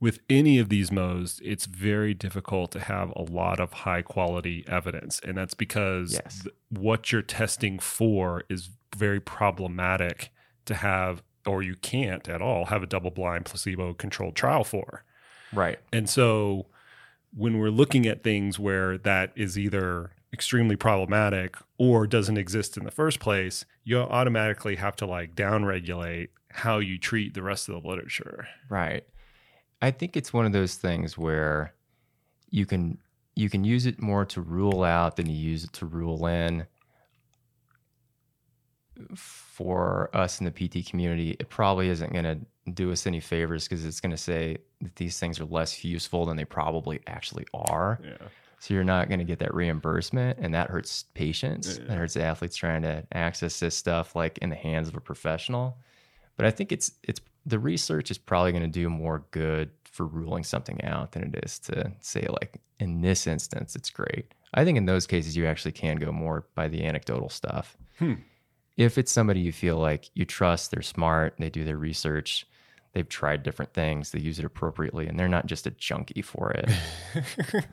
With 0.00 0.18
any 0.28 0.58
of 0.58 0.68
these 0.68 0.90
modes, 0.90 1.40
it's 1.44 1.66
very 1.66 2.12
difficult 2.12 2.72
to 2.72 2.80
have 2.80 3.12
a 3.14 3.22
lot 3.22 3.60
of 3.60 3.72
high 3.72 4.02
quality 4.02 4.64
evidence. 4.66 5.20
And 5.20 5.36
that's 5.38 5.54
because 5.54 6.14
Yes. 6.14 6.42
th- 6.42 6.54
what 6.70 7.12
you're 7.12 7.22
testing 7.22 7.78
for 7.78 8.42
is 8.48 8.70
very 8.96 9.20
problematic 9.20 10.30
to 10.64 10.74
have, 10.74 11.22
or 11.46 11.62
you 11.62 11.76
can't 11.76 12.28
at 12.28 12.42
all 12.42 12.66
have 12.66 12.82
a 12.82 12.86
double 12.86 13.12
blind 13.12 13.44
placebo 13.44 13.94
controlled 13.94 14.34
trial 14.34 14.64
for. 14.64 15.04
Right. 15.52 15.78
And 15.92 16.10
so 16.10 16.66
when 17.32 17.58
we're 17.58 17.70
looking 17.70 18.06
at 18.06 18.24
things 18.24 18.58
where 18.58 18.98
that 18.98 19.30
is 19.36 19.56
either 19.56 20.10
extremely 20.34 20.76
problematic 20.76 21.56
or 21.78 22.06
doesn't 22.06 22.36
exist 22.36 22.76
in 22.76 22.84
the 22.84 22.90
first 22.90 23.20
place, 23.20 23.64
you 23.84 23.98
automatically 23.98 24.76
have 24.76 24.96
to 24.96 25.06
like 25.06 25.34
downregulate 25.34 26.28
how 26.50 26.78
you 26.78 26.98
treat 26.98 27.32
the 27.32 27.42
rest 27.42 27.68
of 27.68 27.80
the 27.80 27.88
literature. 27.88 28.46
Right. 28.68 29.04
I 29.80 29.90
think 29.90 30.16
it's 30.16 30.32
one 30.32 30.44
of 30.44 30.52
those 30.52 30.74
things 30.74 31.16
where 31.16 31.72
you 32.50 32.66
can 32.66 32.98
you 33.36 33.48
can 33.48 33.64
use 33.64 33.86
it 33.86 34.00
more 34.00 34.24
to 34.26 34.40
rule 34.40 34.84
out 34.84 35.16
than 35.16 35.28
you 35.28 35.36
use 35.36 35.64
it 35.64 35.72
to 35.74 35.86
rule 35.86 36.26
in. 36.26 36.66
For 39.16 40.08
us 40.14 40.40
in 40.40 40.44
the 40.44 40.52
PT 40.52 40.88
community, 40.88 41.36
it 41.40 41.48
probably 41.48 41.88
isn't 41.88 42.12
going 42.12 42.24
to 42.24 42.38
do 42.70 42.92
us 42.92 43.08
any 43.08 43.18
favors 43.18 43.66
because 43.66 43.84
it's 43.84 44.00
going 44.00 44.12
to 44.12 44.16
say 44.16 44.58
that 44.82 44.94
these 44.94 45.18
things 45.18 45.40
are 45.40 45.46
less 45.46 45.82
useful 45.82 46.26
than 46.26 46.36
they 46.36 46.44
probably 46.44 47.00
actually 47.08 47.44
are. 47.52 47.98
Yeah. 48.04 48.28
So 48.64 48.72
you're 48.72 48.82
not 48.82 49.10
going 49.10 49.18
to 49.18 49.26
get 49.26 49.40
that 49.40 49.52
reimbursement, 49.52 50.38
and 50.38 50.54
that 50.54 50.70
hurts 50.70 51.04
patients. 51.12 51.76
Yeah. 51.76 51.88
That 51.88 51.98
hurts 51.98 52.16
athletes 52.16 52.56
trying 52.56 52.80
to 52.80 53.04
access 53.12 53.60
this 53.60 53.76
stuff 53.76 54.16
like 54.16 54.38
in 54.38 54.48
the 54.48 54.56
hands 54.56 54.88
of 54.88 54.96
a 54.96 55.02
professional. 55.02 55.76
But 56.38 56.46
I 56.46 56.50
think 56.50 56.72
it's 56.72 56.92
it's 57.02 57.20
the 57.44 57.58
research 57.58 58.10
is 58.10 58.16
probably 58.16 58.52
going 58.52 58.62
to 58.62 58.68
do 58.68 58.88
more 58.88 59.26
good 59.32 59.70
for 59.84 60.06
ruling 60.06 60.44
something 60.44 60.82
out 60.82 61.12
than 61.12 61.24
it 61.24 61.44
is 61.44 61.58
to 61.58 61.92
say 62.00 62.26
like 62.26 62.58
in 62.80 63.02
this 63.02 63.26
instance 63.26 63.76
it's 63.76 63.90
great. 63.90 64.32
I 64.54 64.64
think 64.64 64.78
in 64.78 64.86
those 64.86 65.06
cases 65.06 65.36
you 65.36 65.44
actually 65.44 65.72
can 65.72 65.98
go 65.98 66.10
more 66.10 66.46
by 66.54 66.68
the 66.68 66.86
anecdotal 66.86 67.28
stuff. 67.28 67.76
Hmm. 67.98 68.14
If 68.78 68.96
it's 68.96 69.12
somebody 69.12 69.40
you 69.40 69.52
feel 69.52 69.76
like 69.76 70.08
you 70.14 70.24
trust, 70.24 70.70
they're 70.70 70.80
smart, 70.80 71.34
they 71.38 71.50
do 71.50 71.64
their 71.64 71.76
research, 71.76 72.46
they've 72.94 73.06
tried 73.06 73.42
different 73.42 73.74
things, 73.74 74.10
they 74.10 74.20
use 74.20 74.38
it 74.38 74.46
appropriately, 74.46 75.06
and 75.06 75.20
they're 75.20 75.28
not 75.28 75.44
just 75.44 75.66
a 75.66 75.70
junkie 75.70 76.22
for 76.22 76.50
it. 76.52 76.70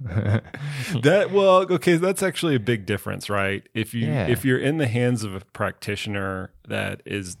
That 1.02 1.30
well, 1.30 1.66
okay, 1.70 1.96
that's 1.96 2.22
actually 2.22 2.54
a 2.54 2.60
big 2.60 2.86
difference, 2.86 3.28
right? 3.28 3.66
If 3.74 3.94
you 3.94 4.06
Yeah. 4.08 4.28
if 4.28 4.44
you're 4.44 4.58
in 4.58 4.78
the 4.78 4.86
hands 4.86 5.24
of 5.24 5.34
a 5.34 5.40
practitioner 5.40 6.52
that 6.68 7.02
is 7.04 7.36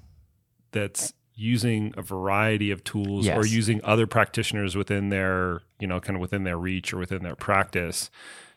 that's 0.72 1.14
using 1.34 1.94
a 1.96 2.02
variety 2.02 2.70
of 2.70 2.84
tools 2.84 3.26
or 3.38 3.46
using 3.46 3.80
other 3.82 4.06
practitioners 4.06 4.76
within 4.76 5.08
their, 5.08 5.62
you 5.78 5.86
know, 5.86 5.98
kind 5.98 6.16
of 6.16 6.20
within 6.20 6.44
their 6.44 6.58
reach 6.58 6.92
or 6.92 6.98
within 6.98 7.22
their 7.22 7.34
practice 7.34 8.10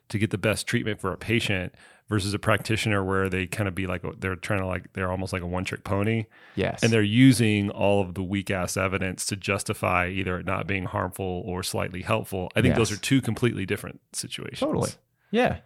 to 0.10 0.20
get 0.20 0.32
the 0.32 0.38
best 0.38 0.68
treatment 0.68 1.00
for 1.00 1.13
a 1.13 1.18
patient 1.18 1.74
versus 2.13 2.36
a 2.36 2.39
practitioner 2.39 3.04
where 3.04 3.28
they 3.28 3.47
kind 3.47 3.67
of 3.67 3.73
be 3.73 3.88
like 3.88 4.04
they're 4.19 4.36
trying 4.36 4.60
to 4.60 4.67
like 4.67 4.93
they're 4.93 5.10
almost 5.10 5.34
like 5.34 5.41
a 5.41 5.47
one 5.47 5.65
trick 5.65 5.84
pony 5.84 6.26
yes. 6.54 6.84
and 6.84 6.93
they're 6.93 7.02
using 7.02 7.71
all 7.71 8.02
of 8.02 8.13
the 8.13 8.21
weak 8.21 8.52
ass 8.52 8.78
evidence 8.78 9.26
to 9.26 9.36
justify 9.36 10.08
either 10.10 10.38
it 10.38 10.45
not 10.45 10.67
being 10.67 10.86
harmful 10.86 11.41
or 11.43 11.63
slightly 11.63 12.04
helpful. 12.04 12.52
I 12.56 12.62
think 12.62 12.76
those 12.76 12.91
are 12.91 12.97
two 12.97 13.19
completely 13.19 13.65
different 13.65 13.99
situations. 14.12 14.60
Totally. 14.60 14.91
Yeah. 15.32 15.62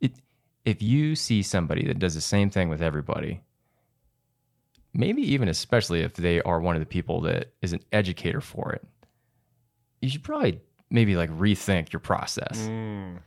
It, 0.00 0.12
if 0.64 0.80
you 0.80 1.14
see 1.14 1.42
somebody 1.42 1.86
that 1.88 1.98
does 1.98 2.14
the 2.14 2.22
same 2.22 2.48
thing 2.48 2.70
with 2.70 2.80
everybody, 2.80 3.42
maybe 4.94 5.20
even 5.30 5.46
especially 5.46 6.00
if 6.00 6.14
they 6.14 6.40
are 6.40 6.58
one 6.58 6.74
of 6.74 6.80
the 6.80 6.86
people 6.86 7.20
that 7.20 7.52
is 7.60 7.74
an 7.74 7.80
educator 7.92 8.40
for 8.40 8.72
it, 8.72 8.82
you 10.00 10.08
should 10.08 10.24
probably 10.24 10.58
maybe 10.88 11.16
like 11.16 11.28
rethink 11.32 11.92
your 11.92 12.00
process, 12.00 12.66
Mm, 12.66 13.18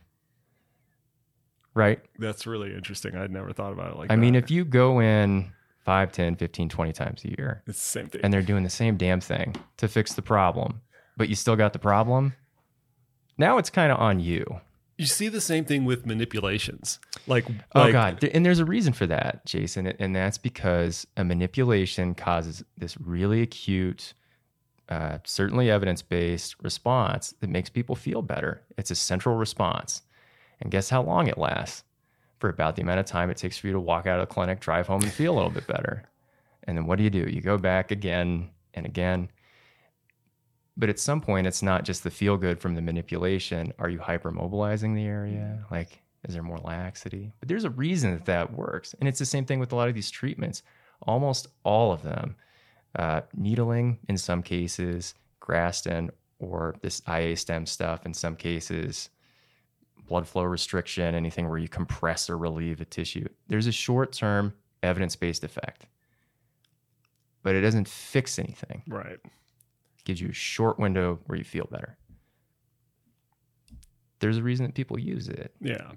right? 1.74 2.00
that's 2.18 2.46
really 2.46 2.74
interesting. 2.74 3.16
I'd 3.16 3.30
never 3.30 3.52
thought 3.52 3.72
about 3.72 3.92
it 3.92 3.96
like 3.96 4.10
I 4.10 4.16
that. 4.16 4.20
mean, 4.20 4.34
if 4.34 4.50
you 4.50 4.64
go 4.64 5.00
in 5.00 5.52
5, 5.84 6.12
10, 6.12 6.36
15, 6.36 6.68
20 6.68 6.92
times 6.92 7.24
a 7.24 7.28
year 7.30 7.62
it's 7.66 7.78
the 7.78 7.84
same 7.84 8.08
thing. 8.08 8.20
and 8.22 8.32
they're 8.32 8.42
doing 8.42 8.64
the 8.64 8.70
same 8.70 8.96
damn 8.96 9.20
thing 9.20 9.54
to 9.78 9.88
fix 9.88 10.12
the 10.14 10.22
problem, 10.22 10.80
but 11.16 11.28
you 11.28 11.34
still 11.34 11.56
got 11.56 11.72
the 11.72 11.78
problem, 11.78 12.34
now 13.38 13.58
it's 13.58 13.70
kind 13.70 13.90
of 13.92 13.98
on 13.98 14.20
you. 14.20 14.60
you 14.98 15.06
see 15.06 15.28
the 15.28 15.40
same 15.40 15.64
thing 15.64 15.84
with 15.86 16.04
manipulations. 16.06 16.98
Like, 17.26 17.46
Oh 17.74 17.80
like- 17.82 17.92
God! 17.92 18.24
And 18.24 18.44
there's 18.44 18.58
a 18.58 18.64
reason 18.66 18.92
for 18.92 19.06
that, 19.06 19.46
Jason, 19.46 19.86
and 19.86 20.14
that's 20.14 20.36
because 20.38 21.06
a 21.16 21.24
manipulation 21.24 22.14
causes 22.14 22.62
this 22.76 22.98
really 23.00 23.40
acute, 23.42 24.12
uh, 24.90 25.18
certainly 25.24 25.70
evidence-based 25.70 26.56
response 26.62 27.32
that 27.40 27.48
makes 27.48 27.70
people 27.70 27.94
feel 27.96 28.20
better. 28.22 28.62
It's 28.76 28.90
a 28.90 28.94
central 28.96 29.36
response, 29.36 30.02
and 30.60 30.70
guess 30.70 30.90
how 30.90 31.02
long 31.02 31.26
it 31.26 31.38
lasts? 31.38 31.84
For 32.38 32.48
about 32.48 32.76
the 32.76 32.82
amount 32.82 33.00
of 33.00 33.06
time 33.06 33.30
it 33.30 33.36
takes 33.36 33.58
for 33.58 33.66
you 33.66 33.74
to 33.74 33.80
walk 33.80 34.06
out 34.06 34.18
of 34.18 34.28
the 34.28 34.34
clinic, 34.34 34.60
drive 34.60 34.86
home, 34.86 35.02
and 35.02 35.12
feel 35.12 35.34
a 35.34 35.36
little 35.36 35.50
bit 35.50 35.66
better. 35.66 36.08
And 36.64 36.76
then 36.76 36.86
what 36.86 36.96
do 36.96 37.04
you 37.04 37.10
do? 37.10 37.28
You 37.28 37.40
go 37.40 37.58
back 37.58 37.90
again 37.90 38.50
and 38.74 38.86
again. 38.86 39.30
But 40.76 40.88
at 40.88 40.98
some 40.98 41.20
point, 41.20 41.46
it's 41.46 41.62
not 41.62 41.84
just 41.84 42.02
the 42.02 42.10
feel 42.10 42.38
good 42.38 42.58
from 42.58 42.74
the 42.74 42.80
manipulation. 42.80 43.72
Are 43.78 43.90
you 43.90 43.98
hypermobilizing 43.98 44.94
the 44.94 45.04
area? 45.04 45.64
Like, 45.70 46.02
is 46.26 46.34
there 46.34 46.42
more 46.42 46.58
laxity? 46.58 47.32
But 47.40 47.48
there's 47.48 47.64
a 47.64 47.70
reason 47.70 48.12
that 48.12 48.24
that 48.26 48.52
works. 48.52 48.94
And 49.00 49.08
it's 49.08 49.18
the 49.18 49.26
same 49.26 49.44
thing 49.44 49.58
with 49.58 49.72
a 49.72 49.76
lot 49.76 49.88
of 49.88 49.94
these 49.94 50.10
treatments. 50.10 50.62
Almost 51.02 51.48
all 51.64 51.92
of 51.92 52.02
them, 52.02 52.36
uh, 52.98 53.22
needling 53.34 53.98
in 54.08 54.16
some 54.16 54.42
cases, 54.42 55.14
Graston 55.40 56.10
or 56.38 56.74
this 56.80 57.00
ASTYM 57.02 57.68
stuff 57.68 58.06
in 58.06 58.14
some 58.14 58.36
cases, 58.36 59.10
blood 60.10 60.26
flow 60.26 60.42
restriction, 60.42 61.14
anything 61.14 61.48
where 61.48 61.56
you 61.58 61.68
compress 61.68 62.28
or 62.28 62.36
relieve 62.36 62.80
a 62.80 62.84
tissue. 62.84 63.26
There's 63.46 63.68
a 63.68 63.72
short 63.72 64.12
term 64.12 64.52
evidence 64.82 65.14
based 65.14 65.44
effect, 65.44 65.86
but 67.44 67.54
it 67.54 67.60
doesn't 67.62 67.88
fix 67.88 68.38
anything. 68.38 68.82
right. 68.88 69.12
It 69.22 70.04
gives 70.04 70.20
you 70.20 70.30
a 70.30 70.32
short 70.34 70.78
window 70.80 71.20
where 71.26 71.38
you 71.38 71.44
feel 71.44 71.68
better. 71.70 71.96
There's 74.18 74.36
a 74.36 74.42
reason 74.42 74.66
that 74.66 74.74
people 74.74 74.98
use 74.98 75.28
it. 75.28 75.54
Yeah. 75.60 75.92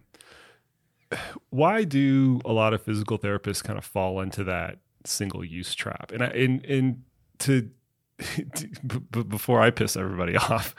Why 1.49 1.83
do 1.83 2.39
a 2.45 2.53
lot 2.53 2.73
of 2.73 2.81
physical 2.83 3.17
therapists 3.17 3.63
kind 3.63 3.77
of 3.79 3.83
fall 3.85 4.21
into 4.21 4.43
that 4.43 4.77
single 5.05 5.43
use 5.43 5.73
trap? 5.73 6.11
And 6.13 6.21
I, 6.23 6.27
and, 6.27 6.63
and 6.65 7.03
to, 7.39 7.69
to 8.55 8.67
b- 8.85 8.99
b- 9.11 9.23
before 9.23 9.59
I 9.59 9.71
piss 9.71 9.95
everybody 9.97 10.35
off, 10.49 10.75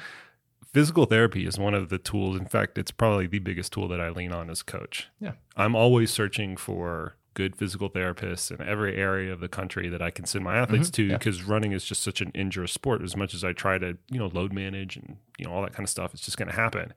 physical 0.75 1.07
therapy 1.07 1.47
is 1.47 1.59
one 1.59 1.73
of 1.73 1.89
the 1.89 1.99
tools. 1.99 2.37
In 2.37 2.47
fact, 2.47 2.77
it's 2.77 2.91
probably 2.91 3.27
the 3.27 3.39
biggest 3.39 3.73
tool 3.73 3.89
that 3.89 4.01
I 4.01 4.11
lean 4.11 4.33
on 4.33 4.51
as 4.51 4.63
coach. 4.63 5.09
Yeah. 5.21 5.33
I'm 5.57 5.75
always 5.75 6.11
searching 6.11 6.57
for 6.57 7.17
good 7.33 7.57
physical 7.57 7.89
therapists 7.89 8.51
in 8.51 8.65
every 8.67 8.97
area 8.97 9.33
of 9.33 9.41
the 9.41 9.49
country 9.49 9.89
that 9.89 10.03
I 10.03 10.11
can 10.11 10.27
send 10.27 10.45
my 10.45 10.53
mm-hmm. 10.53 10.63
athletes 10.63 10.91
to 10.91 11.05
yeah. 11.05 11.17
because 11.17 11.43
running 11.43 11.73
is 11.73 11.85
just 11.85 12.03
such 12.03 12.21
an 12.21 12.31
injurious 12.35 12.73
sport. 12.73 13.03
As 13.03 13.17
much 13.17 13.33
as 13.33 13.43
I 13.43 13.53
try 13.53 13.79
to, 13.79 13.97
you 14.11 14.19
know, 14.19 14.27
load 14.27 14.53
manage 14.53 14.97
and, 14.97 15.17
you 15.39 15.47
know, 15.47 15.53
all 15.53 15.63
that 15.63 15.73
kind 15.73 15.85
of 15.85 15.91
stuff, 15.91 16.13
it's 16.13 16.25
just 16.25 16.37
going 16.37 16.49
to 16.49 16.55
happen 16.55 16.93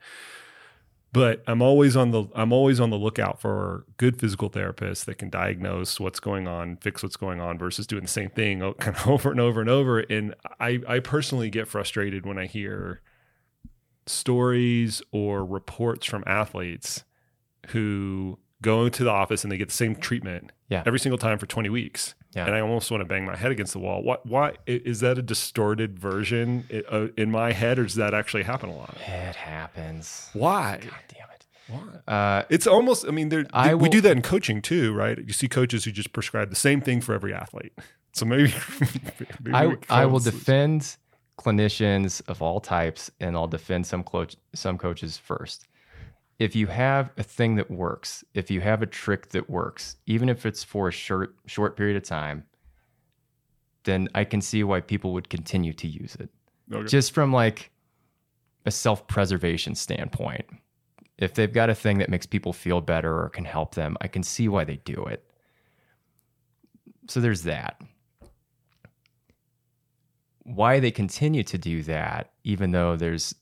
but 1.13 1.41
I'm 1.47 1.61
always 1.61 1.95
on 1.95 2.11
the 2.11 2.25
I'm 2.35 2.51
always 2.51 2.79
on 2.79 2.89
the 2.89 2.97
lookout 2.97 3.39
for 3.39 3.85
good 3.97 4.19
physical 4.19 4.49
therapists 4.49 5.05
that 5.05 5.17
can 5.17 5.29
diagnose 5.29 5.99
what's 5.99 6.19
going 6.19 6.47
on, 6.47 6.77
fix 6.77 7.01
what's 7.01 7.15
going 7.15 7.39
on, 7.39 7.57
versus 7.57 7.87
doing 7.87 8.03
the 8.03 8.09
same 8.09 8.29
thing 8.29 8.59
kind 8.79 8.95
of 8.95 9.07
over 9.07 9.31
and 9.31 9.39
over 9.39 9.61
and 9.61 9.69
over. 9.69 9.99
And 9.99 10.35
I 10.59 10.79
I 10.87 10.99
personally 10.99 11.49
get 11.49 11.67
frustrated 11.67 12.25
when 12.25 12.37
I 12.37 12.45
hear 12.45 13.01
stories 14.09 15.01
or 15.11 15.45
reports 15.45 16.05
from 16.05 16.23
athletes 16.27 17.03
who 17.69 18.37
go 18.61 18.85
into 18.85 19.03
the 19.03 19.09
office 19.11 19.43
and 19.43 19.51
they 19.51 19.57
get 19.57 19.67
the 19.67 19.73
same 19.73 19.95
treatment 19.95 20.51
Yeah. 20.69 20.83
every 20.85 20.99
single 20.99 21.17
time 21.17 21.37
for 21.37 21.45
20 21.45 21.69
weeks. 21.69 22.15
Yeah. 22.35 22.45
And 22.45 22.55
I 22.55 22.59
almost 22.59 22.89
want 22.91 23.01
to 23.01 23.05
bang 23.05 23.25
my 23.25 23.35
head 23.35 23.51
against 23.51 23.73
the 23.73 23.79
wall. 23.79 24.03
What? 24.03 24.25
Why 24.25 24.53
is 24.67 24.99
that 24.99 25.17
a 25.17 25.21
distorted 25.21 25.97
version 25.97 26.65
uh, 26.91 27.07
in 27.17 27.31
my 27.31 27.51
head, 27.51 27.79
or 27.79 27.83
does 27.83 27.95
that 27.95 28.13
actually 28.13 28.43
happen 28.43 28.69
a 28.69 28.75
lot? 28.75 28.95
It 29.07 29.35
happens. 29.35 30.29
Why? 30.33 30.79
God 30.81 30.91
damn 31.07 31.29
it. 31.31 31.45
Why? 32.05 32.13
Uh, 32.13 32.43
It's 32.49 32.67
almost. 32.67 33.07
I 33.07 33.11
mean, 33.11 33.29
there. 33.29 33.45
I 33.53 33.73
we 33.73 33.83
will- 33.83 33.89
do 33.89 34.01
that 34.01 34.11
in 34.11 34.21
coaching 34.21 34.61
too, 34.61 34.93
right? 34.93 35.17
You 35.17 35.33
see 35.33 35.47
coaches 35.47 35.85
who 35.85 35.91
just 35.91 36.13
prescribe 36.13 36.49
the 36.51 36.55
same 36.55 36.79
thing 36.79 37.01
for 37.01 37.15
every 37.15 37.33
athlete. 37.33 37.73
So 38.13 38.25
maybe, 38.25 38.53
maybe 39.41 39.55
I, 39.55 39.75
I 39.89 40.05
will 40.05 40.19
defend 40.19 40.95
clinicians 41.37 42.21
of 42.27 42.41
all 42.41 42.59
types 42.59 43.11
and 43.19 43.35
I'll 43.35 43.47
defend 43.47 43.85
some 43.85 44.03
coach, 44.03 44.35
some 44.53 44.77
coaches 44.77 45.17
first. 45.17 45.67
If 46.39 46.55
you 46.55 46.67
have 46.67 47.11
a 47.17 47.23
thing 47.23 47.55
that 47.55 47.69
works, 47.71 48.23
if 48.33 48.51
you 48.51 48.61
have 48.61 48.81
a 48.81 48.85
trick 48.85 49.29
that 49.29 49.49
works, 49.49 49.97
even 50.05 50.29
if 50.29 50.45
it's 50.45 50.63
for 50.63 50.87
a 50.87 50.91
short 50.91 51.35
short 51.45 51.75
period 51.75 51.97
of 51.97 52.03
time, 52.03 52.43
then 53.83 54.07
I 54.13 54.23
can 54.23 54.41
see 54.41 54.63
why 54.63 54.81
people 54.81 55.13
would 55.13 55.29
continue 55.29 55.73
to 55.73 55.87
use 55.87 56.15
it. 56.15 56.29
Okay. 56.71 56.87
Just 56.87 57.13
from 57.13 57.31
like 57.31 57.71
a 58.65 58.71
self-preservation 58.71 59.73
standpoint. 59.75 60.45
If 61.17 61.33
they've 61.33 61.51
got 61.51 61.69
a 61.69 61.75
thing 61.75 61.97
that 61.99 62.09
makes 62.09 62.25
people 62.27 62.53
feel 62.53 62.81
better 62.81 63.23
or 63.23 63.29
can 63.29 63.45
help 63.45 63.73
them, 63.73 63.97
I 64.01 64.07
can 64.07 64.21
see 64.21 64.47
why 64.49 64.65
they 64.65 64.75
do 64.75 65.05
it. 65.05 65.23
So 67.07 67.21
there's 67.21 67.43
that. 67.43 67.81
Why 70.57 70.79
they 70.79 70.89
continue 70.89 71.43
to 71.43 71.57
do 71.59 71.83
that, 71.83 72.31
even 72.43 72.71
though 72.71 72.95
there's 72.95 73.35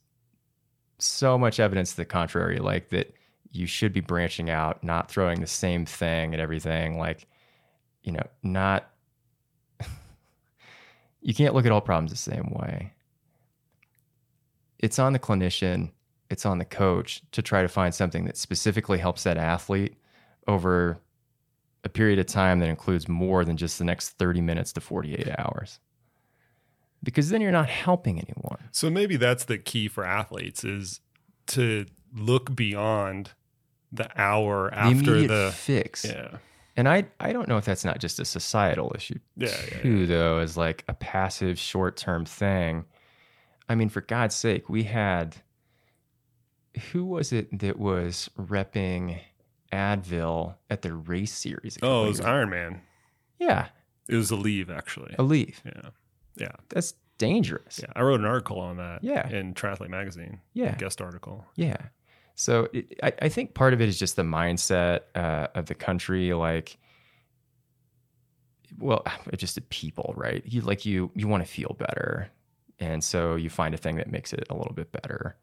so 1.00 1.38
much 1.38 1.62
evidence 1.62 1.92
to 1.92 1.96
the 1.96 2.04
contrary, 2.04 2.60
like 2.60 2.90
that 2.90 3.14
you 3.54 3.68
should 3.68 3.94
be 3.94 4.02
branching 4.02 4.50
out, 4.50 4.84
not 4.84 5.10
throwing 5.10 5.40
the 5.40 5.48
same 5.48 5.86
thing 5.86 6.34
at 6.34 6.42
everything, 6.42 6.98
like, 7.00 7.26
you 8.04 8.12
know, 8.12 8.28
not, 8.44 8.92
you 11.22 11.34
can't 11.34 11.56
look 11.56 11.66
at 11.66 11.72
all 11.72 11.80
problems 11.80 12.12
the 12.12 12.18
same 12.18 12.52
way. 12.52 12.92
It's 14.80 15.00
on 15.00 15.14
the 15.14 15.20
clinician, 15.20 15.92
it's 16.30 16.46
on 16.46 16.58
the 16.58 16.66
coach 16.66 17.22
to 17.32 17.42
try 17.42 17.62
to 17.62 17.70
find 17.70 17.96
something 17.96 18.26
that 18.26 18.36
specifically 18.36 18.98
helps 18.98 19.24
that 19.24 19.38
athlete 19.38 19.96
over 20.50 21.00
a 21.86 21.88
period 21.88 22.20
of 22.20 22.26
time 22.26 22.60
that 22.60 22.68
includes 22.68 23.08
more 23.08 23.46
than 23.46 23.56
just 23.56 23.80
the 23.80 23.86
next 23.86 24.10
30 24.10 24.42
minutes 24.42 24.74
to 24.74 24.82
48 24.82 25.30
hours. 25.40 25.80
Because 27.06 27.30
then 27.30 27.40
you're 27.40 27.52
not 27.54 27.70
helping 27.70 28.20
anyone. 28.20 28.58
So 28.72 28.90
maybe 28.90 29.16
that's 29.16 29.46
the 29.46 29.58
key 29.58 29.88
for 29.88 30.04
athletes 30.04 30.64
is 30.66 31.00
to 31.48 31.86
look 32.14 32.54
beyond 32.56 33.32
the 33.92 34.10
hour 34.22 34.70
The 34.72 34.78
after 34.78 35.28
the 35.28 35.54
fix. 35.56 36.04
yeah 36.04 36.38
And 36.76 36.90
I, 36.90 37.06
I 37.20 37.32
don't 37.32 37.48
know 37.48 37.58
if 37.58 37.64
that's 37.66 37.86
not 37.86 38.00
just 38.00 38.20
a 38.20 38.26
societal 38.26 38.92
issue 38.96 39.20
yeah 39.38 39.56
yeah, 39.72 39.82
too, 39.82 40.06
though, 40.08 40.40
as 40.40 40.58
like 40.58 40.84
a 40.90 40.94
passive 40.94 41.58
short 41.60 41.96
term 41.96 42.26
thing. 42.26 42.84
I 43.70 43.76
mean, 43.76 43.90
for 43.90 44.02
God's 44.02 44.36
sake, 44.36 44.68
we 44.68 44.84
had 44.84 45.38
who 46.92 47.06
was 47.06 47.32
it 47.32 47.58
that 47.60 47.80
was 47.80 48.30
repping 48.38 49.20
Advil 49.72 50.56
at 50.70 50.82
the 50.82 50.94
race 50.94 51.34
series? 51.34 51.78
oh 51.84 52.06
it 52.06 52.08
was 52.08 52.20
Ironman 52.22 52.80
yeah, 53.40 53.68
it 54.10 54.16
was 54.16 54.32
Aleve 54.32 54.70
actually 54.76 55.14
a 55.20 55.24
leaf. 55.24 55.62
yeah 55.66 55.90
yeah 56.38 56.52
That's 56.70 56.94
dangerous. 57.18 57.80
yeah 57.82 57.92
I 57.96 58.02
wrote 58.04 58.20
an 58.20 58.26
article 58.26 58.60
on 58.60 58.78
that 58.78 59.04
Yeah. 59.04 59.28
in 59.30 59.54
Triathlete 59.54 59.90
magazine 59.90 60.40
Yeah. 60.54 60.76
guest 60.76 61.02
article 61.02 61.46
Yeah. 61.56 61.78
So 62.38 62.68
it, 62.74 63.00
I, 63.02 63.14
I 63.22 63.30
think 63.30 63.54
part 63.54 63.74
of 63.74 63.80
it 63.80 63.88
is 63.88 63.98
just 63.98 64.18
the 64.18 64.24
mindset 64.24 65.02
uh, 65.16 65.48
of 65.56 65.68
the 65.68 65.74
country, 65.76 66.34
like, 66.34 66.78
well, 68.78 69.04
just 69.38 69.56
the 69.56 69.62
people, 69.62 70.14
right? 70.18 70.44
You 70.46 70.62
like 70.62 70.86
you 70.86 71.12
you 71.16 71.28
want 71.28 71.46
to 71.46 71.50
feel 71.50 71.76
better, 71.80 72.30
and 72.80 73.04
so 73.04 73.36
you 73.36 73.50
find 73.50 73.74
a 73.74 73.78
thing 73.78 73.96
that 73.96 74.12
makes 74.12 74.34
it 74.34 74.46
a 74.50 74.56
little 74.56 74.74
bit 74.74 74.92
better. 74.92 75.38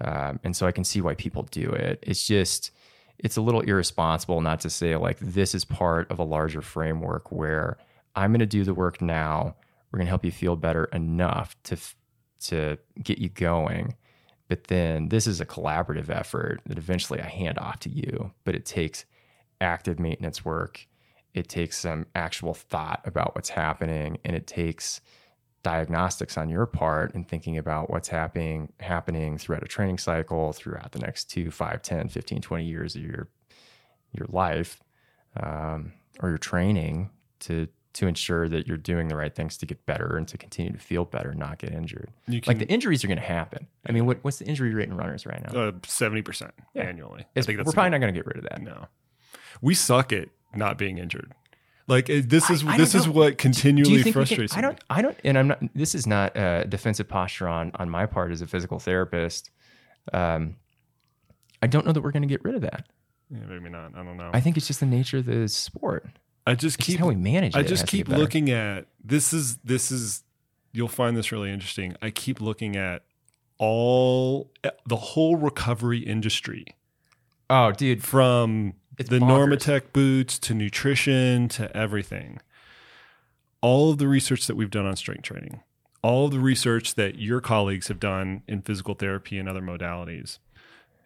Um, 0.00 0.40
and 0.44 0.54
so 0.54 0.66
I 0.66 0.72
can 0.72 0.84
see 0.84 1.00
why 1.00 1.14
people 1.14 1.44
do 1.44 1.70
it. 1.70 2.00
It's 2.02 2.26
just 2.26 2.70
it's 3.18 3.38
a 3.38 3.40
little 3.40 3.62
irresponsible 3.62 4.42
not 4.42 4.60
to 4.60 4.68
say 4.70 4.94
like 4.96 5.18
this 5.20 5.54
is 5.54 5.64
part 5.64 6.10
of 6.10 6.18
a 6.18 6.24
larger 6.24 6.60
framework 6.60 7.32
where 7.32 7.78
I'm 8.14 8.30
going 8.30 8.40
to 8.40 8.46
do 8.46 8.62
the 8.64 8.74
work 8.74 9.00
now. 9.00 9.56
We're 9.90 9.98
going 9.98 10.06
to 10.06 10.10
help 10.10 10.24
you 10.24 10.30
feel 10.30 10.56
better 10.56 10.84
enough 10.86 11.56
to 11.64 11.76
to 12.38 12.78
get 13.02 13.18
you 13.18 13.28
going 13.28 13.94
but 14.48 14.64
then 14.64 15.08
this 15.08 15.26
is 15.26 15.40
a 15.40 15.46
collaborative 15.46 16.08
effort 16.08 16.60
that 16.66 16.78
eventually 16.78 17.20
I 17.20 17.26
hand 17.26 17.58
off 17.58 17.80
to 17.80 17.90
you. 17.90 18.32
But 18.44 18.54
it 18.54 18.64
takes 18.64 19.04
active 19.60 19.98
maintenance 19.98 20.44
work. 20.44 20.86
It 21.34 21.48
takes 21.48 21.78
some 21.78 22.06
actual 22.14 22.54
thought 22.54 23.00
about 23.04 23.34
what's 23.34 23.50
happening, 23.50 24.18
and 24.24 24.36
it 24.36 24.46
takes 24.46 25.00
diagnostics 25.62 26.38
on 26.38 26.48
your 26.48 26.64
part 26.64 27.12
and 27.14 27.28
thinking 27.28 27.58
about 27.58 27.90
what's 27.90 28.08
happening 28.08 28.72
happening 28.78 29.36
throughout 29.36 29.64
a 29.64 29.66
training 29.66 29.98
cycle 29.98 30.52
throughout 30.52 30.92
the 30.92 30.98
next 31.00 31.24
2 31.24 31.50
5 31.50 31.82
10 31.82 32.08
15 32.08 32.40
20 32.40 32.64
years 32.64 32.94
of 32.94 33.02
your 33.02 33.26
your 34.12 34.28
life 34.28 34.78
um, 35.42 35.92
or 36.20 36.28
your 36.28 36.38
training 36.38 37.10
to 37.40 37.66
to 37.96 38.06
ensure 38.06 38.48
that 38.48 38.66
you're 38.66 38.76
doing 38.76 39.08
the 39.08 39.16
right 39.16 39.34
things 39.34 39.56
to 39.58 39.66
get 39.66 39.84
better 39.86 40.16
and 40.16 40.26
to 40.28 40.38
continue 40.38 40.72
to 40.72 40.78
feel 40.78 41.04
better 41.04 41.34
not 41.34 41.58
get 41.58 41.72
injured 41.72 42.10
you 42.28 42.40
like 42.46 42.58
the 42.58 42.68
injuries 42.68 43.02
are 43.04 43.08
going 43.08 43.18
to 43.18 43.24
happen. 43.24 43.66
I 43.86 43.92
mean, 43.92 44.06
what, 44.06 44.18
what's 44.22 44.38
the 44.38 44.44
injury 44.46 44.74
rate 44.74 44.88
in 44.88 44.96
runners 44.96 45.26
right 45.26 45.42
now? 45.52 45.58
uh, 45.60 45.72
seventy 45.84 46.22
percent 46.22 46.52
Yeah. 46.74 46.82
annually 46.84 47.26
I 47.36 47.40
think 47.42 47.56
that's 47.58 47.66
we're 47.66 47.72
probably 47.72 47.90
good- 47.90 47.92
not 47.92 48.00
going 48.00 48.14
to 48.14 48.18
get 48.20 48.26
rid 48.26 48.36
of 48.38 48.44
that. 48.44 48.62
no 48.62 48.86
we 49.60 49.74
suck 49.74 50.12
at 50.12 50.28
not 50.54 50.78
being 50.78 50.98
injured 50.98 51.32
like 51.88 52.06
this 52.06 52.50
is 52.50 52.64
I- 52.66 52.76
this 52.76 52.94
is 52.94 53.06
know. 53.06 53.12
what 53.12 53.38
continually 53.38 53.96
we 53.98 54.02
can- 54.02 54.12
frustrates 54.12 54.56
I 54.56 54.60
don't. 54.60 54.74
me 54.74 54.78
I 54.90 55.02
don't. 55.02 55.16
And 55.24 55.38
I'm 55.38 55.48
not. 55.48 55.60
This 55.74 55.94
is 55.94 56.04
not 56.06 56.36
a 56.36 56.64
defensive 56.68 57.06
posture 57.08 57.46
on 57.48 57.70
on 57.76 57.88
my 57.88 58.06
part 58.06 58.32
as 58.32 58.42
a 58.42 58.46
physical 58.48 58.78
therapist. 58.80 59.50
Um, 60.12 60.56
I 61.62 61.68
don't 61.68 61.86
know 61.86 61.92
that 61.92 62.00
we're 62.02 62.10
going 62.10 62.22
to 62.22 62.28
get 62.28 62.42
rid 62.44 62.54
of 62.56 62.62
that. 62.62 62.86
Yeah, 63.30 63.38
maybe 63.48 63.68
not 63.70 63.92
I 63.96 64.02
don't 64.04 64.16
know 64.16 64.30
I 64.34 64.40
think 64.40 64.56
it's 64.56 64.66
just 64.66 64.80
the 64.80 64.86
nature 64.86 65.18
of 65.18 65.26
the 65.26 65.46
sport. 65.48 66.06
I 66.46 66.54
just 66.54 66.78
It's 66.78 66.86
keep 66.86 67.00
how 67.00 67.08
we 67.08 67.16
manage. 67.16 67.54
I 67.54 67.62
has 67.62 67.68
just 67.68 67.86
keep 67.86 68.08
looking 68.08 68.50
at 68.50 68.86
this 69.04 69.32
is 69.32 69.56
this 69.58 69.90
is 69.90 70.22
you'll 70.72 70.88
find 70.88 71.16
this 71.16 71.32
really 71.32 71.50
interesting. 71.50 71.96
I 72.00 72.10
keep 72.10 72.40
looking 72.40 72.76
at 72.76 73.02
all 73.58 74.50
eh, 74.62 74.70
the 74.86 74.96
whole 74.96 75.36
recovery 75.36 76.00
industry 76.00 76.66
Oh, 77.48 77.72
dude, 77.72 78.02
from 78.02 78.74
It's 78.98 79.08
the 79.08 79.18
bonkers. 79.18 79.58
Normatec 79.58 79.92
boots 79.92 80.38
to 80.40 80.54
nutrition 80.54 81.48
to 81.50 81.74
everything. 81.76 82.40
All 83.60 83.90
of 83.90 83.98
the 83.98 84.08
research 84.08 84.46
that 84.46 84.56
we've 84.56 84.70
done 84.70 84.86
on 84.86 84.96
strength 84.96 85.22
training, 85.22 85.60
all 86.02 86.26
of 86.26 86.32
the 86.32 86.40
research 86.40 86.94
that 86.96 87.18
your 87.18 87.40
colleagues 87.40 87.88
have 87.88 88.00
done 88.00 88.42
in 88.46 88.62
physical 88.62 88.94
therapy 88.94 89.38
and 89.38 89.48
other 89.48 89.60
modalities. 89.62 90.38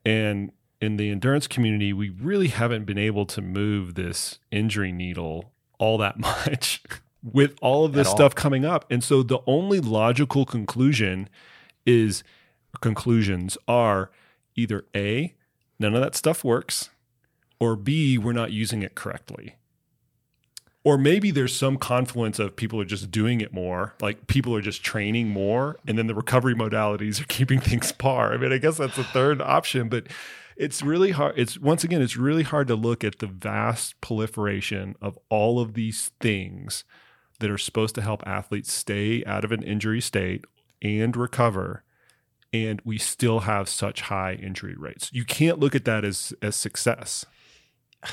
And 0.05 0.53
in 0.81 0.97
the 0.97 1.11
endurance 1.11 1.47
community, 1.47 1.93
we 1.93 2.09
really 2.11 2.49
haven't 2.49 2.85
been 2.85 2.99
able 2.99 3.26
to 3.26 3.43
move 3.43 3.95
this 3.95 4.39
injury 4.51 4.93
needle 4.93 5.53
all 5.78 5.99
that 5.99 6.18
much 6.18 6.83
with 7.22 7.55
all 7.61 7.85
of 7.85 7.93
this 7.93 8.07
At 8.07 8.11
all. 8.11 8.16
stuff 8.16 8.35
coming 8.35 8.64
up. 8.64 8.85
And 8.91 9.05
so 9.05 9.22
the 9.22 9.41
only 9.47 9.81
logical 9.81 10.47
conclusion 10.47 11.28
is 11.85 12.22
conclusions 12.81 13.59
are 13.68 14.11
either 14.57 14.85
A, 14.95 15.35
none 15.78 15.95
of 15.95 16.01
that 16.01 16.14
stuff 16.14 16.45
works, 16.45 16.91
or 17.59 17.76
B, 17.76 18.16
we're 18.16 18.33
not 18.33 18.53
using 18.53 18.83
it 18.83 18.95
correctly. 18.95 19.57
Or 20.83 20.97
maybe 20.97 21.31
there's 21.31 21.55
some 21.55 21.76
confluence 21.76 22.39
of 22.39 22.57
people 22.57 22.81
are 22.81 22.87
just 22.87 23.11
doing 23.11 23.43
it 23.43 23.53
more, 23.53 23.95
like 24.01 24.26
people 24.28 24.55
are 24.57 24.62
just 24.62 24.83
training 24.83 25.28
more, 25.28 25.76
and 25.87 25.99
then 25.99 26.07
the 26.07 26.14
recovery 26.14 26.55
modalities 26.55 27.20
are 27.20 27.24
keeping 27.28 27.61
things 27.61 27.93
par. 27.93 28.33
I 28.33 28.39
mean, 28.39 28.51
I 28.51 28.57
guess 28.59 28.78
that's 28.78 28.97
the 28.97 29.05
third 29.05 29.43
option, 29.43 29.91
but 29.91 30.07
it's 30.61 30.82
really 30.82 31.12
hard. 31.12 31.38
It's 31.38 31.58
once 31.58 31.84
again, 31.84 32.02
it's 32.02 32.18
really 32.18 32.42
hard 32.42 32.68
to 32.68 32.74
look 32.74 33.02
at 33.02 33.18
the 33.18 33.26
vast 33.26 33.98
proliferation 34.02 34.94
of 35.00 35.18
all 35.30 35.58
of 35.58 35.72
these 35.72 36.12
things 36.20 36.84
that 37.38 37.50
are 37.50 37.58
supposed 37.58 37.94
to 37.94 38.02
help 38.02 38.22
athletes 38.26 38.70
stay 38.70 39.24
out 39.24 39.42
of 39.42 39.52
an 39.52 39.62
injury 39.62 40.02
state 40.02 40.44
and 40.82 41.16
recover 41.16 41.82
and 42.52 42.82
we 42.84 42.98
still 42.98 43.40
have 43.40 43.68
such 43.68 44.02
high 44.02 44.34
injury 44.34 44.74
rates. 44.76 45.08
You 45.12 45.24
can't 45.24 45.58
look 45.58 45.74
at 45.74 45.86
that 45.86 46.04
as 46.04 46.34
as 46.42 46.56
success. 46.56 47.24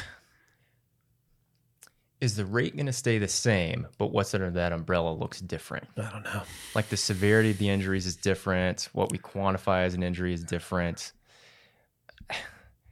is 2.21 2.37
the 2.37 2.45
rate 2.45 2.75
going 2.75 2.85
to 2.85 2.93
stay 2.93 3.17
the 3.17 3.27
same? 3.27 3.87
But 3.97 4.11
what's 4.11 4.33
under 4.33 4.51
that 4.51 4.71
umbrella 4.71 5.11
looks 5.11 5.41
different. 5.41 5.87
I 5.97 6.09
don't 6.09 6.23
know. 6.23 6.43
Like 6.75 6.87
the 6.87 6.97
severity 6.97 7.51
of 7.51 7.57
the 7.57 7.69
injuries 7.69 8.05
is 8.05 8.15
different. 8.15 8.89
What 8.93 9.11
we 9.11 9.17
quantify 9.17 9.83
as 9.83 9.95
an 9.95 10.03
injury 10.03 10.33
is 10.33 10.43
different. 10.43 11.11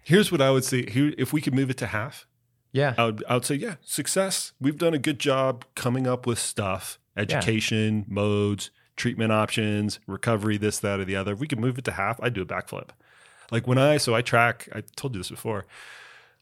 Here's 0.04 0.32
what 0.32 0.42
I 0.42 0.52
would 0.52 0.64
say. 0.64 0.90
Here, 0.90 1.14
if 1.18 1.34
we 1.34 1.42
could 1.42 1.56
move 1.56 1.70
it 1.70 1.78
to 1.78 1.88
half, 1.88 2.28
Yeah. 2.72 2.94
I 2.98 3.06
would 3.06 3.24
I 3.28 3.34
would 3.36 3.46
say 3.46 3.56
yeah, 3.56 3.76
success. 3.82 4.52
We've 4.60 4.78
done 4.78 4.94
a 4.94 5.00
good 5.00 5.20
job 5.20 5.66
coming 5.76 6.06
up 6.08 6.28
with 6.28 6.38
stuff, 6.40 7.00
education, 7.18 8.06
modes, 8.08 8.70
treatment 8.96 9.32
options, 9.32 10.00
recovery, 10.08 10.58
this, 10.58 10.80
that, 10.80 11.00
or 11.00 11.06
the 11.06 11.16
other. 11.16 11.34
If 11.34 11.40
we 11.40 11.48
could 11.48 11.60
move 11.60 11.78
it 11.78 11.86
to 11.86 11.92
half, 11.92 12.20
I'd 12.22 12.34
do 12.34 12.42
a 12.42 12.46
backflip. 12.46 12.90
Like 13.52 13.68
when 13.68 13.78
I 13.78 13.98
so 13.98 14.14
I 14.16 14.22
track. 14.22 14.70
I 14.74 14.82
told 14.96 15.16
you 15.16 15.20
this 15.22 15.30
before. 15.30 15.66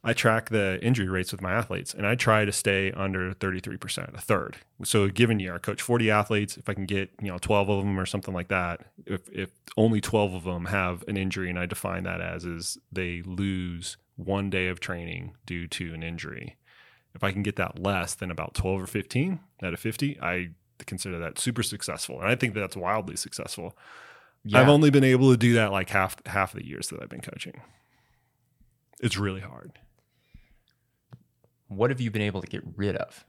I 0.05 0.11
track 0.11 0.49
the 0.49 0.79
injury 0.83 1.07
rates 1.07 1.31
with 1.31 1.41
my 1.41 1.53
athletes, 1.53 1.93
and 1.93 2.05
I 2.05 2.15
try 2.15 2.43
to 2.43 2.51
stay 2.51 2.91
under 2.91 3.33
thirty 3.33 3.61
three 3.61 3.77
percent, 3.77 4.09
a 4.13 4.19
third. 4.19 4.57
So 4.83 5.03
a 5.03 5.09
given 5.09 5.39
year, 5.39 5.55
I 5.55 5.59
coach 5.59 5.81
forty 5.81 6.11
athletes. 6.11 6.57
If 6.57 6.67
I 6.67 6.73
can 6.73 6.85
get 6.85 7.11
you 7.21 7.29
know 7.31 7.37
twelve 7.37 7.69
of 7.69 7.83
them 7.83 7.97
or 7.99 8.05
something 8.05 8.33
like 8.33 8.49
that, 8.49 8.81
if 9.05 9.29
if 9.29 9.51
only 9.77 10.01
twelve 10.01 10.33
of 10.33 10.43
them 10.43 10.65
have 10.65 11.03
an 11.07 11.15
injury, 11.15 11.49
and 11.49 11.57
I 11.57 11.65
define 11.65 12.03
that 12.03 12.19
as 12.19 12.43
is 12.43 12.77
they 12.91 13.21
lose 13.25 13.95
one 14.17 14.49
day 14.49 14.67
of 14.67 14.79
training 14.79 15.35
due 15.45 15.67
to 15.67 15.93
an 15.93 16.03
injury. 16.03 16.57
If 17.15 17.23
I 17.23 17.31
can 17.31 17.43
get 17.43 17.55
that 17.55 17.79
less 17.79 18.13
than 18.13 18.29
about 18.29 18.55
twelve 18.55 18.81
or 18.81 18.87
fifteen 18.87 19.39
out 19.61 19.73
of 19.73 19.79
fifty, 19.79 20.19
I 20.21 20.49
consider 20.85 21.17
that 21.19 21.39
super 21.39 21.63
successful, 21.63 22.19
and 22.19 22.27
I 22.27 22.35
think 22.35 22.53
that's 22.55 22.75
wildly 22.75 23.15
successful. 23.15 23.77
yeah. 24.43 24.59
I've 24.59 24.67
only 24.67 24.89
been 24.89 25.05
able 25.05 25.31
to 25.31 25.37
do 25.37 25.53
that 25.53 25.71
like 25.71 25.89
half 25.91 26.17
half 26.25 26.51
the 26.51 26.65
years 26.65 26.89
that 26.89 27.01
I've 27.01 27.09
been 27.09 27.21
coaching. 27.21 27.61
It's 28.99 29.17
really 29.17 29.41
hard. 29.41 29.79
What 31.75 31.89
have 31.89 32.01
you 32.01 32.11
been 32.11 32.21
able 32.21 32.41
to 32.41 32.47
get 32.47 32.63
rid 32.75 32.95
of? 32.95 33.25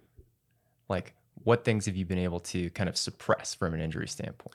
Like, 0.88 1.14
what 1.42 1.64
things 1.64 1.86
have 1.86 1.97
you 1.97 2.05
been 2.05 2.18
able 2.18 2.40
to 2.40 2.70
kind 2.70 2.88
of 2.88 2.97
suppress 2.97 3.55
from 3.55 3.74
an 3.74 3.80
injury 3.80 4.09
standpoint? 4.09 4.55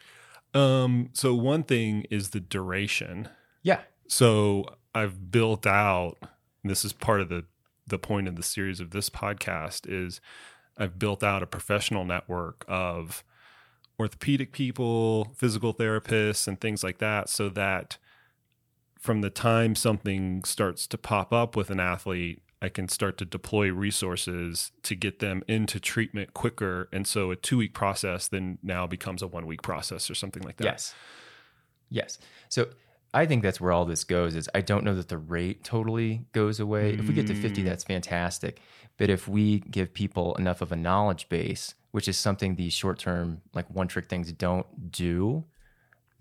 Um, 0.53 1.09
so 1.13 1.33
one 1.33 1.63
thing 1.63 2.05
is 2.09 2.29
the 2.29 2.39
duration. 2.39 3.29
Yeah. 3.63 3.81
So 4.07 4.65
I've 4.95 5.31
built 5.31 5.67
out. 5.67 6.17
This 6.63 6.83
is 6.83 6.93
part 6.93 7.21
of 7.21 7.29
the 7.29 7.45
the 7.87 7.99
point 7.99 8.27
of 8.27 8.35
the 8.35 8.43
series 8.43 8.79
of 8.79 8.91
this 8.91 9.09
podcast 9.09 9.89
is 9.89 10.21
I've 10.77 10.99
built 10.99 11.23
out 11.23 11.43
a 11.43 11.47
professional 11.47 12.05
network 12.05 12.63
of 12.67 13.23
orthopedic 13.99 14.51
people, 14.51 15.33
physical 15.35 15.73
therapists, 15.73 16.47
and 16.47 16.59
things 16.59 16.83
like 16.83 16.99
that, 16.99 17.29
so 17.29 17.49
that 17.49 17.97
from 18.97 19.21
the 19.21 19.29
time 19.29 19.75
something 19.75 20.43
starts 20.43 20.87
to 20.87 20.97
pop 20.97 21.33
up 21.33 21.55
with 21.55 21.69
an 21.69 21.79
athlete, 21.79 22.41
I 22.61 22.69
can 22.69 22.89
start 22.89 23.17
to 23.19 23.25
deploy 23.25 23.71
resources 23.71 24.71
to 24.83 24.95
get 24.95 25.19
them 25.19 25.43
into 25.47 25.79
treatment 25.79 26.33
quicker. 26.33 26.89
And 26.91 27.07
so 27.07 27.31
a 27.31 27.35
two 27.35 27.57
week 27.57 27.73
process 27.73 28.27
then 28.27 28.57
now 28.61 28.85
becomes 28.85 29.21
a 29.21 29.27
one 29.27 29.45
week 29.45 29.61
process 29.61 30.09
or 30.09 30.15
something 30.15 30.43
like 30.43 30.57
that. 30.57 30.65
Yes. 30.65 30.93
Yes. 31.89 32.19
So 32.49 32.67
I 33.13 33.25
think 33.25 33.43
that's 33.43 33.61
where 33.61 33.71
all 33.71 33.85
this 33.85 34.03
goes 34.03 34.35
is 34.35 34.49
I 34.53 34.61
don't 34.61 34.83
know 34.83 34.95
that 34.95 35.07
the 35.07 35.17
rate 35.17 35.63
totally 35.63 36.25
goes 36.33 36.59
away. 36.59 36.93
If 36.93 37.07
we 37.07 37.13
get 37.13 37.27
to 37.27 37.35
50, 37.35 37.61
mm. 37.61 37.65
that's 37.65 37.83
fantastic. 37.83 38.59
But 38.97 39.09
if 39.09 39.27
we 39.27 39.59
give 39.59 39.93
people 39.93 40.35
enough 40.35 40.61
of 40.61 40.71
a 40.71 40.75
knowledge 40.75 41.29
base, 41.29 41.73
which 41.91 42.07
is 42.07 42.17
something 42.17 42.55
these 42.55 42.73
short 42.73 42.99
term, 42.99 43.41
like 43.53 43.69
one 43.73 43.87
trick 43.87 44.09
things 44.09 44.31
don't 44.33 44.91
do, 44.91 45.45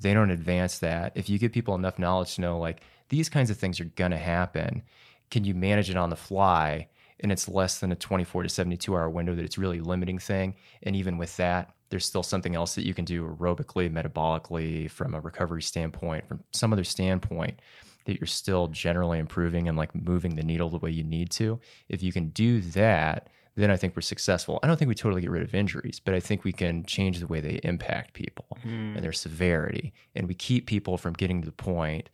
they 0.00 0.14
don't 0.14 0.30
advance 0.30 0.78
that. 0.78 1.12
If 1.16 1.28
you 1.28 1.38
give 1.38 1.52
people 1.52 1.74
enough 1.74 1.98
knowledge 1.98 2.36
to 2.36 2.40
know, 2.40 2.58
like, 2.58 2.82
these 3.08 3.28
kinds 3.28 3.50
of 3.50 3.56
things 3.56 3.80
are 3.80 3.84
going 3.84 4.10
to 4.10 4.18
happen, 4.18 4.82
can 5.30 5.44
you 5.44 5.54
manage 5.54 5.90
it 5.90 5.96
on 5.96 6.10
the 6.10 6.16
fly? 6.16 6.88
And 7.20 7.32
it's 7.32 7.48
less 7.48 7.80
than 7.80 7.90
a 7.90 7.96
24 7.96 8.44
to 8.44 8.48
72 8.48 8.94
hour 8.94 9.10
window 9.10 9.34
that 9.34 9.44
it's 9.44 9.58
really 9.58 9.80
limiting 9.80 10.18
thing. 10.18 10.54
And 10.82 10.94
even 10.94 11.18
with 11.18 11.36
that, 11.36 11.74
there's 11.90 12.06
still 12.06 12.22
something 12.22 12.54
else 12.54 12.74
that 12.74 12.86
you 12.86 12.94
can 12.94 13.04
do 13.04 13.24
aerobically, 13.26 13.90
metabolically, 13.90 14.90
from 14.90 15.14
a 15.14 15.20
recovery 15.20 15.62
standpoint, 15.62 16.28
from 16.28 16.44
some 16.52 16.72
other 16.72 16.84
standpoint 16.84 17.60
that 18.04 18.20
you're 18.20 18.26
still 18.26 18.68
generally 18.68 19.18
improving 19.18 19.68
and 19.68 19.76
like 19.76 19.94
moving 19.94 20.36
the 20.36 20.42
needle 20.42 20.70
the 20.70 20.78
way 20.78 20.90
you 20.90 21.04
need 21.04 21.30
to. 21.30 21.60
If 21.88 22.02
you 22.02 22.12
can 22.12 22.28
do 22.30 22.60
that, 22.60 23.28
then 23.54 23.70
I 23.70 23.76
think 23.76 23.96
we're 23.96 24.02
successful. 24.02 24.60
I 24.62 24.66
don't 24.66 24.78
think 24.78 24.88
we 24.88 24.94
totally 24.94 25.20
get 25.20 25.30
rid 25.30 25.42
of 25.42 25.54
injuries, 25.54 26.00
but 26.02 26.14
I 26.14 26.20
think 26.20 26.44
we 26.44 26.52
can 26.52 26.84
change 26.84 27.18
the 27.18 27.26
way 27.26 27.40
they 27.40 27.60
impact 27.64 28.14
people 28.14 28.56
mm. 28.64 28.94
and 28.94 29.02
their 29.02 29.12
severity. 29.12 29.92
And 30.14 30.28
we 30.28 30.34
keep 30.34 30.66
people 30.66 30.96
from 30.96 31.14
getting 31.14 31.42
to 31.42 31.46
the 31.46 31.52
point 31.52 32.08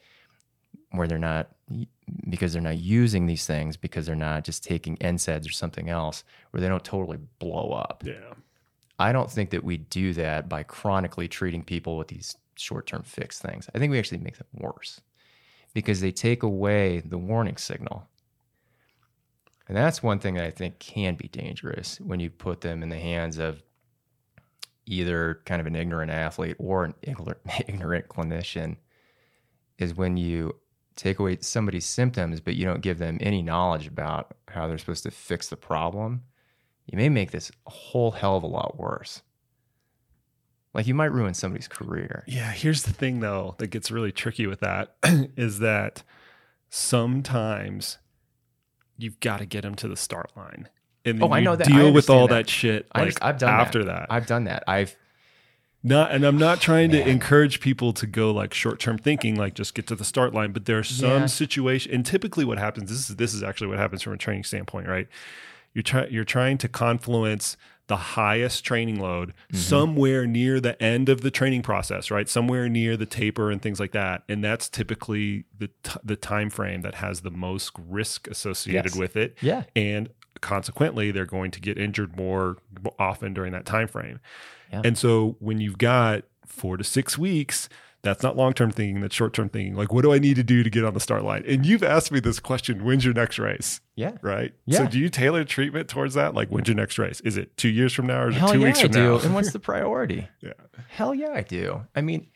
where 0.97 1.09
they're 1.09 1.19
not 1.19 1.49
because 2.29 2.53
they're 2.53 2.63
not 2.63 2.79
using 2.79 3.27
these 3.27 3.47
things 3.47 3.77
because 3.77 4.07
they're 4.07 4.15
not 4.15 4.45
just 4.45 4.63
taking 4.63 4.97
NSAIDs 4.99 5.49
or 5.49 5.53
something 5.53 5.89
else 5.89 6.25
where 6.51 6.61
they 6.61 6.69
don't 6.69 6.85
totally 6.85 7.19
blow 7.39 7.71
up. 7.73 8.03
Yeah. 8.05 8.35
I 8.99 9.13
don't 9.13 9.31
think 9.31 9.51
that 9.51 9.65
we 9.65 9.79
do 9.79 10.13
that 10.15 10.49
by 10.49 10.63
chronically 10.63 11.29
treating 11.29 11.65
people 11.65 11.97
with 11.97 12.09
these 12.09 12.37
short-term 12.57 13.03
fix 13.03 13.41
things. 13.41 13.69
I 13.75 13.79
think 13.79 13.91
we 13.91 13.99
actually 13.99 14.19
make 14.19 14.37
them 14.37 14.47
worse 14.53 15.01
because 15.73 16.01
they 16.01 16.13
take 16.13 16.43
away 16.43 17.01
the 17.01 17.19
warning 17.19 17.57
signal. 17.57 18.07
And 19.67 19.77
that's 19.77 20.03
one 20.03 20.19
thing 20.19 20.35
that 20.35 20.45
I 20.45 20.51
think 20.51 20.79
can 20.79 21.15
be 21.15 21.29
dangerous 21.29 21.99
when 22.01 22.21
you 22.21 22.31
put 22.31 22.61
them 22.61 22.83
in 22.83 22.91
the 22.91 22.99
hands 22.99 23.39
of 23.39 23.63
either 24.87 25.41
kind 25.47 25.61
of 25.61 25.67
an 25.67 25.75
ignorant 25.75 26.11
athlete 26.11 26.57
or 26.59 26.85
an 26.85 26.95
ignorant 27.67 28.09
clinician 28.09 28.77
is 29.79 29.95
when 29.95 30.17
you 30.17 30.55
take 30.97 31.19
away 31.19 31.39
somebody's 31.41 31.87
symptoms, 31.87 32.41
but 32.41 32.55
you 32.55 32.65
don't 32.65 32.81
give 32.81 32.99
them 32.99 33.19
any 33.21 33.43
knowledge 33.43 33.87
about 33.87 34.35
how 34.49 34.67
they're 34.67 34.79
supposed 34.79 35.03
to 35.05 35.11
fix 35.11 35.49
the 35.49 35.57
problem, 35.57 36.23
you 36.87 36.97
may 36.97 37.09
make 37.09 37.31
this 37.31 37.51
a 37.67 37.71
whole 37.71 38.13
hell 38.13 38.37
of 38.37 38.43
a 38.43 38.47
lot 38.47 38.79
worse. 38.79 39.23
Like 40.73 40.87
you 40.87 40.95
might 40.95 41.13
ruin 41.13 41.35
somebody's 41.35 41.69
career. 41.69 42.25
Yeah, 42.27 42.51
here's 42.51 42.83
the 42.83 42.93
thing 42.93 43.21
though 43.21 43.55
that 43.59 43.69
gets 43.69 43.91
really 43.91 44.13
tricky 44.13 44.47
with 44.47 44.61
that 44.61 44.97
is 45.37 45.61
that 45.61 46.03
sometimes 46.69 47.99
you've 48.97 49.21
got 49.21 49.39
to 49.39 49.47
get 49.47 49.63
them 49.63 49.77
to 49.77 49.89
the 49.89 49.97
start 49.97 50.33
line. 50.37 50.69
And 51.05 51.23
oh, 51.23 51.33
I 51.33 51.41
know 51.41 51.55
that. 51.55 51.67
Deal 51.67 51.93
with 51.93 52.11
all 52.11 52.27
that, 52.29 52.47
that 52.47 52.49
shit 52.49 52.89
like 52.95 53.23
I've 53.23 53.39
done 53.39 53.51
after 53.51 53.85
that. 53.85 54.09
that. 54.09 54.13
I've 54.13 54.27
done 54.27 54.45
that. 54.45 54.65
I've 54.67 54.97
not 55.85 56.11
and 56.11 56.25
i'm 56.25 56.39
not 56.39 56.61
trying 56.61 56.91
Man. 56.91 57.05
to 57.05 57.09
encourage 57.09 57.61
people 57.61 57.93
to 57.93 58.07
go 58.07 58.33
like 58.33 58.53
short-term 58.53 58.99
thinking 58.99 59.37
like 59.37 59.55
just 59.55 59.75
get 59.75 59.87
to 59.89 59.95
the 59.95 60.05
start 60.05 60.35
line 60.35 60.53
but 60.53 60.65
there 60.65 60.79
are 60.79 60.85
some 60.85 61.11
yeah. 61.11 61.27
situation 61.27 61.93
and 61.95 62.05
typically 62.05 62.45
what 62.45 62.59
happens 62.59 62.91
this 62.91 63.11
is 63.11 63.17
this 63.17 63.35
is 63.35 63.43
actually 63.43 63.69
what 63.69 63.79
happens 63.79 64.03
from 64.03 64.15
a 64.15 64.17
training 64.17 64.43
standpoint 64.43 64.89
right 64.89 65.07
you're 65.75 65.83
trying 65.83 66.11
you're 66.11 66.25
trying 66.25 66.59
to 66.59 66.69
confluence 66.69 67.57
the 67.87 67.97
highest 67.97 68.65
training 68.65 68.99
load 68.99 69.29
mm-hmm. 69.29 69.57
somewhere 69.59 70.27
near 70.27 70.59
the 70.59 70.83
end 70.83 71.11
of 71.11 71.21
the 71.21 71.31
training 71.31 71.63
process 71.63 72.11
right 72.11 72.29
somewhere 72.29 72.69
near 72.69 72.97
the 72.97 73.05
taper 73.05 73.51
and 73.51 73.61
things 73.61 73.79
like 73.79 73.93
that 73.93 74.23
and 74.29 74.43
that's 74.43 74.69
typically 74.71 75.45
the 75.59 75.69
t- 75.83 76.01
the 76.03 76.17
time 76.17 76.49
frame 76.49 76.81
that 76.81 76.95
has 76.97 77.21
the 77.21 77.31
most 77.31 77.73
risk 77.79 78.27
associated 78.29 78.93
yes. 78.93 78.97
with 78.97 79.17
it 79.17 79.37
yeah 79.43 79.65
and 79.77 80.09
consequently 80.41 81.11
they're 81.11 81.27
going 81.27 81.51
to 81.51 81.61
get 81.61 81.79
injured 81.79 82.17
more 82.17 82.57
often 82.99 83.33
during 83.33 83.53
that 83.53 83.65
time 83.65 83.89
frame 83.89 84.21
yeah. 84.75 84.83
And 84.85 84.99
so 84.99 85.37
when 85.39 85.61
you've 85.61 85.79
got 85.79 86.25
four 86.47 86.77
to 86.77 86.85
six 86.85 87.17
weeks, 87.17 87.69
that's 88.03 88.23
not 88.23 88.37
long 88.37 88.53
term 88.53 88.71
thinking, 88.71 89.01
that's 89.01 89.15
short 89.15 89.33
term 89.33 89.49
thinking. 89.49 89.75
Like, 89.77 89.93
what 89.93 90.03
do 90.03 90.13
I 90.13 90.19
need 90.19 90.37
to 90.37 90.43
do 90.43 90.63
to 90.63 90.71
get 90.71 90.85
on 90.85 90.95
the 90.95 91.01
start 91.01 91.25
line? 91.25 91.45
And 91.47 91.65
you've 91.65 91.83
asked 91.83 92.13
me 92.13 92.21
this 92.21 92.41
question 92.41 92.85
when's 92.85 93.05
your 93.05 93.15
next 93.15 93.39
race? 93.39 93.81
Yeah. 93.95 94.13
Right. 94.21 94.53
Yeah. 94.67 94.79
So, 94.79 94.87
do 94.89 94.99
you 94.99 95.09
tailor 95.09 95.45
treatment 95.45 95.89
towards 95.89 96.15
that? 96.15 96.35
Like, 96.35 96.49
when's 96.49 96.69
your 96.69 96.77
next 96.77 96.99
race? 96.99 97.21
Is 97.21 97.37
it 97.37 97.57
two 97.57 97.69
years 97.69 97.93
from 97.93 98.07
now 98.07 98.23
or 98.23 98.29
is 98.31 98.37
Hell 98.37 98.51
it 98.51 98.53
two 98.55 98.61
yeah, 98.61 98.67
weeks 98.67 98.81
from 98.81 98.91
I 98.91 98.93
do. 98.93 99.05
now? 99.05 99.19
and 99.21 99.35
what's 99.35 99.53
the 99.53 99.61
priority? 99.61 100.29
yeah. 100.41 100.53
Hell 100.89 101.15
yeah, 101.15 101.33
I 101.35 101.43
do. 101.43 101.83
I 101.95 102.01
mean, 102.01 102.27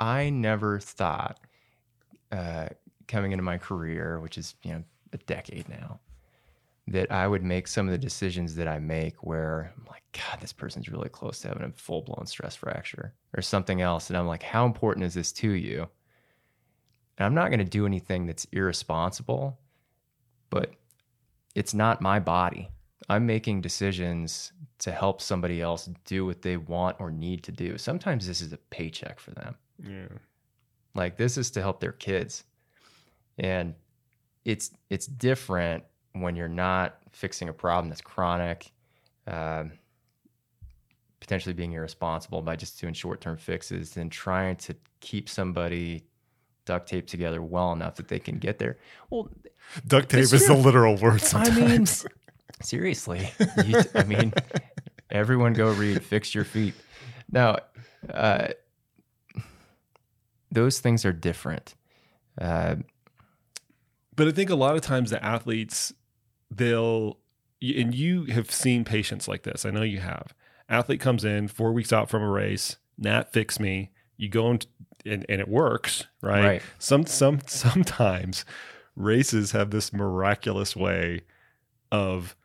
I 0.00 0.30
never 0.30 0.80
thought 0.80 1.38
uh, 2.32 2.68
coming 3.06 3.32
into 3.32 3.44
my 3.44 3.58
career, 3.58 4.18
which 4.20 4.36
is, 4.38 4.54
you 4.62 4.72
know, 4.72 4.84
a 5.12 5.18
decade 5.18 5.68
now, 5.68 6.00
that 6.86 7.10
I 7.10 7.26
would 7.26 7.42
make 7.42 7.66
some 7.66 7.86
of 7.86 7.92
the 7.92 7.98
decisions 7.98 8.54
that 8.56 8.68
I 8.68 8.78
make 8.78 9.24
where 9.24 9.72
I'm 9.76 9.86
like, 9.86 10.02
God, 10.12 10.40
this 10.40 10.52
person's 10.52 10.88
really 10.88 11.08
close 11.08 11.40
to 11.40 11.48
having 11.48 11.64
a 11.64 11.72
full 11.72 12.02
blown 12.02 12.26
stress 12.26 12.54
fracture 12.56 13.14
or 13.36 13.42
something 13.42 13.80
else. 13.80 14.10
And 14.10 14.16
I'm 14.16 14.26
like, 14.26 14.42
how 14.42 14.66
important 14.66 15.06
is 15.06 15.14
this 15.14 15.32
to 15.32 15.50
you? 15.50 15.88
And 17.16 17.26
I'm 17.26 17.34
not 17.34 17.48
going 17.48 17.60
to 17.60 17.64
do 17.64 17.86
anything 17.86 18.26
that's 18.26 18.46
irresponsible, 18.52 19.58
but 20.50 20.74
it's 21.54 21.74
not 21.74 22.02
my 22.02 22.18
body. 22.18 22.68
I'm 23.08 23.26
making 23.26 23.60
decisions 23.60 24.52
to 24.80 24.92
help 24.92 25.20
somebody 25.20 25.60
else 25.62 25.88
do 26.04 26.26
what 26.26 26.42
they 26.42 26.56
want 26.56 26.96
or 27.00 27.10
need 27.10 27.42
to 27.44 27.52
do. 27.52 27.78
Sometimes 27.78 28.26
this 28.26 28.40
is 28.40 28.52
a 28.52 28.58
paycheck 28.58 29.20
for 29.20 29.30
them. 29.30 29.54
Yeah. 29.82 30.18
Like 30.94 31.16
this 31.16 31.38
is 31.38 31.50
to 31.52 31.60
help 31.60 31.80
their 31.80 31.92
kids. 31.92 32.44
And 33.38 33.74
it's 34.44 34.70
it's 34.90 35.06
different 35.06 35.84
when 36.14 36.36
you're 36.36 36.48
not 36.48 36.96
fixing 37.10 37.48
a 37.48 37.52
problem 37.52 37.88
that's 37.88 38.00
chronic, 38.00 38.72
um, 39.26 39.72
potentially 41.20 41.52
being 41.52 41.72
irresponsible 41.72 42.42
by 42.42 42.56
just 42.56 42.80
doing 42.80 42.94
short 42.94 43.20
term 43.20 43.36
fixes 43.36 43.96
and 43.96 44.10
trying 44.10 44.56
to 44.56 44.74
keep 45.00 45.28
somebody 45.28 46.04
duct 46.64 46.88
taped 46.88 47.08
together 47.10 47.42
well 47.42 47.72
enough 47.72 47.96
that 47.96 48.08
they 48.08 48.18
can 48.18 48.38
get 48.38 48.58
there. 48.58 48.78
Well, 49.10 49.28
duct 49.86 50.08
tape 50.08 50.20
is 50.20 50.46
the 50.46 50.54
literal 50.54 50.96
word. 50.96 51.20
Sometimes. 51.20 51.58
I 51.58 51.66
mean, 51.66 51.86
seriously. 52.62 53.30
You, 53.64 53.82
I 53.94 54.04
mean, 54.04 54.32
everyone 55.10 55.52
go 55.52 55.72
read 55.72 56.02
"Fix 56.02 56.34
Your 56.34 56.44
Feet." 56.44 56.74
Now, 57.30 57.58
uh, 58.12 58.48
those 60.50 60.78
things 60.78 61.04
are 61.04 61.12
different. 61.12 61.74
Uh, 62.40 62.76
but 64.16 64.28
I 64.28 64.30
think 64.30 64.50
a 64.50 64.54
lot 64.54 64.76
of 64.76 64.82
times 64.82 65.10
the 65.10 65.24
athletes 65.24 65.92
they'll 66.56 67.18
and 67.60 67.94
you 67.94 68.24
have 68.24 68.50
seen 68.50 68.84
patients 68.84 69.26
like 69.26 69.42
this. 69.42 69.64
I 69.64 69.70
know 69.70 69.82
you 69.82 70.00
have. 70.00 70.34
Athlete 70.68 71.00
comes 71.00 71.24
in 71.24 71.48
four 71.48 71.72
weeks 71.72 71.92
out 71.92 72.08
from 72.08 72.22
a 72.22 72.28
race. 72.28 72.76
Nat 72.98 73.32
fix 73.32 73.58
me. 73.58 73.90
You 74.16 74.28
go 74.28 74.50
and, 74.50 74.66
and, 75.04 75.26
and 75.28 75.40
it 75.40 75.48
works, 75.48 76.06
right? 76.20 76.44
Right. 76.44 76.62
Some 76.78 77.06
some 77.06 77.40
sometimes 77.46 78.44
races 78.96 79.52
have 79.52 79.70
this 79.70 79.92
miraculous 79.92 80.76
way 80.76 81.22
of 81.90 82.36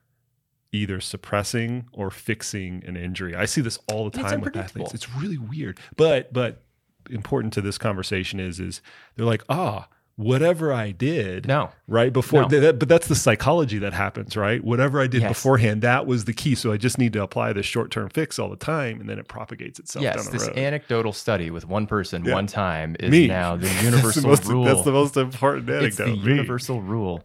either 0.71 0.99
suppressing 0.99 1.87
or 1.91 2.11
fixing 2.11 2.83
an 2.85 2.95
injury. 2.95 3.35
I 3.35 3.45
see 3.45 3.61
this 3.61 3.79
all 3.91 4.09
the 4.09 4.17
time 4.17 4.41
with 4.41 4.55
athletes. 4.55 4.93
It's 4.93 5.09
really 5.15 5.37
weird. 5.37 5.79
But 5.95 6.31
but 6.33 6.63
important 7.09 7.53
to 7.53 7.61
this 7.61 7.77
conversation 7.77 8.39
is 8.39 8.59
is 8.59 8.81
they're 9.15 9.25
like, 9.25 9.43
ah, 9.49 9.87
oh, 9.89 9.95
whatever 10.19 10.73
I 10.73 10.91
did, 10.91 11.47
no, 11.47 11.69
right 11.87 12.11
before, 12.11 12.41
no. 12.41 12.47
that, 12.59 12.77
but 12.77 12.89
that's 12.89 13.07
the 13.07 13.15
psychology 13.15 13.79
that 13.79 13.93
happens, 13.93 14.35
right? 14.35 14.61
Whatever 14.61 14.99
I 14.99 15.07
did 15.07 15.21
yes. 15.21 15.29
beforehand, 15.29 15.81
that 15.81 16.05
was 16.05 16.25
the 16.25 16.33
key. 16.33 16.55
So 16.55 16.73
I 16.73 16.77
just 16.77 16.97
need 16.97 17.13
to 17.13 17.23
apply 17.23 17.53
this 17.53 17.65
short 17.65 17.89
term 17.89 18.09
fix 18.09 18.37
all 18.37 18.49
the 18.49 18.57
time, 18.57 18.99
and 18.99 19.09
then 19.09 19.17
it 19.17 19.29
propagates 19.29 19.79
itself. 19.79 20.03
Yes, 20.03 20.27
this 20.27 20.47
road. 20.47 20.57
anecdotal 20.57 21.13
study 21.13 21.51
with 21.51 21.65
one 21.65 21.87
person 21.87 22.25
yeah. 22.25 22.33
one 22.33 22.47
time 22.47 22.97
is 22.99 23.09
Me. 23.09 23.27
now 23.27 23.55
the 23.55 23.69
universal 23.81 24.01
that's 24.11 24.21
the 24.21 24.27
most, 24.27 24.45
rule. 24.45 24.65
That's 24.65 24.83
the 24.83 24.91
most 24.91 25.15
important 25.15 25.69
anecdote. 25.69 25.87
It's 25.87 25.97
the 25.97 26.07
Me. 26.07 26.17
universal 26.17 26.81
rule. 26.81 27.23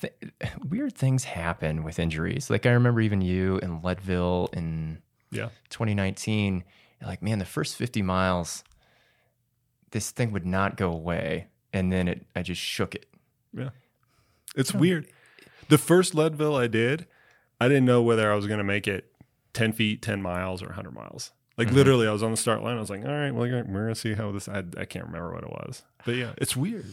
Th- 0.00 0.14
weird 0.68 0.94
things 0.94 1.24
happen 1.24 1.82
with 1.82 1.98
injuries. 1.98 2.50
Like 2.50 2.66
I 2.66 2.70
remember 2.70 3.00
even 3.00 3.20
you 3.20 3.58
in 3.58 3.82
Leadville 3.82 4.48
in 4.52 4.98
yeah 5.32 5.48
2019. 5.70 6.62
Like, 7.00 7.22
man, 7.22 7.38
the 7.38 7.44
first 7.44 7.76
50 7.76 8.02
miles 8.02 8.64
this 9.90 10.10
thing 10.10 10.32
would 10.32 10.46
not 10.46 10.76
go 10.76 10.90
away. 10.92 11.48
and 11.72 11.92
then 11.92 12.08
it 12.08 12.26
I 12.34 12.42
just 12.42 12.60
shook 12.60 12.94
it. 12.94 13.06
Yeah. 13.52 13.70
It's 14.56 14.72
weird. 14.74 15.06
The 15.68 15.76
first 15.78 16.14
Leadville 16.14 16.56
I 16.56 16.66
did, 16.66 17.06
I 17.60 17.68
didn't 17.68 17.84
know 17.84 18.00
whether 18.02 18.32
I 18.32 18.34
was 18.34 18.46
going 18.46 18.58
to 18.58 18.64
make 18.64 18.88
it 18.88 19.12
10 19.52 19.72
feet, 19.72 20.00
10 20.00 20.22
miles, 20.22 20.62
or 20.62 20.66
100 20.68 20.92
miles. 20.92 21.32
Like 21.58 21.68
Mhm. 21.68 21.72
literally, 21.74 22.06
I 22.08 22.12
was 22.12 22.22
on 22.22 22.30
the 22.30 22.36
start 22.38 22.62
line. 22.62 22.76
I 22.76 22.80
was 22.80 22.88
like, 22.88 23.04
all 23.04 23.10
right, 23.10 23.30
well, 23.32 23.42
we're 23.48 23.62
going 23.64 23.88
to 23.88 23.94
see 23.94 24.14
how 24.14 24.32
this, 24.32 24.48
I, 24.48 24.62
I 24.78 24.84
can't 24.86 25.04
remember 25.06 25.32
what 25.32 25.42
it 25.42 25.50
was. 25.50 25.82
But 26.06 26.14
yeah, 26.14 26.32
it's 26.38 26.56
weird. 26.56 26.86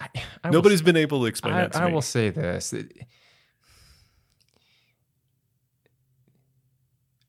I, 0.00 0.08
I 0.44 0.48
will 0.48 0.52
Nobody's 0.54 0.82
been 0.82 0.96
able 0.96 1.20
to 1.20 1.26
explain 1.26 1.54
I, 1.54 1.60
that 1.62 1.72
to 1.72 1.78
I 1.82 1.86
me. 1.86 1.92
will 1.94 2.02
say 2.02 2.28
this. 2.30 2.72
It- 2.72 2.92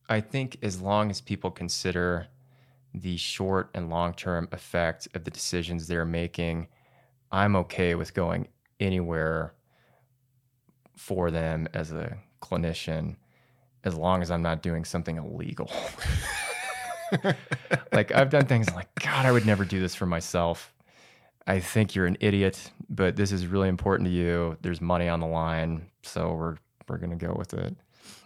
I 0.10 0.20
think 0.22 0.58
as 0.62 0.82
long 0.82 1.10
as 1.10 1.22
people 1.22 1.52
consider 1.52 2.28
the 2.94 3.18
short 3.18 3.70
and 3.74 3.90
long 3.90 4.14
term 4.14 4.48
effect 4.52 5.08
of 5.14 5.24
the 5.24 5.32
decisions 5.32 5.88
they're 5.88 6.06
making, 6.06 6.68
I'm 7.32 7.56
okay 7.58 7.96
with 7.96 8.14
going 8.14 8.48
anywhere 8.80 9.54
for 10.96 11.32
them 11.32 11.68
as 11.74 11.92
a 11.92 12.18
clinician 12.42 13.16
as 13.84 13.96
long 13.96 14.22
as 14.22 14.32
I'm 14.32 14.42
not 14.42 14.62
doing 14.62 14.86
something 14.86 15.18
illegal. 15.18 15.70
like 17.92 18.12
I've 18.12 18.30
done 18.30 18.46
things 18.46 18.74
like, 18.74 18.88
God, 18.96 19.26
I 19.26 19.32
would 19.32 19.46
never 19.46 19.66
do 19.66 19.80
this 19.80 19.96
for 19.96 20.06
myself. 20.06 20.74
I 21.46 21.60
think 21.60 21.94
you're 21.94 22.06
an 22.06 22.18
idiot, 22.22 22.72
but 22.90 23.16
this 23.16 23.32
is 23.32 23.48
really 23.48 23.68
important 23.68 24.08
to 24.08 24.14
you. 24.14 24.58
There's 24.62 24.80
money 24.80 25.10
on 25.10 25.20
the 25.20 25.28
line, 25.28 25.88
so 26.04 26.34
we're 26.34 26.56
we're 26.88 26.98
gonna 26.98 27.18
go 27.18 27.36
with 27.38 27.54
it. 27.54 27.76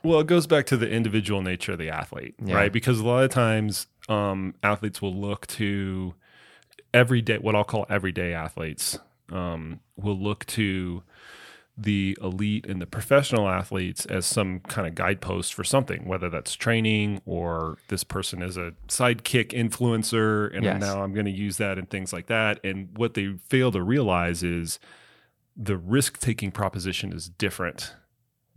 Well, 0.04 0.20
it 0.20 0.28
goes 0.28 0.48
back 0.48 0.66
to 0.68 0.78
the 0.78 0.90
individual 0.90 1.42
nature 1.42 1.74
of 1.74 1.80
the 1.80 1.90
athlete, 1.90 2.36
Yeah. 2.44 2.56
right? 2.56 2.72
Because 2.72 3.00
a 3.00 3.06
lot 3.06 3.24
of 3.24 3.32
times 3.32 3.88
um, 4.10 4.54
athletes 4.64 5.02
will 5.02 5.14
look 5.16 5.48
to 5.48 6.14
everyday, 6.94 7.38
what 7.40 7.56
I'll 7.56 7.64
call 7.66 7.86
everyday 7.90 8.34
athletes, 8.34 8.98
um, 9.32 9.80
will 9.98 10.18
look 10.18 10.46
to 10.48 11.04
the 11.80 12.18
elite 12.24 12.66
and 12.66 12.82
the 12.82 12.88
professional 12.88 13.48
athletes 13.48 14.06
as 14.08 14.26
some 14.26 14.62
kind 14.62 14.88
of 14.88 14.96
guidepost 14.96 15.54
for 15.54 15.64
something, 15.64 16.06
whether 16.06 16.28
that's 16.30 16.56
training 16.56 17.22
or 17.26 17.78
this 17.90 18.04
person 18.04 18.42
is 18.42 18.58
a 18.58 18.74
sidekick 18.88 19.50
influencer, 19.50 20.52
and 20.56 20.64
Yes. 20.64 20.82
now 20.82 21.04
I'm 21.04 21.14
going 21.14 21.26
to 21.28 21.32
use 21.32 21.58
that 21.58 21.78
and 21.78 21.88
things 21.88 22.12
like 22.14 22.28
that. 22.28 22.60
And 22.64 22.98
what 22.98 23.14
they 23.14 23.34
fail 23.50 23.72
to 23.74 23.84
realize 23.84 24.42
is 24.42 24.80
the 25.56 25.78
risk 25.78 26.20
taking 26.20 26.50
proposition 26.52 27.12
is 27.14 27.30
different 27.30 27.94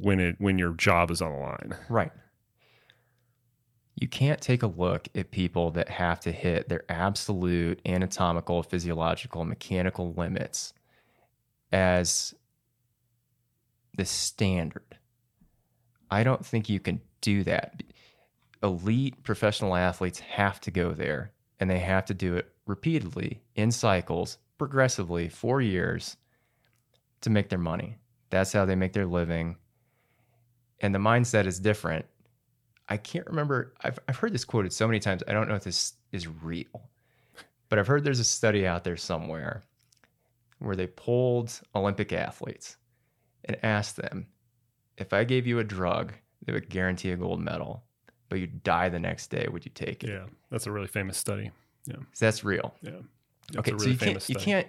when 0.01 0.21
it 0.21 0.37
when 0.39 0.59
your 0.59 0.73
job 0.73 1.11
is 1.11 1.23
on 1.23 1.33
the 1.33 1.39
line. 1.39 1.77
Right. 1.89 2.13
You 3.97 4.09
can't 4.09 4.41
take 4.41 4.63
a 4.63 4.67
look 4.67 5.09
at 5.15 5.31
people 5.31 5.71
that 5.73 5.91
have 5.91 6.21
to 6.21 6.33
hit 6.33 6.69
their 6.69 6.85
absolute 6.89 7.81
anatomical, 7.85 8.63
physiological, 8.63 9.45
mechanical 9.45 10.15
limits 10.15 10.73
as 11.71 12.35
the 13.97 14.07
standard. 14.07 14.97
I 16.11 16.25
don't 16.25 16.45
think 16.45 16.69
you 16.69 16.81
can 16.81 17.03
do 17.21 17.45
that. 17.45 17.83
Elite 18.63 19.23
professional 19.23 19.77
athletes 19.77 20.21
have 20.21 20.61
to 20.63 20.71
go 20.71 20.93
there 20.93 21.33
and 21.59 21.69
they 21.69 21.79
have 21.79 22.07
to 22.07 22.15
do 22.15 22.37
it 22.37 22.51
repeatedly 22.67 23.43
in 23.55 23.71
cycles, 23.71 24.39
progressively, 24.57 25.29
for 25.29 25.61
years 25.61 26.17
to 27.21 27.31
make 27.31 27.51
their 27.51 27.59
money. 27.59 27.99
That's 28.31 28.53
how 28.53 28.65
they 28.65 28.77
make 28.77 28.95
their 28.95 29.07
living. 29.07 29.57
And 30.81 30.95
the 30.95 30.99
mindset 30.99 31.47
is 31.47 31.59
different. 31.61 32.07
I 32.89 32.97
can't 32.97 33.27
remember. 33.27 33.75
I've, 33.83 33.99
I've 34.09 34.17
heard 34.17 34.33
this 34.33 34.45
quoted 34.45 34.73
so 34.73 34.87
many 34.87 34.99
times. 34.99 35.23
I 35.29 35.33
don't 35.33 35.49
know 35.49 35.55
if 35.55 35.65
this 35.65 35.95
is 36.13 36.27
real, 36.27 36.91
but 37.69 37.79
I've 37.79 37.87
heard 37.87 38.03
there's 38.03 38.21
a 38.21 38.25
study 38.25 38.67
out 38.67 38.83
there 38.85 38.97
somewhere 38.97 39.63
where 40.59 40.77
they 40.77 40.87
polled 40.89 41.59
Olympic 41.75 42.13
athletes 42.13 42.77
and 43.45 43.57
asked 43.63 43.97
them 43.97 44.27
if 44.97 45.13
I 45.13 45.25
gave 45.25 45.47
you 45.47 45.59
a 45.59 45.65
drug 45.65 46.13
that 46.45 46.53
would 46.53 46.69
guarantee 46.69 47.11
a 47.13 47.17
gold 47.17 47.41
medal, 47.41 47.85
but 48.29 48.39
you'd 48.41 48.63
die 48.63 48.89
the 48.89 48.99
next 48.99 49.29
day, 49.29 49.47
would 49.51 49.65
you 49.65 49.71
take 49.75 50.05
it? 50.05 50.11
Yeah, 50.11 50.27
that's 50.51 50.67
a 50.67 50.73
really 50.73 50.87
famous 50.87 51.17
study. 51.17 51.51
Yeah, 51.87 51.97
So 52.13 52.27
that's 52.27 52.45
real. 52.45 52.75
Yeah. 52.83 52.93
That's 53.53 53.59
okay, 53.69 53.71
a 53.73 53.75
really 53.75 53.85
so 53.87 53.91
you 53.91 53.97
famous 53.97 54.27
can't, 54.27 54.39
you 54.39 54.45
can't, 54.45 54.67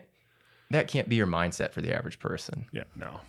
that 0.72 0.88
can't 0.88 1.10
be 1.10 1.16
your 1.16 1.28
mindset 1.28 1.74
for 1.74 1.82
the 1.82 1.94
average 1.94 2.20
person. 2.20 2.66
Yeah, 2.72 2.84
no. 2.96 3.20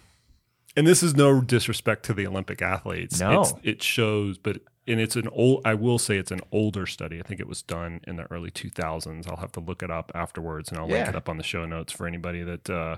And 0.77 0.87
this 0.87 1.03
is 1.03 1.15
no 1.15 1.41
disrespect 1.41 2.05
to 2.07 2.15
the 2.15 2.27
Olympic 2.27 2.63
athletes. 2.63 3.21
No. 3.21 3.43
It's, 3.43 3.55
it 3.63 3.83
shows, 3.83 4.39
but 4.39 4.59
and 4.87 5.01
it's 5.01 5.17
an 5.17 5.29
old. 5.29 5.63
I 5.65 5.75
will 5.75 5.99
say 5.99 6.17
it's 6.17 6.31
an 6.31 6.41
older 6.51 6.87
study. 6.87 7.21
I 7.21 7.23
think 7.23 7.41
it 7.41 7.47
was 7.47 7.63
done 7.63 8.01
in 8.07 8.17
the 8.17 8.31
early 8.33 8.51
2000s. 8.51 9.29
I'll 9.29 9.37
have 9.37 9.53
to 9.53 9.61
look 9.61 9.83
it 9.83 9.91
up 9.91 10.11
afterwards, 10.15 10.71
and 10.71 10.79
I'll 10.79 10.89
link 10.89 11.09
it 11.09 11.15
up 11.15 11.29
on 11.29 11.37
the 11.37 11.43
show 11.43 11.67
notes 11.67 11.93
for 11.93 12.07
anybody 12.07 12.43
that 12.43 12.71
uh, 12.71 12.97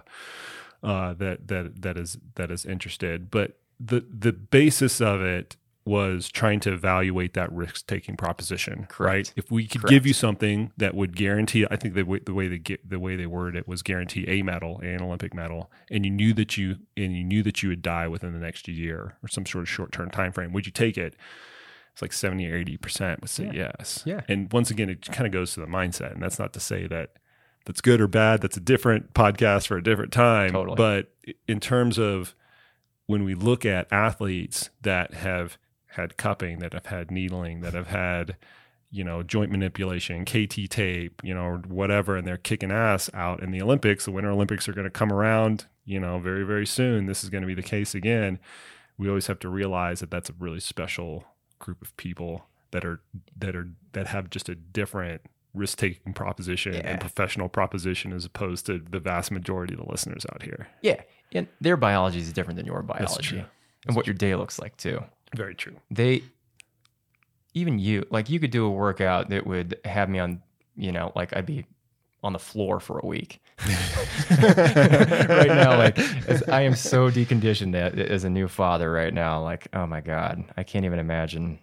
uh, 0.82 1.14
that 1.14 1.48
that 1.48 1.82
that 1.82 1.96
is 1.98 2.18
that 2.36 2.50
is 2.50 2.64
interested. 2.64 3.30
But 3.30 3.58
the 3.80 4.04
the 4.08 4.32
basis 4.32 5.00
of 5.00 5.20
it 5.20 5.56
was 5.86 6.30
trying 6.30 6.60
to 6.60 6.72
evaluate 6.72 7.34
that 7.34 7.52
risk 7.52 7.86
taking 7.86 8.16
proposition. 8.16 8.86
Correct. 8.88 8.98
Right. 9.14 9.32
If 9.36 9.50
we 9.50 9.66
could 9.66 9.82
Correct. 9.82 9.90
give 9.90 10.06
you 10.06 10.14
something 10.14 10.72
that 10.78 10.94
would 10.94 11.14
guarantee, 11.14 11.66
I 11.70 11.76
think 11.76 11.94
the 11.94 12.04
way 12.04 12.20
the 12.24 12.32
way 12.32 12.48
they 12.48 12.58
get 12.58 12.88
the 12.88 12.98
way 12.98 13.16
they 13.16 13.26
worded 13.26 13.56
it 13.60 13.68
was 13.68 13.82
guarantee 13.82 14.24
a 14.26 14.42
medal, 14.42 14.80
an 14.80 15.02
Olympic 15.02 15.34
medal, 15.34 15.70
and 15.90 16.04
you 16.06 16.10
knew 16.10 16.32
that 16.34 16.56
you 16.56 16.76
and 16.96 17.14
you 17.14 17.22
knew 17.22 17.42
that 17.42 17.62
you 17.62 17.68
would 17.68 17.82
die 17.82 18.08
within 18.08 18.32
the 18.32 18.38
next 18.38 18.66
year 18.66 19.18
or 19.22 19.28
some 19.28 19.44
sort 19.44 19.62
of 19.62 19.68
short 19.68 19.92
term 19.92 20.10
time 20.10 20.32
frame. 20.32 20.52
Would 20.54 20.64
you 20.66 20.72
take 20.72 20.96
it? 20.96 21.16
It's 21.92 22.00
like 22.02 22.12
seventy 22.14 22.50
or 22.50 22.56
eighty 22.56 22.76
percent 22.78 23.20
would 23.20 23.30
say 23.30 23.44
Yeah. 23.52 23.72
yes. 23.78 24.02
Yeah. 24.06 24.22
And 24.26 24.50
once 24.52 24.70
again, 24.70 24.88
it 24.88 25.04
kind 25.12 25.26
of 25.26 25.32
goes 25.32 25.52
to 25.54 25.60
the 25.60 25.66
mindset, 25.66 26.12
and 26.12 26.22
that's 26.22 26.38
not 26.38 26.52
to 26.54 26.60
say 26.60 26.86
that 26.86 27.10
that's 27.66 27.80
good 27.80 28.00
or 28.00 28.08
bad. 28.08 28.40
That's 28.40 28.56
a 28.56 28.60
different 28.60 29.12
podcast 29.14 29.66
for 29.66 29.76
a 29.76 29.82
different 29.82 30.12
time. 30.12 30.52
Totally. 30.52 30.76
But 30.76 31.12
in 31.46 31.60
terms 31.60 31.98
of 31.98 32.34
when 33.06 33.22
we 33.22 33.34
look 33.34 33.64
at 33.66 33.86
athletes 33.92 34.70
that 34.82 35.12
have 35.14 35.56
had 35.94 36.16
cupping, 36.16 36.58
that 36.60 36.72
have 36.72 36.86
had 36.86 37.10
needling, 37.10 37.60
that 37.62 37.74
have 37.74 37.88
had, 37.88 38.36
you 38.90 39.02
know, 39.04 39.22
joint 39.22 39.50
manipulation, 39.50 40.24
KT 40.24 40.70
tape, 40.70 41.20
you 41.24 41.34
know, 41.34 41.60
whatever, 41.66 42.16
and 42.16 42.26
they're 42.26 42.36
kicking 42.36 42.70
ass 42.70 43.10
out 43.14 43.42
in 43.42 43.50
the 43.50 43.60
Olympics. 43.62 44.04
The 44.04 44.10
Winter 44.12 44.30
Olympics 44.30 44.68
are 44.68 44.72
going 44.72 44.84
to 44.86 44.90
come 44.90 45.12
around, 45.12 45.66
you 45.84 45.98
know, 46.00 46.18
very, 46.18 46.44
very 46.44 46.66
soon. 46.66 47.06
This 47.06 47.24
is 47.24 47.30
going 47.30 47.42
to 47.42 47.46
be 47.48 47.54
the 47.54 47.62
case 47.62 47.94
again. 47.94 48.38
We 48.98 49.08
always 49.08 49.26
have 49.26 49.38
to 49.40 49.48
realize 49.48 50.00
that 50.00 50.10
that's 50.10 50.30
a 50.30 50.34
really 50.38 50.60
special 50.60 51.24
group 51.58 51.82
of 51.82 51.96
people 51.96 52.46
that 52.70 52.84
are 52.84 53.00
that 53.38 53.54
are 53.56 53.68
that 53.92 54.08
have 54.08 54.30
just 54.30 54.48
a 54.48 54.54
different 54.54 55.22
risk 55.54 55.78
taking 55.78 56.12
proposition 56.12 56.74
Yeah. 56.74 56.80
and 56.80 57.00
professional 57.00 57.48
proposition 57.48 58.12
as 58.12 58.24
opposed 58.24 58.66
to 58.66 58.78
the 58.90 58.98
vast 58.98 59.30
majority 59.30 59.74
of 59.74 59.80
the 59.80 59.88
listeners 59.90 60.26
out 60.32 60.42
here. 60.42 60.66
Yeah. 60.82 61.00
And 61.32 61.46
their 61.60 61.76
biology 61.76 62.18
is 62.18 62.32
different 62.32 62.56
than 62.56 62.66
your 62.66 62.82
biology 62.82 63.22
true. 63.22 63.44
and 63.86 63.94
what 63.96 64.06
your 64.06 64.14
day 64.14 64.34
looks 64.34 64.58
like 64.58 64.76
too. 64.76 65.02
Very 65.34 65.54
true. 65.54 65.76
they 65.90 66.22
even 67.54 67.78
you 67.78 68.04
like 68.10 68.28
you 68.30 68.40
could 68.40 68.50
do 68.50 68.64
a 68.66 68.70
workout 68.70 69.28
that 69.30 69.46
would 69.46 69.78
have 69.84 70.08
me 70.08 70.18
on 70.18 70.42
you 70.76 70.90
know 70.90 71.12
like 71.14 71.34
i'd 71.36 71.46
be 71.46 71.64
on 72.22 72.32
the 72.32 72.38
floor 72.38 72.80
for 72.80 72.98
a 72.98 73.06
week 73.06 73.40
right 74.40 75.46
now 75.48 75.76
like 75.76 75.96
i 76.48 76.62
am 76.62 76.74
so 76.74 77.10
deconditioned 77.10 77.74
as 77.74 78.24
a 78.24 78.30
new 78.30 78.48
father 78.48 78.90
right 78.90 79.14
now 79.14 79.42
like 79.42 79.68
oh 79.74 79.86
my 79.86 80.00
god 80.00 80.42
i 80.56 80.62
can't 80.62 80.84
even 80.84 80.98
imagine 80.98 81.58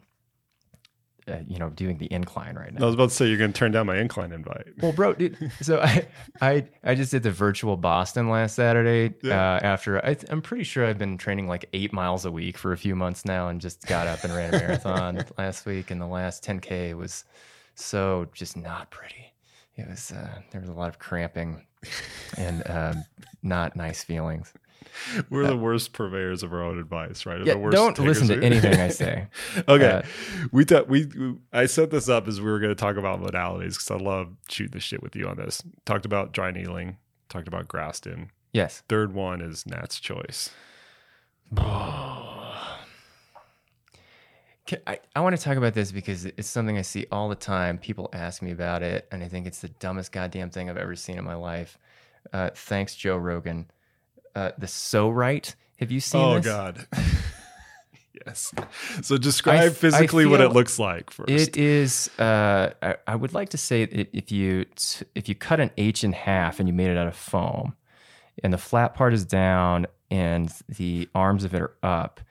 uh, 1.27 1.37
you 1.47 1.59
know 1.59 1.69
doing 1.69 1.97
the 1.97 2.11
incline 2.11 2.55
right 2.55 2.73
now 2.73 2.81
I 2.81 2.85
was 2.85 2.95
about 2.95 3.09
to 3.09 3.15
say 3.15 3.27
you're 3.27 3.37
going 3.37 3.53
to 3.53 3.57
turn 3.57 3.71
down 3.71 3.85
my 3.85 3.97
incline 3.97 4.31
invite. 4.31 4.67
well, 4.81 4.91
bro, 4.91 5.13
dude. 5.13 5.51
So 5.61 5.79
I, 5.79 6.07
I, 6.41 6.67
I 6.83 6.95
just 6.95 7.11
did 7.11 7.23
the 7.23 7.31
virtual 7.31 7.77
Boston 7.77 8.29
last 8.29 8.55
Saturday. 8.55 9.13
Yeah. 9.21 9.55
Uh, 9.55 9.59
after 9.61 10.03
I, 10.05 10.17
I'm 10.29 10.41
pretty 10.41 10.63
sure 10.63 10.85
I've 10.85 10.97
been 10.97 11.17
training 11.17 11.47
like 11.47 11.65
eight 11.73 11.93
miles 11.93 12.25
a 12.25 12.31
week 12.31 12.57
for 12.57 12.71
a 12.71 12.77
few 12.77 12.95
months 12.95 13.25
now, 13.25 13.47
and 13.49 13.61
just 13.61 13.85
got 13.85 14.07
up 14.07 14.23
and 14.23 14.33
ran 14.33 14.53
a 14.53 14.57
marathon 14.57 15.23
last 15.37 15.65
week. 15.65 15.91
And 15.91 16.01
the 16.01 16.07
last 16.07 16.43
10k 16.43 16.95
was 16.95 17.25
so 17.75 18.27
just 18.33 18.57
not 18.57 18.89
pretty. 18.91 19.33
It 19.77 19.87
was 19.87 20.11
uh, 20.11 20.41
there 20.51 20.61
was 20.61 20.69
a 20.69 20.73
lot 20.73 20.89
of 20.89 20.99
cramping 20.99 21.65
and 22.37 22.63
um, 22.69 23.03
not 23.43 23.75
nice 23.75 24.03
feelings. 24.03 24.53
We're 25.29 25.45
the 25.47 25.57
worst 25.57 25.93
purveyors 25.93 26.43
of 26.43 26.53
our 26.53 26.61
own 26.63 26.79
advice, 26.79 27.25
right? 27.25 27.43
Yeah, 27.45 27.53
the 27.53 27.59
worst 27.59 27.75
don't 27.75 27.99
listen 27.99 28.27
to 28.27 28.43
anything 28.43 28.79
I 28.79 28.87
say. 29.03 29.27
okay, 29.67 29.91
Uh, 29.91 30.01
we 30.51 30.63
thought 30.63 30.87
we, 30.87 31.05
we 31.05 31.35
I 31.53 31.65
set 31.65 31.89
this 31.91 32.09
up 32.09 32.27
as 32.27 32.39
we 32.41 32.49
were 32.49 32.59
going 32.59 32.75
to 32.75 32.79
talk 32.79 32.97
about 32.97 33.21
modalities 33.21 33.73
because 33.73 33.91
I 33.91 33.95
love 33.97 34.29
shooting 34.49 34.71
the 34.73 34.79
shit 34.79 35.01
with 35.01 35.15
you 35.15 35.27
on 35.27 35.37
this. 35.37 35.63
Talked 35.85 36.05
about 36.05 36.31
dry 36.33 36.51
needling, 36.51 36.97
talked 37.29 37.47
about 37.47 37.67
Graston. 37.67 38.29
Yes. 38.53 38.83
Third 38.89 39.13
one 39.13 39.41
is 39.41 39.65
Nat's 39.65 39.99
choice. 39.99 40.49
I, 44.87 44.99
I 45.15 45.19
want 45.19 45.35
to 45.35 45.41
talk 45.41 45.57
about 45.57 45.73
this 45.73 45.91
because 45.91 46.25
it's 46.25 46.47
something 46.47 46.77
I 46.77 46.81
see 46.81 47.05
all 47.11 47.27
the 47.27 47.35
time. 47.35 47.77
People 47.77 48.09
ask 48.13 48.41
me 48.41 48.51
about 48.51 48.83
it, 48.83 49.07
and 49.11 49.21
I 49.23 49.27
think 49.27 49.45
it's 49.45 49.59
the 49.59 49.67
dumbest 49.67 50.11
goddamn 50.13 50.49
thing 50.49 50.69
I've 50.69 50.77
ever 50.77 50.95
seen 50.95 51.17
in 51.17 51.25
my 51.25 51.35
life. 51.35 51.77
Uh, 52.31 52.51
thanks, 52.55 52.95
Joe 52.95 53.17
Rogan. 53.17 53.69
Uh, 54.35 54.51
the 54.57 54.67
Pso-Rite. 54.67 55.55
Have 55.79 55.91
you 55.91 55.99
seen 55.99 56.21
Oh 56.21 56.35
this? 56.35 56.45
God, 56.45 56.85
yes. 58.25 58.53
So 59.01 59.17
describe 59.17 59.73
physically 59.73 60.25
what 60.25 60.41
it 60.41 60.49
looks 60.49 60.77
like 60.77 61.09
first. 61.09 61.29
It 61.29 61.57
is. 61.57 62.09
Uh, 62.19 62.71
I, 62.81 62.95
I 63.07 63.15
would 63.15 63.33
like 63.33 63.49
to 63.49 63.57
say 63.57 63.83
if 63.83 64.31
you 64.31 64.65
t- 64.75 65.05
if 65.15 65.27
you 65.27 65.35
cut 65.35 65.59
an 65.59 65.71
H 65.77 66.03
in 66.03 66.13
half 66.13 66.59
and 66.59 66.69
you 66.69 66.73
made 66.73 66.91
it 66.91 66.97
out 66.97 67.07
of 67.07 67.15
foam, 67.15 67.75
and 68.43 68.53
the 68.53 68.57
flat 68.59 68.93
part 68.93 69.13
is 69.13 69.25
down 69.25 69.87
and 70.11 70.53
the 70.69 71.09
arms 71.15 71.43
of 71.43 71.53
it 71.55 71.61
are 71.61 71.73
up, 71.81 72.21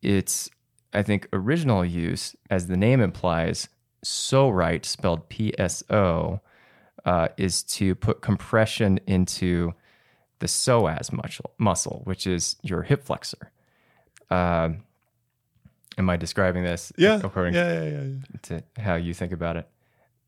it's 0.00 0.48
I 0.94 1.02
think 1.02 1.28
original 1.32 1.84
use, 1.84 2.34
as 2.50 2.66
the 2.68 2.76
name 2.76 3.00
implies, 3.00 3.68
Pso-Rite 4.02 4.86
spelled 4.86 5.28
P 5.28 5.52
S 5.58 5.82
O, 5.90 6.40
uh, 7.04 7.28
is 7.36 7.62
to 7.64 7.94
put 7.94 8.22
compression 8.22 8.98
into 9.06 9.74
the 10.42 10.48
psoas 10.48 11.12
muscle, 11.12 11.52
muscle, 11.56 12.02
which 12.04 12.26
is 12.26 12.56
your 12.62 12.82
hip 12.82 13.04
flexor. 13.04 13.52
Um, 14.28 14.82
am 15.96 16.10
I 16.10 16.16
describing 16.16 16.64
this 16.64 16.92
yeah. 16.98 17.20
according 17.22 17.54
yeah, 17.54 17.72
yeah, 17.72 17.90
yeah, 17.90 18.02
yeah. 18.02 18.38
to 18.42 18.82
how 18.82 18.96
you 18.96 19.14
think 19.14 19.32
about 19.32 19.56
it. 19.56 19.68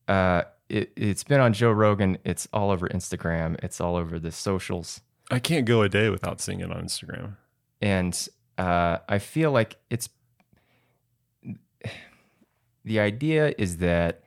Uh, 0.06 0.42
it 0.68 0.92
it's 0.96 1.24
been 1.24 1.40
on 1.40 1.52
Joe 1.52 1.72
Rogan. 1.72 2.18
It's 2.24 2.46
all 2.52 2.70
over 2.70 2.88
Instagram. 2.88 3.62
It's 3.64 3.80
all 3.80 3.96
over 3.96 4.20
the 4.20 4.30
socials, 4.30 5.00
I 5.30 5.38
can't 5.40 5.66
go 5.66 5.82
a 5.82 5.88
day 5.88 6.10
without 6.10 6.40
seeing 6.40 6.60
it 6.60 6.70
on 6.70 6.84
Instagram. 6.84 7.36
and 7.80 8.28
uh, 8.56 8.98
I 9.08 9.18
feel 9.18 9.50
like 9.50 9.76
it's 9.90 10.08
the 12.84 13.00
idea 13.00 13.52
is 13.58 13.78
that 13.78 14.22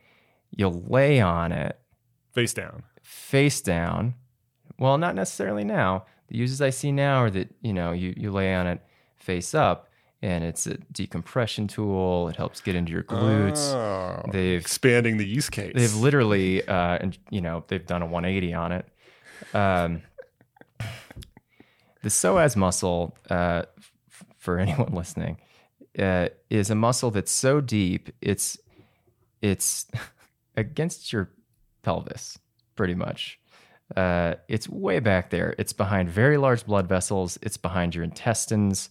you'll 0.50 0.82
lay 0.86 1.20
on 1.20 1.52
it 1.52 1.78
Face 2.32 2.52
down. 2.52 2.82
face 3.02 3.62
down. 3.62 4.14
Well, 4.78 4.98
not 4.98 5.14
necessarily 5.14 5.64
now. 5.64 6.04
The 6.28 6.36
uses 6.36 6.60
I 6.60 6.70
see 6.70 6.92
now 6.92 7.22
are 7.24 7.30
that 7.30 7.54
you 7.62 7.72
know 7.72 7.92
you 7.92 8.14
you 8.16 8.30
lay 8.30 8.54
on 8.54 8.66
it 8.66 8.80
face 9.16 9.54
up, 9.54 9.88
and 10.22 10.44
it's 10.44 10.66
a 10.66 10.76
decompression 10.92 11.66
tool. 11.68 12.28
It 12.28 12.36
helps 12.36 12.60
get 12.60 12.74
into 12.76 12.92
your 12.92 13.02
glutes. 13.02 13.72
Oh, 13.74 14.22
They've 14.30 14.60
expanding 14.60 15.16
the 15.16 15.26
use 15.26 15.48
case. 15.50 15.72
They've 15.74 15.94
literally, 15.94 16.66
uh, 16.66 16.98
and 17.00 17.18
you 17.30 17.40
know, 17.40 17.64
they've 17.68 17.84
done 17.86 18.02
a 18.02 18.06
180 18.06 18.54
on 18.54 18.72
it. 18.72 18.86
Um, 19.54 20.02
the 22.02 22.08
psoas 22.08 22.56
muscle, 22.56 23.16
uh, 23.30 23.62
f- 23.78 24.24
for 24.36 24.58
anyone 24.64 24.92
listening, 24.92 25.38
uh, 25.98 26.28
is 26.50 26.70
a 26.70 26.74
muscle 26.74 27.10
that's 27.10 27.32
so 27.32 27.60
deep 27.60 28.10
it's 28.20 28.58
it's 29.42 29.86
against 30.56 31.12
your 31.12 31.30
pelvis, 31.82 32.38
pretty 32.76 32.94
much. 32.94 33.38
Uh, 33.96 34.34
it's 34.48 34.68
way 34.68 35.00
back 35.00 35.30
there. 35.30 35.54
It's 35.58 35.72
behind 35.72 36.10
very 36.10 36.36
large 36.36 36.66
blood 36.66 36.88
vessels. 36.88 37.38
It's 37.42 37.56
behind 37.56 37.94
your 37.94 38.04
intestines. 38.04 38.90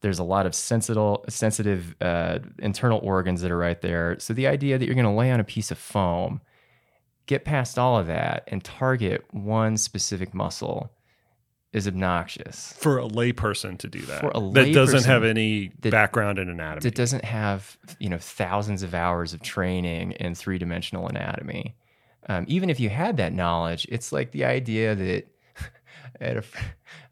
There's 0.00 0.18
a 0.18 0.24
lot 0.24 0.46
of 0.46 0.54
sensitive, 0.54 1.18
sensitive 1.28 1.94
uh, 2.00 2.38
internal 2.58 3.00
organs 3.02 3.42
that 3.42 3.50
are 3.50 3.58
right 3.58 3.80
there. 3.80 4.18
So 4.18 4.32
the 4.32 4.46
idea 4.46 4.78
that 4.78 4.86
you're 4.86 4.94
going 4.94 5.04
to 5.04 5.10
lay 5.10 5.30
on 5.30 5.40
a 5.40 5.44
piece 5.44 5.70
of 5.70 5.76
foam, 5.76 6.40
get 7.26 7.44
past 7.44 7.78
all 7.78 7.98
of 7.98 8.06
that, 8.06 8.44
and 8.48 8.64
target 8.64 9.24
one 9.30 9.76
specific 9.76 10.32
muscle 10.32 10.90
is 11.72 11.86
obnoxious. 11.86 12.72
for 12.78 12.98
a 12.98 13.04
layperson 13.06 13.78
to 13.78 13.88
do 13.88 14.00
that. 14.00 14.20
For 14.20 14.32
a 14.34 14.40
that 14.52 14.72
doesn't 14.72 15.04
have 15.04 15.22
any 15.22 15.70
that- 15.80 15.92
background 15.92 16.38
in 16.38 16.48
anatomy. 16.48 16.88
It 16.88 16.94
doesn't 16.94 17.24
have 17.24 17.76
you 17.98 18.08
know 18.08 18.18
thousands 18.18 18.82
of 18.82 18.94
hours 18.94 19.34
of 19.34 19.42
training 19.42 20.12
in 20.12 20.34
three 20.34 20.58
dimensional 20.58 21.06
anatomy. 21.06 21.76
Um, 22.30 22.44
even 22.46 22.70
if 22.70 22.78
you 22.78 22.90
had 22.90 23.16
that 23.16 23.32
knowledge, 23.32 23.88
it's 23.90 24.12
like 24.12 24.30
the 24.30 24.44
idea 24.44 24.94
that 24.94 25.26
I, 26.20 26.24
had 26.24 26.36
a, 26.36 26.44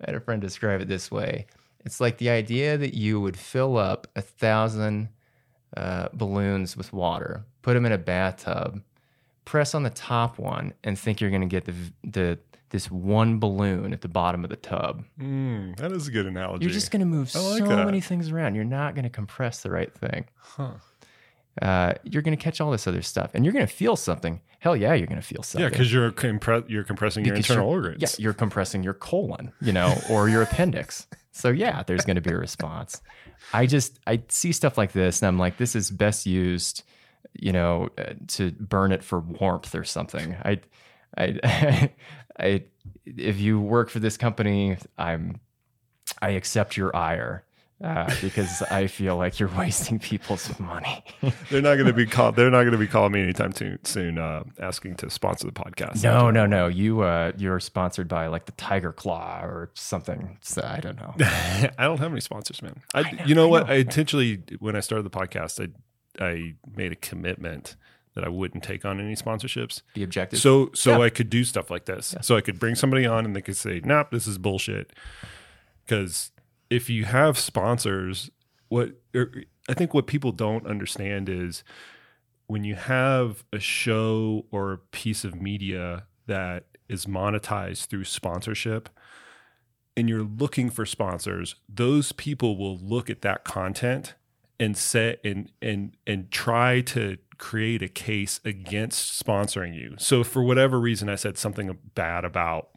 had 0.06 0.14
a 0.14 0.20
friend 0.20 0.40
describe 0.40 0.80
it 0.80 0.86
this 0.86 1.10
way. 1.10 1.46
It's 1.84 2.00
like 2.00 2.18
the 2.18 2.30
idea 2.30 2.78
that 2.78 2.94
you 2.94 3.20
would 3.20 3.36
fill 3.36 3.76
up 3.76 4.06
a 4.14 4.22
thousand 4.22 5.08
uh, 5.76 6.10
balloons 6.12 6.76
with 6.76 6.92
water, 6.92 7.44
put 7.62 7.74
them 7.74 7.84
in 7.84 7.90
a 7.90 7.98
bathtub, 7.98 8.80
press 9.44 9.74
on 9.74 9.82
the 9.82 9.90
top 9.90 10.38
one, 10.38 10.72
and 10.84 10.96
think 10.96 11.20
you're 11.20 11.30
going 11.30 11.42
to 11.42 11.48
get 11.48 11.64
the 11.64 11.74
the 12.04 12.38
this 12.70 12.88
one 12.88 13.40
balloon 13.40 13.92
at 13.92 14.02
the 14.02 14.08
bottom 14.08 14.44
of 14.44 14.50
the 14.50 14.56
tub. 14.56 15.02
Mm, 15.18 15.76
that 15.78 15.90
is 15.90 16.06
a 16.06 16.12
good 16.12 16.26
analogy. 16.26 16.64
You're 16.64 16.72
just 16.72 16.92
going 16.92 17.00
to 17.00 17.06
move 17.06 17.34
like 17.34 17.58
so 17.58 17.66
that. 17.66 17.86
many 17.86 18.00
things 18.00 18.30
around. 18.30 18.54
You're 18.54 18.64
not 18.64 18.94
going 18.94 19.04
to 19.04 19.10
compress 19.10 19.62
the 19.62 19.70
right 19.70 19.92
thing. 19.92 20.26
Huh. 20.36 20.74
Uh, 21.60 21.94
you're 22.04 22.22
going 22.22 22.36
to 22.36 22.42
catch 22.42 22.60
all 22.60 22.70
this 22.70 22.86
other 22.86 23.02
stuff, 23.02 23.30
and 23.34 23.44
you're 23.44 23.52
going 23.52 23.66
to 23.66 23.72
feel 23.72 23.96
something. 23.96 24.40
Hell 24.60 24.76
yeah, 24.76 24.94
you're 24.94 25.06
going 25.06 25.20
to 25.20 25.26
feel 25.26 25.42
something. 25.42 25.64
Yeah, 25.64 25.70
because 25.70 25.92
you're 25.92 26.10
compre- 26.12 26.68
you're 26.68 26.84
compressing 26.84 27.24
your 27.24 27.34
internal 27.34 27.68
organs. 27.68 28.00
Yeah, 28.00 28.08
you're 28.18 28.34
compressing 28.34 28.82
your 28.82 28.94
colon, 28.94 29.52
you 29.60 29.72
know, 29.72 29.96
or 30.10 30.28
your 30.28 30.42
appendix. 30.42 31.06
So 31.32 31.50
yeah, 31.50 31.82
there's 31.84 32.04
going 32.04 32.16
to 32.16 32.20
be 32.20 32.30
a 32.30 32.36
response. 32.36 33.00
I 33.52 33.66
just 33.66 33.98
I 34.06 34.22
see 34.28 34.52
stuff 34.52 34.76
like 34.76 34.92
this, 34.92 35.22
and 35.22 35.28
I'm 35.28 35.38
like, 35.38 35.56
this 35.56 35.76
is 35.76 35.90
best 35.90 36.26
used, 36.26 36.82
you 37.34 37.52
know, 37.52 37.88
uh, 37.96 38.14
to 38.28 38.50
burn 38.52 38.92
it 38.92 39.04
for 39.04 39.20
warmth 39.20 39.74
or 39.74 39.84
something. 39.84 40.36
I, 40.44 40.60
I, 41.16 41.90
I, 42.38 42.64
if 43.04 43.38
you 43.38 43.60
work 43.60 43.90
for 43.90 44.00
this 44.00 44.16
company, 44.16 44.76
I'm, 44.96 45.40
I 46.20 46.30
accept 46.30 46.76
your 46.76 46.94
ire. 46.94 47.44
Uh, 47.82 48.12
because 48.20 48.60
I 48.62 48.88
feel 48.88 49.16
like 49.16 49.38
you're 49.38 49.48
wasting 49.56 50.00
people's 50.00 50.58
money. 50.58 51.04
They're 51.50 51.62
not 51.62 51.74
going 51.76 51.86
to 51.86 51.92
be 51.92 52.06
call- 52.06 52.32
They're 52.32 52.50
not 52.50 52.62
going 52.62 52.72
to 52.72 52.78
be 52.78 52.88
calling 52.88 53.12
me 53.12 53.22
anytime 53.22 53.52
too 53.52 53.78
soon, 53.84 54.18
uh, 54.18 54.42
asking 54.58 54.96
to 54.96 55.10
sponsor 55.10 55.46
the 55.46 55.52
podcast. 55.52 56.02
No, 56.02 56.30
no, 56.32 56.44
no. 56.44 56.66
You 56.66 57.02
uh 57.02 57.30
you're 57.36 57.60
sponsored 57.60 58.08
by 58.08 58.26
like 58.26 58.46
the 58.46 58.52
Tiger 58.52 58.92
Claw 58.92 59.42
or 59.44 59.70
something. 59.74 60.38
So 60.40 60.60
I 60.62 60.80
don't 60.80 60.96
know. 60.96 61.14
I 61.20 61.84
don't 61.84 61.98
have 62.00 62.10
any 62.10 62.20
sponsors, 62.20 62.60
man. 62.62 62.82
I, 62.94 63.02
know, 63.02 63.24
you 63.26 63.34
know 63.36 63.46
I 63.46 63.50
what? 63.50 63.66
know. 63.68 63.72
I 63.74 63.76
intentionally, 63.76 64.42
when 64.58 64.74
I 64.74 64.80
started 64.80 65.04
the 65.04 65.10
podcast, 65.10 65.60
I 65.64 66.24
I 66.24 66.54
made 66.74 66.90
a 66.90 66.96
commitment 66.96 67.76
that 68.14 68.24
I 68.24 68.28
wouldn't 68.28 68.64
take 68.64 68.84
on 68.84 68.98
any 68.98 69.14
sponsorships. 69.14 69.82
The 69.94 70.02
objective. 70.02 70.40
So 70.40 70.70
so 70.74 70.98
Yeah. 70.98 71.04
I 71.04 71.10
could 71.10 71.30
do 71.30 71.44
stuff 71.44 71.70
like 71.70 71.84
this. 71.84 72.16
So 72.22 72.36
I 72.36 72.40
could 72.40 72.58
bring 72.58 72.74
somebody 72.74 73.06
on 73.06 73.24
and 73.24 73.36
they 73.36 73.42
could 73.42 73.56
say, 73.56 73.80
"Nope, 73.84 74.08
this 74.10 74.26
is 74.26 74.36
bullshit." 74.36 74.92
Because 75.86 76.32
if 76.70 76.90
you 76.90 77.04
have 77.04 77.38
sponsors, 77.38 78.30
what 78.68 78.92
er, 79.14 79.44
I 79.68 79.74
think 79.74 79.94
what 79.94 80.06
people 80.06 80.32
don't 80.32 80.66
understand 80.66 81.28
is 81.28 81.64
when 82.46 82.64
you 82.64 82.74
have 82.74 83.44
a 83.52 83.58
show 83.58 84.46
or 84.50 84.72
a 84.72 84.78
piece 84.78 85.24
of 85.24 85.40
media 85.40 86.04
that 86.26 86.64
is 86.88 87.06
monetized 87.06 87.86
through 87.86 88.04
sponsorship 88.04 88.88
and 89.96 90.08
you're 90.08 90.22
looking 90.22 90.70
for 90.70 90.86
sponsors, 90.86 91.56
those 91.68 92.12
people 92.12 92.56
will 92.56 92.78
look 92.78 93.10
at 93.10 93.22
that 93.22 93.44
content 93.44 94.14
and 94.60 94.76
set 94.76 95.20
and 95.24 95.52
and 95.62 95.96
and 96.06 96.30
try 96.30 96.80
to 96.80 97.18
create 97.36 97.82
a 97.82 97.88
case 97.88 98.40
against 98.44 99.24
sponsoring 99.24 99.74
you. 99.74 99.94
So 99.98 100.24
for 100.24 100.42
whatever 100.42 100.80
reason 100.80 101.08
I 101.08 101.14
said 101.14 101.38
something 101.38 101.76
bad 101.94 102.24
about 102.24 102.70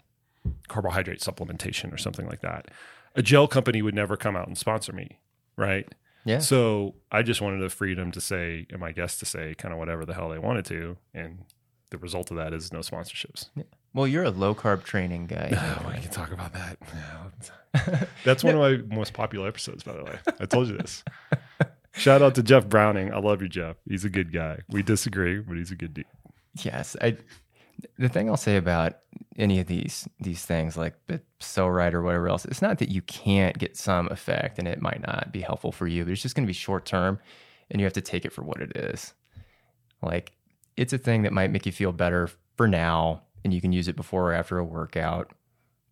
carbohydrate 0.67 1.19
supplementation 1.19 1.93
or 1.93 1.97
something 1.97 2.27
like 2.27 2.41
that. 2.41 2.69
A 3.16 3.22
gel 3.22 3.47
company 3.47 3.82
would 3.82 3.95
never 3.95 4.16
come 4.18 4.36
out 4.36 4.47
and 4.47 4.57
sponsor 4.57 4.93
me, 4.93 5.20
right? 5.57 5.88
yeah. 6.26 6.39
So 6.39 6.95
I 7.12 7.24
just 7.24 7.41
wanted 7.41 7.62
the 7.62 7.70
freedom 7.70 8.12
to 8.12 8.22
say, 8.22 8.66
and 8.70 8.80
my 8.80 8.91
guests 8.91 9.20
to 9.20 9.26
say 9.26 9.53
kind 9.55 9.74
of 9.74 9.80
whatever 9.80 10.05
the 10.05 10.14
hell 10.14 10.30
they 10.30 10.39
wanted 10.39 10.66
to. 10.66 10.97
And 11.14 11.45
the 11.89 11.97
result 11.97 12.32
of 12.32 12.38
that 12.38 12.53
is 12.53 12.72
no 12.72 12.80
sponsorships. 12.80 13.49
Well, 13.93 14.07
you're 14.07 14.24
a 14.24 14.30
low 14.32 14.55
carb 14.55 14.84
training 14.84 15.28
guy. 15.28 15.49
Oh, 15.86 15.89
we 15.89 15.99
can 16.01 16.12
talk 16.12 16.32
about 16.32 16.53
that. 16.53 18.07
That's 18.24 18.43
one 18.43 18.55
of 18.55 18.59
my 18.62 18.95
most 18.95 19.14
popular 19.14 19.47
episodes, 19.47 19.84
by 19.84 19.93
the 19.93 20.03
way. 20.03 20.20
I 20.39 20.45
told 20.45 20.68
you 20.70 20.78
this. 20.78 21.03
Shout 21.93 22.22
out 22.22 22.36
to 22.36 22.43
Jeff 22.43 22.68
Browning. 22.68 23.14
I 23.14 23.18
love 23.20 23.41
you, 23.41 23.49
Jeff. 23.49 23.76
He's 23.88 24.05
a 24.05 24.09
good 24.09 24.32
guy. 24.32 24.59
We 24.70 24.82
disagree, 24.84 25.39
but 25.39 25.57
he's 25.57 25.72
a 25.72 25.76
good 25.76 25.93
dude. 25.93 26.05
yes. 26.64 26.95
I 27.01 27.18
the 27.97 28.09
thing 28.09 28.29
I'll 28.29 28.38
say 28.38 28.57
about 28.57 28.97
any 29.38 29.59
of 29.59 29.67
these 29.67 30.07
these 30.19 30.45
things 30.45 30.77
like 30.77 30.95
the 31.07 31.21
Pso-Rite 31.39 31.93
or 31.93 32.01
whatever 32.01 32.29
else, 32.29 32.45
it's 32.45 32.61
not 32.61 32.79
that 32.79 32.89
you 32.89 33.01
can't 33.01 33.57
get 33.57 33.77
some 33.77 34.07
effect 34.09 34.59
and 34.59 34.67
it 34.67 34.82
might 34.82 35.01
not 35.01 35.32
be 35.32 35.41
helpful 35.41 35.71
for 35.71 35.88
you, 35.88 36.03
but 36.03 36.11
it's 36.11 36.21
just 36.21 36.36
gonna 36.36 36.47
be 36.47 36.53
short 36.53 36.86
term 36.86 37.19
and 37.69 37.79
you 37.79 37.86
have 37.86 37.93
to 37.93 38.01
take 38.01 38.25
it 38.25 38.34
for 38.34 38.43
what 38.43 38.61
it 38.61 38.75
is. 38.75 39.13
Like 40.01 40.34
it's 40.77 40.93
a 40.93 40.97
thing 40.97 41.23
that 41.23 41.34
might 41.34 41.51
make 41.51 41.65
you 41.65 41.71
feel 41.71 41.91
better 41.91 42.29
for 42.55 42.67
now 42.67 43.23
and 43.43 43.53
you 43.53 43.61
can 43.61 43.71
use 43.71 43.88
it 43.88 43.95
before 43.95 44.32
or 44.32 44.34
after 44.34 44.57
a 44.57 44.63
workout. 44.63 45.32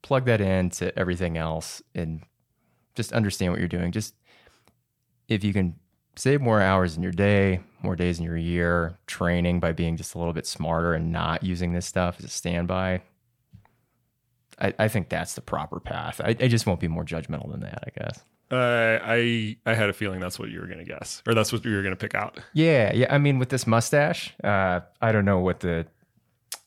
Plug 0.01 0.25
that 0.25 0.41
into 0.41 0.97
everything 0.97 1.37
else 1.37 1.81
and 1.93 2.23
just 2.95 3.11
understand 3.11 3.51
what 3.51 3.59
you're 3.59 3.67
doing. 3.67 3.91
Just 3.91 4.15
if 5.27 5.43
you 5.43 5.53
can 5.53 5.75
save 6.19 6.41
more 6.41 6.61
hours 6.61 6.97
in 6.97 7.03
your 7.03 7.13
day, 7.13 7.61
more 7.81 7.95
days 7.95 8.19
in 8.19 8.25
your 8.25 8.35
year, 8.35 8.97
training 9.07 9.61
by 9.61 9.71
being 9.71 9.95
just 9.95 10.15
a 10.15 10.17
little 10.17 10.33
bit 10.33 10.45
smarter 10.45 10.93
and 10.93 11.13
not 11.13 11.43
using 11.43 11.71
this 11.71 11.85
stuff 11.85 12.17
as 12.19 12.25
a 12.25 12.29
standby. 12.29 13.01
I, 14.59 14.73
I 14.77 14.87
think 14.89 15.07
that's 15.07 15.35
the 15.35 15.41
proper 15.41 15.79
path. 15.79 16.19
I, 16.21 16.35
I 16.39 16.49
just 16.49 16.65
won't 16.65 16.81
be 16.81 16.89
more 16.89 17.05
judgmental 17.05 17.49
than 17.49 17.61
that, 17.61 17.83
I 17.87 17.91
guess. 17.97 18.19
Uh, 18.51 18.99
I 19.01 19.57
I 19.65 19.75
had 19.75 19.89
a 19.89 19.93
feeling 19.93 20.19
that's 20.19 20.39
what 20.39 20.49
you 20.49 20.59
were 20.59 20.65
going 20.65 20.79
to 20.79 20.83
guess, 20.83 21.21
or 21.27 21.35
that's 21.35 21.53
what 21.53 21.63
you 21.63 21.73
were 21.73 21.83
going 21.83 21.95
to 21.95 21.99
pick 21.99 22.15
out. 22.15 22.39
Yeah, 22.53 22.91
yeah. 22.93 23.13
I 23.13 23.19
mean, 23.19 23.37
with 23.37 23.49
this 23.49 23.67
mustache, 23.67 24.33
uh, 24.43 24.81
I 25.01 25.11
don't 25.11 25.23
know 25.23 25.39
what 25.39 25.59
the 25.59 25.85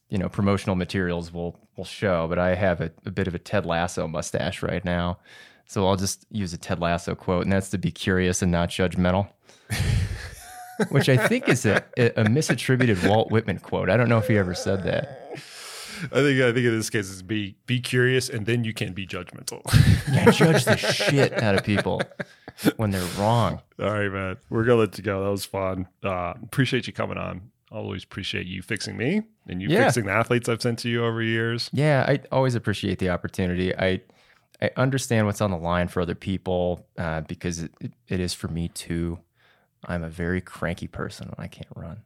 you 0.08 0.16
know 0.16 0.28
promotional 0.28 0.76
materials 0.76 1.32
will 1.32 1.58
will 1.76 1.84
show, 1.84 2.28
but 2.28 2.38
I 2.38 2.54
have 2.54 2.80
a, 2.80 2.92
a 3.04 3.10
bit 3.10 3.26
of 3.26 3.34
a 3.34 3.38
Ted 3.38 3.66
Lasso 3.66 4.06
mustache 4.06 4.62
right 4.62 4.84
now. 4.84 5.18
So 5.72 5.88
I'll 5.88 5.96
just 5.96 6.26
use 6.30 6.52
a 6.52 6.58
Ted 6.58 6.80
Lasso 6.80 7.14
quote, 7.14 7.44
and 7.44 7.52
that's 7.52 7.70
to 7.70 7.78
be 7.78 7.90
curious 7.90 8.42
and 8.42 8.52
not 8.52 8.68
judgmental. 8.68 9.30
Which 10.90 11.08
I 11.08 11.16
think 11.16 11.48
is 11.48 11.64
a, 11.64 11.82
a 11.96 12.24
misattributed 12.24 13.08
Walt 13.08 13.30
Whitman 13.30 13.58
quote. 13.58 13.88
I 13.88 13.96
don't 13.96 14.10
know 14.10 14.18
if 14.18 14.28
he 14.28 14.36
ever 14.36 14.52
said 14.52 14.84
that. 14.84 15.30
I 16.12 16.20
think 16.20 16.42
I 16.42 16.52
think 16.52 16.66
in 16.66 16.76
this 16.76 16.90
case 16.90 17.08
is 17.08 17.22
be 17.22 17.56
be 17.64 17.80
curious 17.80 18.28
and 18.28 18.44
then 18.44 18.64
you 18.64 18.74
can 18.74 18.92
be 18.92 19.06
judgmental. 19.06 19.62
yeah, 20.12 20.30
judge 20.30 20.66
the 20.66 20.76
shit 20.76 21.42
out 21.42 21.54
of 21.54 21.64
people 21.64 22.02
when 22.76 22.90
they're 22.90 23.00
wrong. 23.18 23.62
All 23.80 23.92
right, 23.92 24.12
man. 24.12 24.36
We're 24.50 24.64
gonna 24.64 24.80
let 24.80 24.98
you 24.98 25.04
go. 25.04 25.24
That 25.24 25.30
was 25.30 25.46
fun. 25.46 25.88
Uh, 26.04 26.34
appreciate 26.42 26.86
you 26.86 26.92
coming 26.92 27.16
on. 27.16 27.50
Always 27.70 28.04
appreciate 28.04 28.46
you 28.46 28.60
fixing 28.60 28.98
me 28.98 29.22
and 29.48 29.62
you 29.62 29.68
yeah. 29.68 29.84
fixing 29.84 30.04
the 30.04 30.12
athletes 30.12 30.50
I've 30.50 30.60
sent 30.60 30.80
to 30.80 30.90
you 30.90 31.02
over 31.02 31.22
years. 31.22 31.70
Yeah, 31.72 32.04
I 32.06 32.20
always 32.30 32.54
appreciate 32.56 32.98
the 32.98 33.08
opportunity. 33.08 33.74
I 33.74 34.02
I 34.62 34.70
understand 34.76 35.26
what's 35.26 35.40
on 35.40 35.50
the 35.50 35.58
line 35.58 35.88
for 35.88 36.00
other 36.00 36.14
people 36.14 36.86
uh, 36.96 37.22
because 37.22 37.58
it, 37.58 37.72
it, 38.06 38.20
is 38.20 38.32
for 38.32 38.46
me 38.46 38.68
too. 38.68 39.18
I'm 39.84 40.04
a 40.04 40.08
very 40.08 40.40
cranky 40.40 40.86
person 40.86 41.28
when 41.34 41.44
I 41.44 41.48
can't 41.48 41.68
run. 41.74 42.02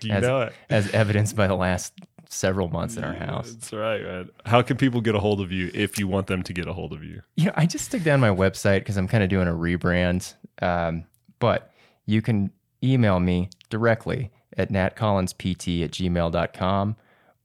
Do 0.00 0.08
you 0.08 0.14
as, 0.14 0.22
know 0.22 0.40
it? 0.42 0.52
As 0.68 0.90
evidenced 0.90 1.36
by 1.36 1.46
the 1.46 1.54
last 1.54 1.92
several 2.28 2.68
months 2.68 2.96
in 2.96 3.04
our 3.04 3.14
house. 3.14 3.52
That's 3.52 3.72
right, 3.72 4.02
man. 4.02 4.30
How 4.44 4.62
can 4.62 4.76
people 4.76 5.00
get 5.00 5.14
a 5.14 5.20
hold 5.20 5.40
of 5.40 5.52
you 5.52 5.70
if 5.72 6.00
you 6.00 6.08
want 6.08 6.26
them 6.26 6.42
to 6.42 6.52
get 6.52 6.66
a 6.66 6.72
hold 6.72 6.92
of 6.92 7.04
you? 7.04 7.22
You 7.36 7.46
know, 7.46 7.52
I 7.54 7.66
just 7.66 7.84
stick 7.84 8.02
down 8.02 8.18
my 8.18 8.30
website 8.30 8.80
because 8.80 8.96
I'm 8.96 9.06
kind 9.06 9.22
of 9.22 9.30
doing 9.30 9.46
a 9.46 9.52
rebrand. 9.52 10.34
Um, 10.60 11.04
but 11.38 11.72
you 12.06 12.22
can 12.22 12.50
email 12.82 13.20
me 13.20 13.50
directly 13.70 14.32
at 14.56 14.70
natcollinspt 14.70 15.84
at 15.84 15.90
gmail.com 15.92 16.96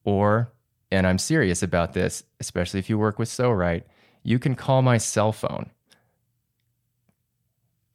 or, 0.04 0.52
and 0.92 1.08
I'm 1.08 1.18
serious 1.18 1.64
about 1.64 1.94
this, 1.94 2.24
especially 2.40 2.80
if 2.80 2.90
you 2.90 2.98
work 2.98 3.18
with 3.18 3.30
Pso-Rite, 3.30 3.88
you 4.24 4.40
can 4.40 4.56
call 4.56 4.82
my 4.82 4.98
cell 4.98 5.32
phone. 5.32 5.70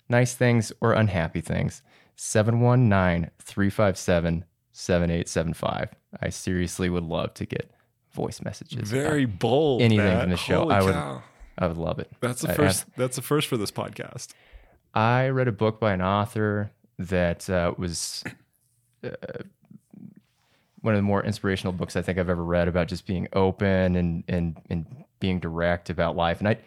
Nice 0.08 0.34
things 0.34 0.72
or 0.80 0.92
unhappy 0.92 1.40
things. 1.40 1.82
719 2.16 3.30
357 3.38 4.44
7875. 4.72 5.94
I 6.20 6.28
seriously 6.28 6.88
would 6.88 7.04
love 7.04 7.34
to 7.34 7.46
get 7.46 7.70
voice 8.12 8.40
messages. 8.42 8.90
Very 8.90 9.26
bold. 9.26 9.82
Anything 9.82 10.06
Matt. 10.06 10.22
from 10.22 10.30
the 10.30 10.36
show. 10.36 10.60
Holy 10.60 10.74
I 10.74 10.82
would 10.82 10.94
cow. 10.94 11.22
I 11.58 11.66
would 11.66 11.76
love 11.76 11.98
it. 11.98 12.10
That's 12.20 12.42
the 12.42 12.52
first 12.52 12.84
I, 12.88 12.92
that's 12.96 13.16
the 13.16 13.22
first 13.22 13.48
for 13.48 13.56
this 13.56 13.70
podcast. 13.70 14.28
I 14.94 15.28
read 15.28 15.48
a 15.48 15.52
book 15.52 15.80
by 15.80 15.92
an 15.92 16.02
author 16.02 16.70
that 16.98 17.48
uh, 17.48 17.74
was 17.76 18.24
uh, 19.04 19.10
one 20.86 20.94
of 20.94 20.98
the 20.98 21.02
more 21.02 21.22
inspirational 21.24 21.72
books 21.72 21.96
I 21.96 22.02
think 22.02 22.16
I've 22.16 22.30
ever 22.30 22.44
read 22.44 22.68
about 22.68 22.86
just 22.86 23.06
being 23.06 23.26
open 23.32 23.96
and 23.96 24.22
and 24.28 24.56
and 24.70 24.86
being 25.18 25.40
direct 25.40 25.90
about 25.90 26.14
life. 26.14 26.38
And 26.38 26.48
I 26.48 26.58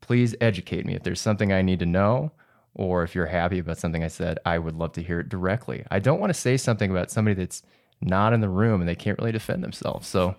please 0.00 0.34
educate 0.40 0.86
me 0.86 0.94
if 0.94 1.02
there's 1.02 1.20
something 1.20 1.52
I 1.52 1.60
need 1.60 1.78
to 1.80 1.86
know 1.86 2.32
or 2.74 3.02
if 3.02 3.14
you're 3.14 3.26
happy 3.26 3.58
about 3.58 3.76
something 3.76 4.02
I 4.02 4.08
said, 4.08 4.38
I 4.46 4.58
would 4.58 4.74
love 4.74 4.92
to 4.92 5.02
hear 5.02 5.20
it 5.20 5.28
directly. 5.28 5.84
I 5.90 5.98
don't 5.98 6.18
want 6.18 6.30
to 6.32 6.40
say 6.40 6.56
something 6.56 6.90
about 6.90 7.10
somebody 7.10 7.34
that's 7.34 7.62
not 8.00 8.32
in 8.32 8.40
the 8.40 8.48
room 8.48 8.80
and 8.80 8.88
they 8.88 8.94
can't 8.94 9.18
really 9.18 9.32
defend 9.32 9.62
themselves. 9.62 10.08
So 10.08 10.34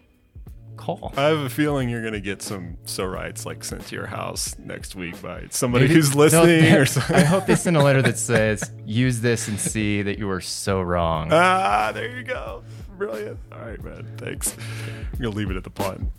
call. 0.79 1.13
I 1.17 1.23
have 1.23 1.39
a 1.39 1.49
feeling 1.49 1.89
you're 1.89 2.01
going 2.01 2.13
to 2.13 2.21
get 2.21 2.41
some 2.41 2.77
Pso-Rites 2.85 3.45
like 3.45 3.63
sent 3.63 3.85
to 3.87 3.95
your 3.95 4.07
house 4.07 4.57
next 4.57 4.95
week 4.95 5.21
by 5.21 5.45
somebody 5.49 5.85
Maybe, 5.85 5.95
who's 5.95 6.15
listening 6.15 6.71
no, 6.71 6.79
or 6.79 6.85
something. 6.85 7.15
I 7.15 7.21
hope 7.25 7.45
they 7.45 7.55
send 7.55 7.77
a 7.77 7.83
letter 7.83 8.01
that 8.01 8.17
says, 8.31 8.71
use 8.85 9.19
this 9.21 9.47
and 9.47 9.59
see 9.59 10.01
that 10.01 10.17
you 10.17 10.29
are 10.29 10.41
so 10.41 10.81
wrong. 10.81 11.29
Ah, 11.31 11.91
there 11.93 12.09
you 12.09 12.23
go. 12.23 12.63
Brilliant. 12.97 13.37
All 13.51 13.59
right, 13.59 13.83
man. 13.83 14.07
Thanks. 14.17 14.55
I'm 15.13 15.19
going 15.19 15.31
to 15.31 15.37
leave 15.37 15.51
it 15.51 15.57
at 15.57 15.63
the 15.63 15.69
pun. 15.69 16.11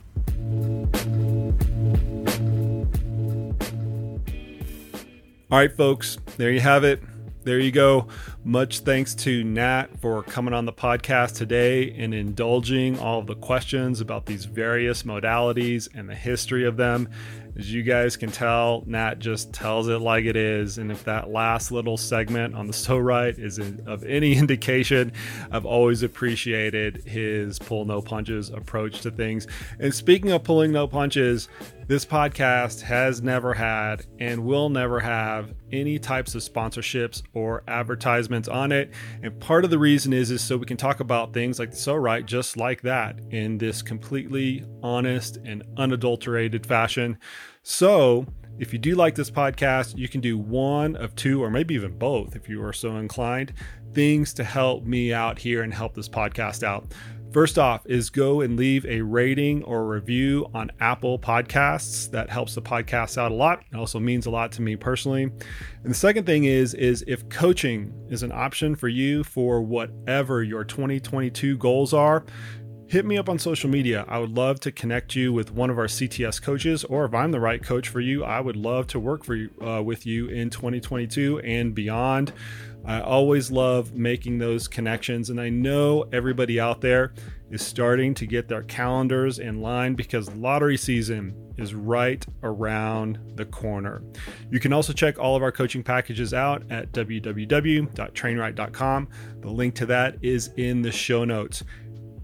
All 5.51 5.59
right, 5.59 5.75
folks, 5.75 6.19
there 6.37 6.53
you 6.53 6.61
have 6.61 6.85
it. 6.85 7.03
There 7.43 7.59
you 7.59 7.72
go. 7.72 8.07
Much 8.45 8.80
thanks 8.80 9.14
to 9.14 9.43
Nat 9.43 9.86
for 9.99 10.22
coming 10.22 10.53
on 10.53 10.66
the 10.66 10.74
podcast 10.74 11.36
today 11.36 11.91
and 11.97 12.12
indulging 12.12 12.99
all 12.99 13.20
of 13.20 13.26
the 13.26 13.34
questions 13.34 14.03
about 14.03 14.26
these 14.26 14.45
various 14.45 15.05
modalities 15.05 15.88
and 15.95 16.07
the 16.07 16.14
history 16.14 16.66
of 16.66 16.76
them. 16.76 17.09
As 17.61 17.71
you 17.71 17.83
guys 17.83 18.17
can 18.17 18.33
tell, 18.33 18.85
Nat 18.87 19.19
just 19.19 19.53
tells 19.53 19.89
it 19.89 19.99
like 19.99 20.25
it 20.25 20.35
is. 20.35 20.79
And 20.79 20.91
if 20.91 21.05
that 21.05 21.29
last 21.29 21.71
little 21.71 21.99
segment 21.99 22.55
on 22.55 22.67
the 22.67 22.73
Pso-Rite 22.73 23.39
is 23.39 23.59
of 23.59 24.03
any 24.05 24.35
indication, 24.39 25.13
I've 25.51 25.67
always 25.67 26.03
appreciated 26.03 27.03
his 27.05 27.59
pull 27.59 27.85
no 27.85 28.01
punches 28.01 28.49
approach 28.49 29.03
to 29.03 29.11
things. 29.11 29.47
And 29.79 29.95
speaking 29.95 30.33
of 30.33 30.43
pulling 30.43 30.73
no 30.73 30.87
punches, 30.87 31.51
this 31.87 32.07
podcast 32.07 32.83
has 32.83 33.21
never 33.21 33.53
had 33.53 34.07
and 34.21 34.45
will 34.45 34.69
never 34.69 35.01
have 35.01 35.53
any 35.73 35.99
types 35.99 36.37
of 36.37 36.43
sponsorships 36.43 37.23
or 37.35 37.65
advertisements 37.67 38.49
on 38.49 38.71
it. 38.71 38.93
And 39.25 39.39
part 39.41 39.65
of 39.65 39.71
the 39.71 39.79
reason 39.79 40.13
is 40.13 40.31
is 40.31 40.41
so 40.41 40.57
we 40.57 40.67
can 40.67 40.77
talk 40.77 41.01
about 41.01 41.35
things 41.35 41.59
like 41.59 41.73
the 41.73 41.77
Pso-Rite 41.77 42.27
just 42.27 42.57
like 42.57 42.81
that 42.83 43.19
in 43.31 43.59
this 43.59 43.83
completely 43.83 44.65
honest 44.85 45.39
and 45.45 45.65
unadulterated 45.77 46.65
fashion. 46.65 47.19
So, 47.63 48.27
if 48.59 48.73
you 48.73 48.79
do 48.79 48.95
like 48.95 49.15
this 49.15 49.31
podcast, 49.31 49.97
you 49.97 50.09
can 50.09 50.21
do 50.21 50.39
one 50.39 50.97
of 50.97 51.15
two 51.15 51.43
or 51.43 51.51
maybe 51.51 51.75
even 51.75 51.99
both 51.99 52.35
if 52.35 52.49
you 52.49 52.63
are 52.65 52.73
so 52.73 52.97
inclined 52.97 53.53
things 53.93 54.33
to 54.35 54.45
help 54.45 54.85
me 54.85 55.13
out 55.13 55.39
here 55.39 55.63
and 55.63 55.75
help 55.75 55.95
this 55.95 56.09
podcast 56.09 56.63
out. 56.63 56.95
First 57.33 57.61
off, 57.61 57.87
is 57.87 58.11
go 58.11 58.41
and 58.41 58.57
leave 58.57 58.85
a 58.87 59.03
rating 59.03 59.63
or 59.63 59.87
review 59.87 60.51
on 60.53 60.73
Apple 60.81 61.17
Podcasts. 61.17 62.11
That 62.11 62.29
helps 62.29 62.57
the 62.57 62.63
podcast 62.63 63.19
out 63.19 63.31
a 63.31 63.35
lot. 63.35 63.63
It 63.73 63.77
also 63.77 64.01
means 64.01 64.27
a 64.27 64.31
lot 64.31 64.51
to 64.53 64.63
me 64.63 64.75
personally. 64.75 65.25
And 65.25 65.85
the 65.85 65.95
second 65.95 66.27
thing 66.27 66.45
is 66.45 66.75
is 66.75 67.05
if 67.07 67.29
coaching 67.29 67.95
is 68.11 68.25
an 68.25 68.33
option 68.33 68.75
for 68.75 68.89
you 68.89 69.23
for 69.23 69.63
whatever 69.63 70.43
your 70.43 70.65
2022 70.65 71.57
goals 71.59 71.95
are, 71.95 72.25
hit 72.91 73.07
me 73.07 73.16
up 73.16 73.28
on 73.28 73.38
social 73.38 73.70
media. 73.70 74.05
I 74.09 74.18
would 74.18 74.36
love 74.36 74.59
to 74.61 74.72
connect 74.72 75.14
you 75.14 75.32
with 75.32 75.53
one 75.53 75.70
of 75.70 75.78
our 75.78 75.86
CTS 75.86 76.43
coaches, 76.43 76.82
or 76.82 77.05
if 77.05 77.14
I'm 77.14 77.30
the 77.30 77.38
right 77.38 77.62
coach 77.62 77.88
for 77.88 78.01
you, 78.01 78.24
I 78.24 78.41
would 78.41 78.57
love 78.57 78.88
to 78.88 78.99
work 78.99 79.22
for 79.22 79.36
you 79.36 79.49
uh, 79.64 79.80
with 79.80 80.07
you 80.07 80.26
in 80.26 80.51
2022 80.51 81.38
and 81.38 81.72
beyond. 81.72 82.32
I 82.84 83.01
always 83.01 83.53
love 83.53 83.95
making 83.95 84.38
those 84.38 84.66
connections, 84.66 85.30
and 85.30 85.41
I 85.41 85.51
know 85.51 86.09
everybody 86.12 86.59
out 86.59 86.80
there 86.80 87.12
is 87.51 87.64
starting 87.64 88.12
to 88.14 88.26
get 88.26 88.49
their 88.49 88.64
calendars 88.64 89.38
in 89.38 89.62
line 89.62 89.95
because 89.95 90.28
lottery 90.34 90.76
season 90.76 91.55
is 91.59 91.74
right 91.74 92.26
around 92.43 93.20
the 93.34 93.45
corner. 93.45 94.03
You 94.51 94.59
can 94.59 94.72
also 94.72 94.93
check 94.93 95.16
all 95.18 95.36
of 95.36 95.43
our 95.43 95.53
coaching 95.53 95.84
packages 95.84 96.34
out 96.34 96.64
at 96.70 96.91
www.trainright.com. 96.93 99.09
The 99.41 99.51
link 99.51 99.74
to 99.74 99.86
that 99.86 100.16
is 100.22 100.51
in 100.57 100.82
the 100.82 100.93
show 100.93 101.24
notes. 101.24 101.64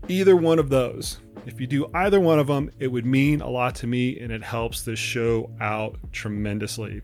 Either 0.09 0.37
one 0.37 0.61
of 0.61 0.69
those, 0.69 1.19
if 1.47 1.61
you 1.61 1.67
do 1.67 1.91
either 1.95 2.21
one 2.21 2.39
of 2.39 2.47
them, 2.47 2.71
it 2.79 2.87
would 2.87 3.05
mean 3.05 3.41
a 3.41 3.49
lot 3.49 3.75
to 3.77 3.87
me 3.89 4.21
and 4.21 4.31
it 4.31 4.43
helps 4.43 4.83
this 4.83 4.99
show 4.99 5.51
out 5.61 5.99
tremendously. 6.13 7.03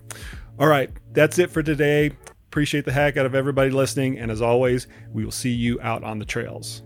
All 0.59 0.68
right, 0.68 0.90
that's 1.12 1.38
it 1.38 1.50
for 1.50 1.62
today. 1.62 2.12
Appreciate 2.46 2.84
the 2.84 2.92
heck 2.92 3.16
out 3.16 3.26
of 3.26 3.34
everybody 3.34 3.70
listening. 3.70 4.18
And 4.18 4.30
as 4.30 4.40
always, 4.40 4.86
we 5.12 5.24
will 5.24 5.32
see 5.32 5.50
you 5.50 5.80
out 5.80 6.05
on 6.05 6.18
the 6.20 6.24
trails. 6.24 6.82